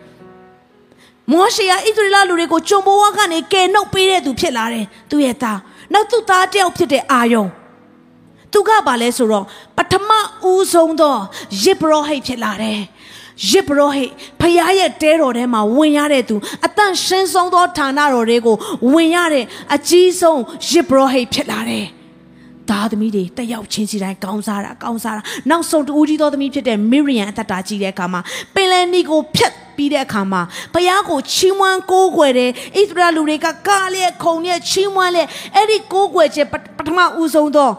[1.32, 5.58] မောရှေကဣသရေလလူတွေကိုဂျွန်ဘွားကနေကယ်နှုတ်ပေးတဲ့သူဖြစ်လာတယ်သူ့ရဲ့သား
[5.92, 7.46] နောက်သူ့သားတယောက်ဖြစ်တဲ့အာယုံ
[8.52, 9.44] သူကဘာလဲဆိုတော့
[9.76, 10.10] ပထမ
[10.50, 11.16] ဦးဆုံးသော
[11.62, 12.80] ယစ်ဘရောဟိတ်ဖြစ်လာတယ်
[13.48, 18.56] ယစ်ဘရောဟိတ်ဖခင်ရဲ့တဲတော်ထဲမှာဝင်ရတဲ့သူအတန့်ရှင်းဆုံးသောဌာနတော်တွေကို
[18.92, 21.86] ဝင်ရတဲ့အကြီးဆုံးယစ်ဘရောဟိတ်ဖြစ်လာတယ်
[22.70, 28.20] သားသမီးတွေတက်ရောက်ချင်းစီတိုင်းကောင်းစားတာကောင်းစားတာနောက်ဆုံးတူကြီးသောသမီးဖြစ်တဲ့မီရီယန်အသက်တာကြီးတဲ့အခါမှာ
[28.54, 30.42] ပင်လယ်နီကိုဖျက်ပြီးတဲ့အခါမှာ
[30.74, 36.54] ဘုရားကိုချီးမွမ်းကိုးကွယ်တယ်ဣသရေလလူတွေကကားလျက်ခုံလျက်ချီးမွမ်းလျက်အဲ့ဒီကိုးကွယ်ခြင်းပ
[36.86, 37.70] ထမဦးဆုံးသော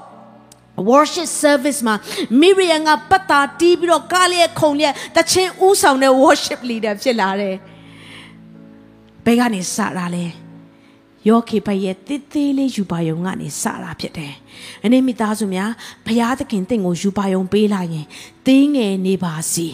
[0.89, 1.95] worship service မှာ
[2.41, 7.55] မိရီယန်ကပတ်တာတီးပြီးတော့ကားလေးခုံလေးတချင်းဥဆောင်တဲ့ worship leader ဖြစ်လာတယ်။
[9.25, 10.25] ဘယ်ကနေစတာလဲ။
[11.27, 14.33] ယောခေဖရဲ့တည်သေးလေးယူပါယုံကနေစတာဖြစ်တယ်။
[14.85, 15.71] အနေမိသားစုများ
[16.05, 18.05] ဘုရားသခင်တင့်ကိုယူပါယုံပေးလာရင်
[18.47, 19.67] တင်းငယ်နေပါစီ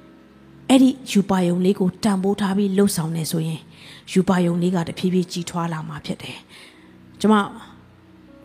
[0.70, 3.60] ။အဲ့ဒီယူပါယုံလေးကိုတန်ဖိုးထားပြီးလှုပ်ဆောင်နေဆိုရင်
[4.12, 6.38] ယူပါယုံလေးကတဖြည်းဖြည်းကြီးထွားလာမှာဖြစ်တယ်။
[7.20, 7.36] ကျွန်မ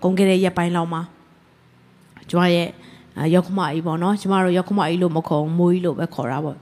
[0.03, 1.01] ကုန်ခဲ့တဲ့ရက်ပိုင်းလောက်မှာ
[2.31, 2.67] ကျမရဲ့
[3.33, 6.57] ရောက်ခမကြီးပေါ့နော်ကျမတို့ရောက်ခမကြီးလို့မခေါ်မိုးကြီးလို့ပဲခေါ်တာပေါ့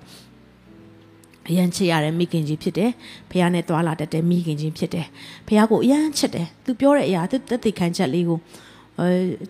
[1.50, 2.92] အရန်ချစ်ရတဲ့မိခင်ကြီးဖြစ်တယ်
[3.30, 5.06] ဖះနဲ့တွာလာတတ်တဲ့မိခင်ကြီးဖြစ်တယ်
[5.48, 8.42] ဖះကိုအရန်ချစ်တယ်သူပြောတဲ့အရာသူတက်သိခံချက်လေးကိုအဲ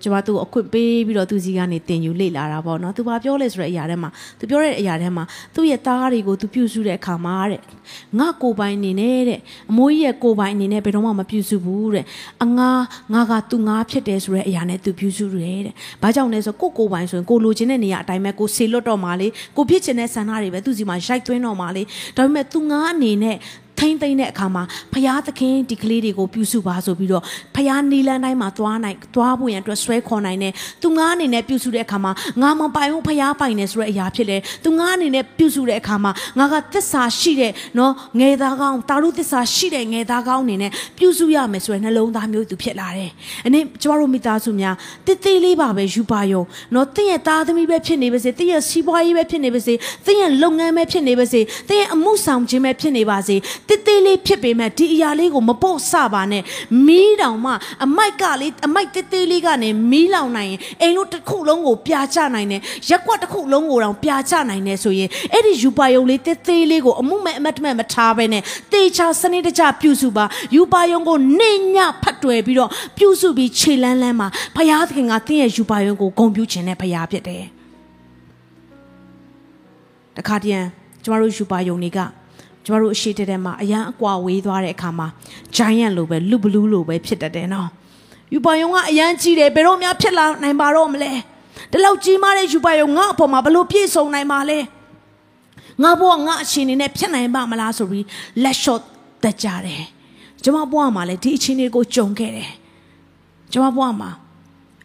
[0.02, 5.24] ကျွန်မသူ့ကိုအခွင့်ပေးပြီးတော့သူစီကနေတင်ယူလေ့လာတာပေါ့နော်သူဘာပြောလဲဆိုတဲ့အရာထဲမှာသူပြောတဲ့အရာထဲမှာ
[5.56, 7.62] သူ့ရဲ့သားတွေကိုသူပြုစုတဲ့အခါမှာတဲ့
[8.20, 9.40] ငါကိုပိုင်အနေနဲ့တဲ့
[9.72, 12.06] အမိုးကြီးရဲ့ကိုပိုင်အနေနဲ့ဘယ်တော့မှမပြုစုဘူးတဲ့
[12.44, 12.72] အငါ
[13.14, 19.28] ငါကသူငါဖြစ်တယ်ဆိုတဲ့အရာနဲ့သူပြုစုတယ်တဲ့ဘာကြောင့်လဲဆိုကိုကိုပိုင်ဆိုရင်ကိုလိုချင်တဲ့နေရာအတိုင်းပဲကိုဆေလွတ်တော့မှာလေ
[19.58, 21.84] ကိုဖြစ်ချင်တဲ့ဆန္ဒတွေပဲသူစီမှာရိုက်သွင်းတော့မှာလေ
[22.18, 23.38] ဒါပေမဲ့သူငါအနေနဲ့
[23.80, 24.64] ထိမ့်သိမ့်တဲ့အခါမှာ
[24.94, 27.24] ဖယားသခင်ဒီကလေးတွေကိုပြုစုပါဆိုပြီးတော့
[27.56, 32.12] ဖယားနီလန်းတိုင်းမှာသွားနိုင်သွားဖို့ရန်အတွက်ဆွဲခေါ်နိုင်တယ်သူငါအနေနဲ့ပြုစုတဲ့အခါမှာ
[32.42, 43.12] ငါမပိုင်ဘူးဖယားပိုင်တယ်ဆိုတဲ့အရာဖြစ်တယ်သူငါအနေနဲ့ပြုစုတဲ့အခါမှာငါကသစ္စာရှိတဲ့နော်ငယ်သားကောင်းတာရုသစ္စာရှိတဲ့ငယ်သားကောင်းအနေနဲ့ပြုစုရမယ်ဆိုတဲ့နှလုံးသားမျိုးသူဖြစ်လာတယ်
[43.48, 44.76] အနေကျမတို့မိသားစုများ
[45.06, 46.42] တိတ်တိတ်လေးပါပဲယူပါယုံ
[46.76, 49.74] နော်တင့်ရဲ့သားသမီးပဲဖြစ်နေပါစေတင့်ရဲ့စီးပွားရေးပဲဖြစ်နေပါစေ
[50.06, 53.36] တင့်ရဲ့လုပ်ငန်းပဲဖြစ်နေပါစေတင့်ရဲ့အမှုဆောင်ခြင်းပဲဖြစ်နေပါစေ
[53.70, 56.44] တိတ်တိတ်လေးဖြစ်ပေမဲ့ဒီအရာလေးကိုမပေါ့ဆပါနဲ့
[56.88, 57.52] မီးတောင်မှ
[57.86, 77.44] အမိုက်ကလေးအမိုက်တိတ်တိတ်လေးကနေမီးလောင်နိုင်ရင်အိမ်လို့တစ်ခုလုံးကိုပြာချနိုင်တယ်ရက်ကွက်တစ်ခုလုံးကိုတောင်ပြာချနိုင်တယ်ဆိုရင်အဲ့ဒီယူပါယုံလေးတိတ်တိတ်လေးကိုအမှုမဲ့အမတ်တမဲ့မထားဘဲနဲ့တေချာစနစ်တကျပြုစုပါယူပါယုံကိုနေညဖတ်တွယ်ပြီးတော့ပြုစုပြီးခြေလန်းလန်းမှာဖယားသခင်ကတင်းရဲ့ယူပါယုံကိုဂုံပြုခြင်းနဲ့ဖယားဖြစ်တယ်
[80.18, 80.66] တခါတည်း
[81.04, 82.00] ကျမတို့ယူပါယုံတွေက
[82.70, 85.08] ကျမတို့အရှိတဲ့တဲ့မှာအရန်အကွာဝေးသွားတဲ့အခါမှာ
[85.56, 87.68] giant လိုပဲလူဘလူးလိုပဲဖြစ်တတ်တယ်နော်
[88.34, 91.12] ယူပါယုံကအရန်ကြီးတယ်ဘယ်တော့မှဖြစ်လာနိုင်ပါတော့မလဲ
[91.72, 94.60] ဒီလောက်ကြီးမားတဲ့ယူပါယုံငါ့အပေါ်မှာဘလို့ပြည့်စုံနိုင်ပါလဲ
[95.84, 98.06] ငါဘဝငါအရှင်နေနဲ့ဖြစ်နိုင်ပါမလားဆိုပြီး
[98.44, 98.82] လက်လျှော့
[99.24, 99.84] တက်ကြတယ်
[100.44, 102.52] ကျွန်မဘဝမှာလည်းဒီအချင်းတွေကိုကြုံခဲ့တယ်
[103.52, 104.10] ကျွန်မဘဝမှာ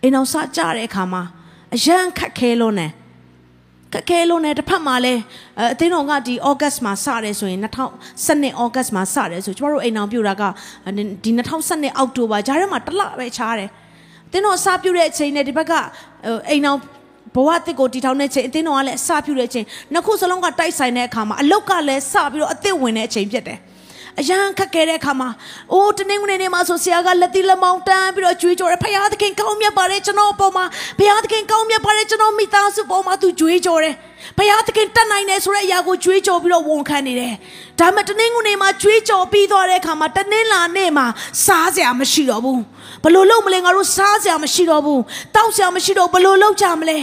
[0.02, 1.22] အိမ်အောင်စကြတဲ့အခါမှာ
[1.74, 2.90] အရန်ခက်ခဲလို့နဲ့
[3.94, 5.22] ခက်ခဲလို့နဲ့တစ်ဖက်မှာလည်း
[5.72, 7.60] အသင်းတော်ကဒီ August မှာစတယ်ဆိုရင်
[8.10, 10.42] 2012 August မှာစတယ်ဆိုကျွန်တော်တို့အိမ်အောင်ပြူတာက
[11.24, 13.70] ဒီ2012အောက်တိုဘာဂျားထဲမှာတစ်လပဲချားတယ်
[14.28, 15.72] အသင်းတော်စပြူတဲ့အချိန်နဲ့ဒီဘက်က
[16.50, 16.80] အိမ်အောင်
[17.34, 23.58] ဘဝတစ်ကိုတီထောင်တဲ့ချိန်အသင်းတော်ကလည်းအစပြုတဲ့ချိန်နှစ်ခုစလုံးကတိုက်ဆိုင်တဲ့အခါမှာအလုတ်ကလည်းစပြီးတော့အသစ်ဝင်တဲ့အချိန်ဖြစ်တယ်
[24.20, 25.28] အရန်ခက်ခဲတဲ့အခါမှာ
[25.72, 30.64] အိုးတနင်္ဂနွေနေ့မှာဆိုဆရာကလက်သီးလက်မောင်းတန်းပြီးတော့ကြွေးကြော်တယ်ဖခင်သခင်ကောင်းမြတ်ပါတယ်ကျွန်တော်အပေါ်မှာ
[30.98, 33.94] ဖခင်သခင်ကောင်းမြတ်ပါတယ်ကျွန်တော်မိသားစုပေါ်မှာသူကြွေးကြော်တယ်
[34.38, 37.34] ဖခင်သခင်တတ်နိုင်တယ်ဆိုတဲ့အရာကိုကြွေးကြော်ပြီးတော့ဝန်ခံနေတယ်
[37.80, 41.06] ဒါမှတနင်္ဂနွေနေ့မှာကြွေးကြော်ပြီးသွားတဲ့အခါမှာတနင်္လာနေ့မှာ
[41.44, 42.60] စားစရာမရှိတော့ဘူး
[43.04, 45.02] ဘလို့လုံးမလဲငါတို့စားစရာမရှိတော့ဘူး
[45.34, 46.98] တောက်စရာမရှိတော့ဘလို့လုံးကြမလဲ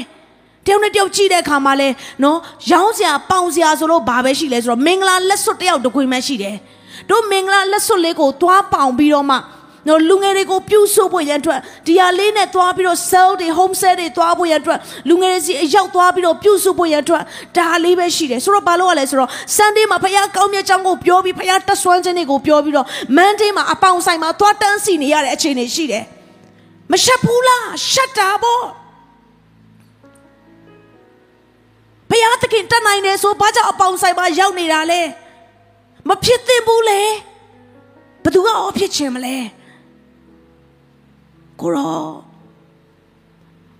[0.65, 1.89] တယောက်နဲ့တယောက်ကြည့်တဲ့အခါမှာလဲ
[2.23, 2.37] နော်
[2.71, 6.55] ရောင်းစရာပေါင်စရာဆိုလို့ဘာပဲရှိလဲဆိုတော့မင်္ဂလာလက်စွပ်တယောက်တခွေမှရှိတယ်
[7.09, 9.37] တို့မင်္ဂလာလက်စွပ်လေးကိုသွားပေါင်ပြီးတော့မှ
[9.87, 14.79] နော်လူငယ်တွေကိုပြုစုဖို့ရန်အတွက်ဒီဟာလေးနဲ့သွားပြီးတော့ sell တွေ home sell တွေသွားဖို့ရန်အတွက်
[15.09, 17.23] လူငယ်တွေစီအရောက်သွားပြီးတော့ပြုစုဖို့ရန်အတွက်
[17.57, 22.85] ဒါလေးပဲရှိတယ်ဆိုတော့ဘာလို့ ਆ လဲဆိုတော့ Sunday မှာဖခင်ကောင်းမြတ်ကြောင်းကိုပြောပြီးဖခင်တက်ဆွမ်းခြင်းတွေကိုပြောပြီးတော့
[23.17, 26.03] Monday မှာအပေါင်ဆိုင်မှာသွားတန်းစီနေရတဲ့အခြေအနေရှိတယ်
[26.91, 28.63] မရှက်ဘူးလားရှက်တာပေါ့
[32.09, 35.01] ဘုရားသခင်တတ်နိုင်တယ်ဆိုဘာကြောင့်အပေါင်ဆိုင်မှာရောက်နေတာလဲ
[36.07, 37.01] မဖြစ်သင့်ဘူးလေ
[38.23, 39.35] ဘသူကအော်ဖြစ်ချင်မလဲ
[41.61, 42.01] ကိုရော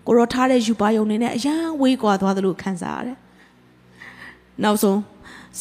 [0.08, 3.18] ကိုရောထားတဲ့ယူပါယုံနေနဲ့အရန်ဝေးကွာသွားသလိုခံစားရတယ်
[4.64, 5.00] နောက်ဆုံး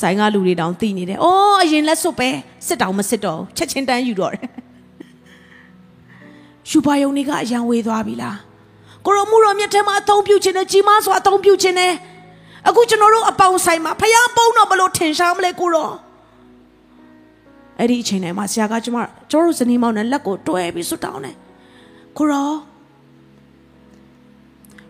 [0.01, 2.29] ဆိုင်ကလူတွေတောင်သိနေတယ်။အော်အရင်လက်စွပ်ပဲ
[2.67, 4.45] စစ်တောင်မစစ်တော့ချက်ချင်းတန်းယူတော့တယ်။
[6.71, 8.37] ယူပါယုံတွေကအရန်ဝေးသွားပြီလား။
[9.05, 11.93] ကိုရောမှုတော်မြတ်ထဲမှာအသုံးပြုခြင်းနဲ့ကြီးမားစွာအသုံးပြုခြင်းနဲ့
[12.69, 15.91] အခုကျွန်တော်တို့အပေါင်းဆိုင်မှာဖယားပုံးတော့ဘလို့ထင်ရှားမလဲကိုရော
[17.81, 18.99] အဲ့ဒီအချိန်တိုင်းမှာဆရာကကျွန်မ
[19.31, 21.37] ကျွန်တော်တို့ဇနီးမောင်နဲ့လက်ကိုတွဲပြီးဆွတောင်းတယ်
[22.19, 22.51] ကိုရော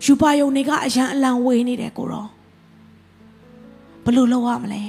[0.04, 2.26] ယူပါယုံတွေကအရန်အလံဝေးနေတယ်ကိုရော
[4.04, 4.82] ဘလို့လောက်ရမလဲ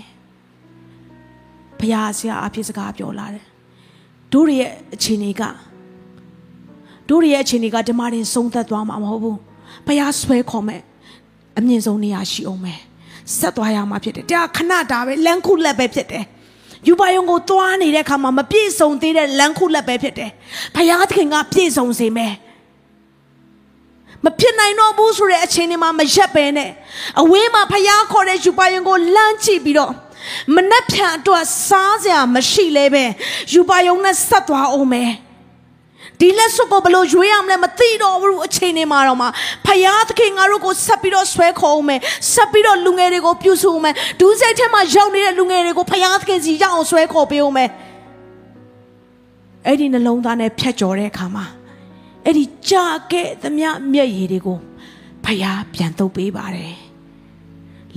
[1.80, 3.45] ဖယားဆရာအဖြစ်စကားပြောလာတယ်
[4.34, 5.43] တို့ရဲ့အချိန်တွေက
[7.10, 9.38] တို့ရဲ့အချိန်တွေကဒီမှာတင်ဆုံးသက်သွားမှာမဟုတ်ဘူး
[9.88, 10.82] ဖယားဆွဲခေါ်မဲ့
[11.58, 12.80] အမြင့်ဆုံးနေရာရှိအောင်မယ်
[13.38, 16.26] ဆက်သွားရမှာဖြစ်တယ်တရားခဏတာပဲလမ်းခုလက်ပဲဖြစ်တယ်
[16.88, 20.32] ယူပါယုံကိုသွားနေတဲ့အခါမှာမပြည့်စုံသေးတဲ့လမ်းခုလက်ပဲဖြစ်တယ်
[20.76, 22.34] ဖယားသခင်ကပြည့်စုံစေမယ်
[24.26, 26.70] မဖြစ်နိုင်တော့ဘူးဆိုတဲ့အချိန်တွေမှာမရက်ပဲနဲ့
[27.22, 29.94] အဝေးမှာဖယားခေါ်တဲ့ယူပါယုံကိုလမ်းကြည့်ပြီးတော့
[30.56, 33.04] မနှက်ဖြန်အတွက်စားစရာမရှိလဲပဲ
[33.54, 35.12] ယူပါယုံနဲ့ဆက်သွားအောင်မယ်
[36.20, 39.28] ဒီလက်စွပ်ကိုဘလို့ရွေးရမလဲမသိတော့ဘူးအချိန်နေမှာတော့မှ
[39.66, 41.99] ဖယားသခင်ငါတို့ကိုဆက်ပြီးတော့ဆွဲခေါ်အောင်မယ်
[42.34, 47.70] ဆက်ပြီးတော့လူငယ်တွေကိုပြုစုအောင်မယ်ဒူးစိတ်ထဲမှာရောက်နေတဲ့လူငယ်တွေကိုဖယားသခင်စီရောက်အောင်ဆွဲခေါ်ပေးအောင်မယ်
[49.66, 51.45] အဲ့ဒီနှလုံးသားနဲ့ဖြတ်ကျော်တဲ့အခါမှာ
[52.26, 54.58] အဲ့ဒီကြာခဲ့သမျှမျက်ရည်တွေကို
[55.26, 56.76] ဖယားပြန်တုပ်ပေးပါတယ်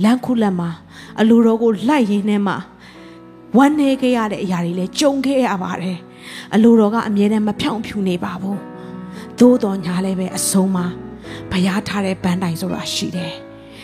[0.03, 0.69] လမ်းခုလက်မှာ
[1.19, 2.53] အလိုတော်ကိုလိုက်ရင်းနဲ့မှ
[3.57, 5.97] ဝမ်းနေခဲ့ရတဲ့အရာတွေလည်းကြုံခဲ့ရပါတယ်
[6.53, 8.59] အလိုတော်ကအမြဲတမ်းမဖြောင့်ဖြူနေပါဘူး
[9.39, 10.85] သို့တော်ညာလည်းပဲအဆုံးမှာ
[11.51, 13.33] ဘုရားထားတဲ့ပန်းတိုင်ဆိုတာရှိတယ်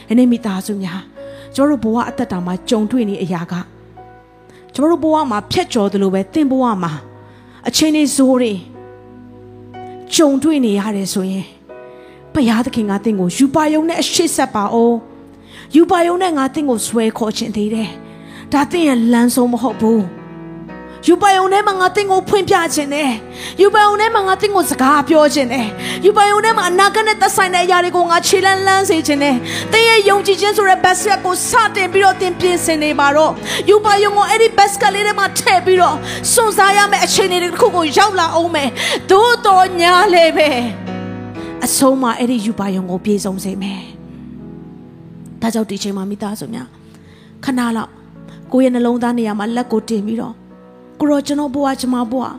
[0.07, 1.01] ဒီနေ့မိသားစုများ
[1.55, 3.53] ကျွန်တော်တို့ဘဝအသက်တာမှာကြုံတွေ့နေအရာက
[4.73, 6.91] ကျွန်တော်တို့ဘဝမှာဖြတ်ကျော်သလိုပဲသင်ဘဝမှာ
[7.67, 8.53] အချင်းလေးဇိုးတွေ
[10.15, 11.45] ကြုံတွေ့နေရတယ်ဆိုရင်
[12.33, 14.97] ဘုရားသခင်ကသင်ကိုယူပါယုံနဲ့အရှိဆက်ပါအောင်
[15.75, 17.89] ယူပါယုံနဲ့ငါသင်ကိုဆွဲခေါ်ခြင်းသေးတယ်
[18.51, 20.01] ဒါသင်ရဲ့လမ်းဆုံးမဟုတ်ဘူး
[21.08, 23.12] ယူပါယုံထဲမှာငါတင်းကိုဖွင့်ပြခြင်းနဲ့
[23.62, 25.68] ယူပါယုံထဲမှာငါတင်းကိုစကားပြောခြင်းနဲ့
[26.06, 29.36] ယူပါယုံထဲမှာအနာဂတ်နဲ့သက်ဆိုင်တဲ့အရာတွေကိုငါခြေလန်းလန်းစေခြင်းနဲ့
[29.74, 33.32] တင်းရဲ့ယုံကြည်ခြင်းဆိုတဲ့ဘတ်စကကိုစတင်ပြီးတော့တင်းပြင်ဆင်နေပါတော့
[33.70, 35.95] ယူပါယုံကိုအဲ့ဒီဘတ်စကလေးထဲမှာထည့်ပြီးတော့
[36.34, 38.70] စွန့်စားရမယ့်အခြေအနေတွေတစ်ခုကိုရောက်လာအောင်မယ်
[39.12, 40.49] သို့တော်ညာလေပဲ
[41.66, 43.82] အဆုံးမှာအဲ့ဒီယူပါယုံကိုပြေဆုံးစေမယ်
[45.41, 46.68] ဒါကြောင့်ဒီချိန်မှာမိသားစုများ
[47.45, 47.91] ခဏလောက်
[48.54, 50.36] ကိုယ့်ရဲ့နှလုံးသားနေရာမှာလက်ကိုတင်ပြီးတော့
[51.02, 52.36] ကိုရောကျွန်တော်ဘွားကျွန်မဘွား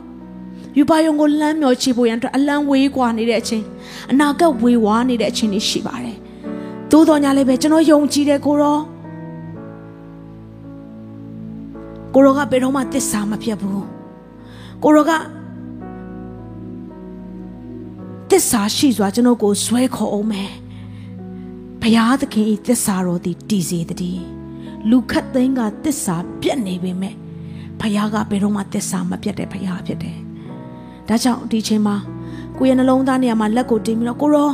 [0.77, 3.63] ယူပါယုံကိုလမ်းမျောချဖို့ရန်အတွက်အလံဝေးကွာနေတဲ့အချိန်
[4.11, 6.17] အနာဂတ်ဝေဝါးနေတဲ့အချိန်တွေရှိပါတယ်။
[6.91, 8.79] သို့တော်ညာလည်းပဲကျွန်တော်ယုံကြည်တယ်ကိုရော
[12.13, 13.83] ကိုရောကဘယ်တော့မှတစ္ဆာမပြတ်ဘူး။
[14.83, 15.11] ကိုရောက
[18.31, 20.51] တစ္ဆာရှိစွာကျွန်တော်ကိုဆွဲခေါ်အောင်မယ်။
[21.81, 24.23] ဘုရားသခင်ဤတစ္ဆာတော်သည်တည်စေတည်း
[24.89, 27.15] လူခတ်သိန်းကတစ္ဆာပြတ်နေပေမဲ့
[27.79, 30.17] ဖခင်ကဘယ်တော့မှတစ္ဆာမပြတ်တဲ့ဖခင်ဖြစ်တယ်။
[31.07, 31.95] ဒါကြောင့်ဒီချိန်မှာ
[32.57, 34.51] ကိုရဲ့နှလုံးသားနေရာမှာလက်ကိုတင်ပြီးတော့ကိုရော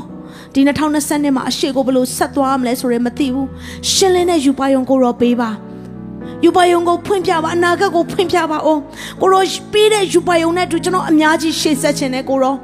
[0.53, 3.47] ဒီ2020နှစ်မှာအရှိကိုဘယ်လိုဆက်သွားမလဲဆိုရဲမသိဘူး။
[3.91, 5.49] ရှင်းလင်းတဲ့ယူပါယုံကိုရောပေးပါ။
[6.43, 8.81] ယူပါယုံကိုဖွင့်ပြပါအနာဂတ်ကိုဖွင့်ပြပါအောင်။
[9.21, 12.55] ကိုရောပေးတဲ့ယူပါယုံနဲ့အတူကျွန်တော်အများကြီးရှေ့ဆက်ခြင်းနဲ့ကိုရော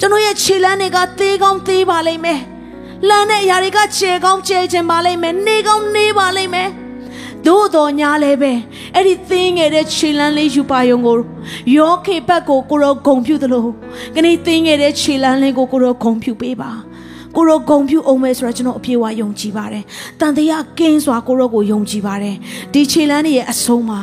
[0.00, 2.40] ကျွန်တော်ရဲ့ခြေလမ်းတွေကသေးကောင်းသေးပါလိမ့်မယ်။
[3.08, 6.70] လမ်းတဲ့အရာတွေကခြေကောင်းခြေခြင်းပါလိမ့်မယ်။နေကောင်းနေပါလိမ့်မယ်။
[7.46, 8.52] သို့တော်ညာလည်းပဲ
[8.94, 11.16] အဲ့ဒီသင်းငယ်တဲ့ခြေလန်းလေးယူပါယုံကို
[11.76, 13.66] ယောခေဘက်ကိုကိုရောဂုံပြုသလို
[14.14, 16.72] ကနေသင်းငယ်တဲ့ခြေလန်းလေးကိုကိုရောဂုံပြုပေးပါ
[17.36, 19.84] ကိုရောဂုံပြုအောင်မယ်ဆိုတော့ကျွန်တော်အပြေအဝယုံကြည်ပါတယ်။
[20.20, 22.34] တန်တရားကင်းစွာကိုရောကိုယုံကြည်ပါတယ်။
[22.72, 24.00] ဒီခြေလန်းရဲ့အဆုံးမှာ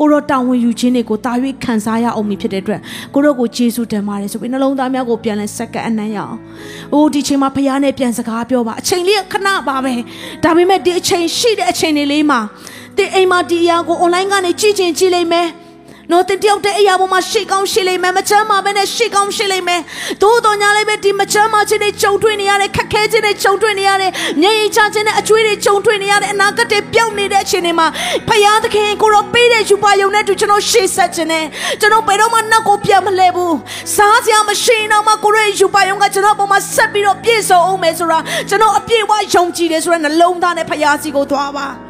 [0.00, 1.32] ကိုရောတာဝန်ယူခြင်းတွေကိုတာ၍
[1.64, 2.80] ခံစားရအောင်ဖြစ်တဲ့အတွက်
[3.14, 6.36] ကိုရောကိုယေရှုတင်ပါတယ်ဆိုပြီးနှလုံးသားများကိုပြန်လဲစက္ကန့်အနမ်းရအောင်။
[6.92, 9.94] အိုးဒီချိန်မှာဖခင်နဲ့ပြန်စကားပြောပါအချိန်လေးခဏပါပဲ။
[10.44, 12.40] ဒါပေမဲ့ဒီအချိန်ရှိတဲ့အချိန်လေးမှာ
[12.98, 15.48] တင်အိမ်မှာဒီအရာကို online ကနေကြည့်ချင်ကြည့်လိမ့်မယ်
[16.12, 19.80] နော်တင်တယောက်တည်းအရာပေါ်မှာရှေ့ကောင်းရှေ့လိမ့်မယ်မချမ်းမာပဲနဲ့ရှေ့ကောင်းရှေ့လိမ့်မယ်
[20.22, 24.10] သို့တော်ညာလေးပဲဒီမချမ်းမာခြင်းတွေကြုံတွေ့နေရတဲ့ခက်ခဲခြင်းတွေကြုံတွေ့နေရတဲ့
[24.42, 27.86] မျက်ရည်ချခြင်းနဲ့အကျွေးတွေကြုံတွေ့နေရတဲ့အနာဂတ်တွေပျောက်နေတဲ့အချိန်တွေမှာ
[28.28, 31.44] ဖယားသခင်ကိုရောပေးတဲ့ယူပါယုံနဲ့တူကျွန်တော်ရှေ့ဆက်ခြင်းနဲ့
[31.80, 33.56] ကျွန်တော်ဘယ်တော့မှနောက်ကိုပြန်မလဲဘူး
[33.96, 38.18] စားစရာမရှိတော့မှကိုရောယူပါယုံကကျွန်တော်ပေါ်မှာဆက်ပြီးတော့ပြည့်စုံအောင်မယ်ဆိုတာ
[38.48, 41.85] ကျွန်တော်အပြည့်အဝယုံကြည်တယ်ဆိုတဲ့နှလုံးသားနဲ့ဖယားစီကိုသွားပါ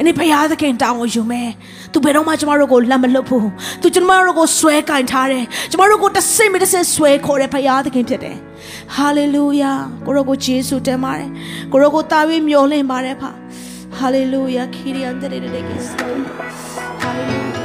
[0.00, 1.48] အနေဖရာသခင်တောင်းဝယူမယ်။
[1.92, 3.46] तू ဘယ်တော့မှကျမတို့ကိုလက်မလွတ်ဘူး။
[3.82, 8.36] तू ကျမတို့ကိုဆွဲကင်ထားတယ်။ကျမတို့ကိုတစ်စိမ့်မတစ်စိမ့်ဆွဲခေါ်တဲ့ဖရာသခင်ဖြစ်တယ်။
[8.94, 9.72] ဟာလေလုယာ။
[10.06, 11.30] ကိုရောကိုယေရှုတင်ပါတယ်။
[11.72, 13.22] ကိုရောကိုတာ၍မျောလင့်ပါတယ်ဖ။
[13.96, 15.88] ဟာလေလုယာခီရီယန်တဲ့တဲ့တဲ့ကိစ္စ။
[17.02, 17.58] ဟာလေလုယာ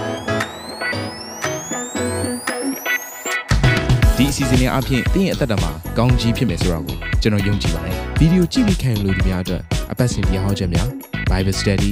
[4.17, 9.61] ဒီအစီအစဉ်လေးအပြင်တင်းရဲ့အသက်တာမှာကောင်းကြီးဖြစ်မယ်ဆိုတာကိုကျွန်တော်ယုံကြည်ပါတယ်ဗီဒီယိုကြည့်ပြီးခံယူလို့ဒီများအတွက်
[9.91, 10.87] အပတ်စဉ်တရားဟောခြင်းများ
[11.29, 11.91] Bible Study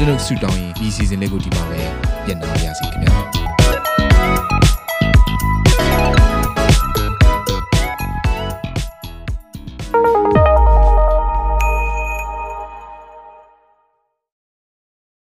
[0.00, 1.82] ကျွန်တော်ဆုတောင်းရင်ဒီ season လေးကိုဒီမှာပဲ
[2.24, 3.39] ပြန်လာပါရစေခင်ဗျာ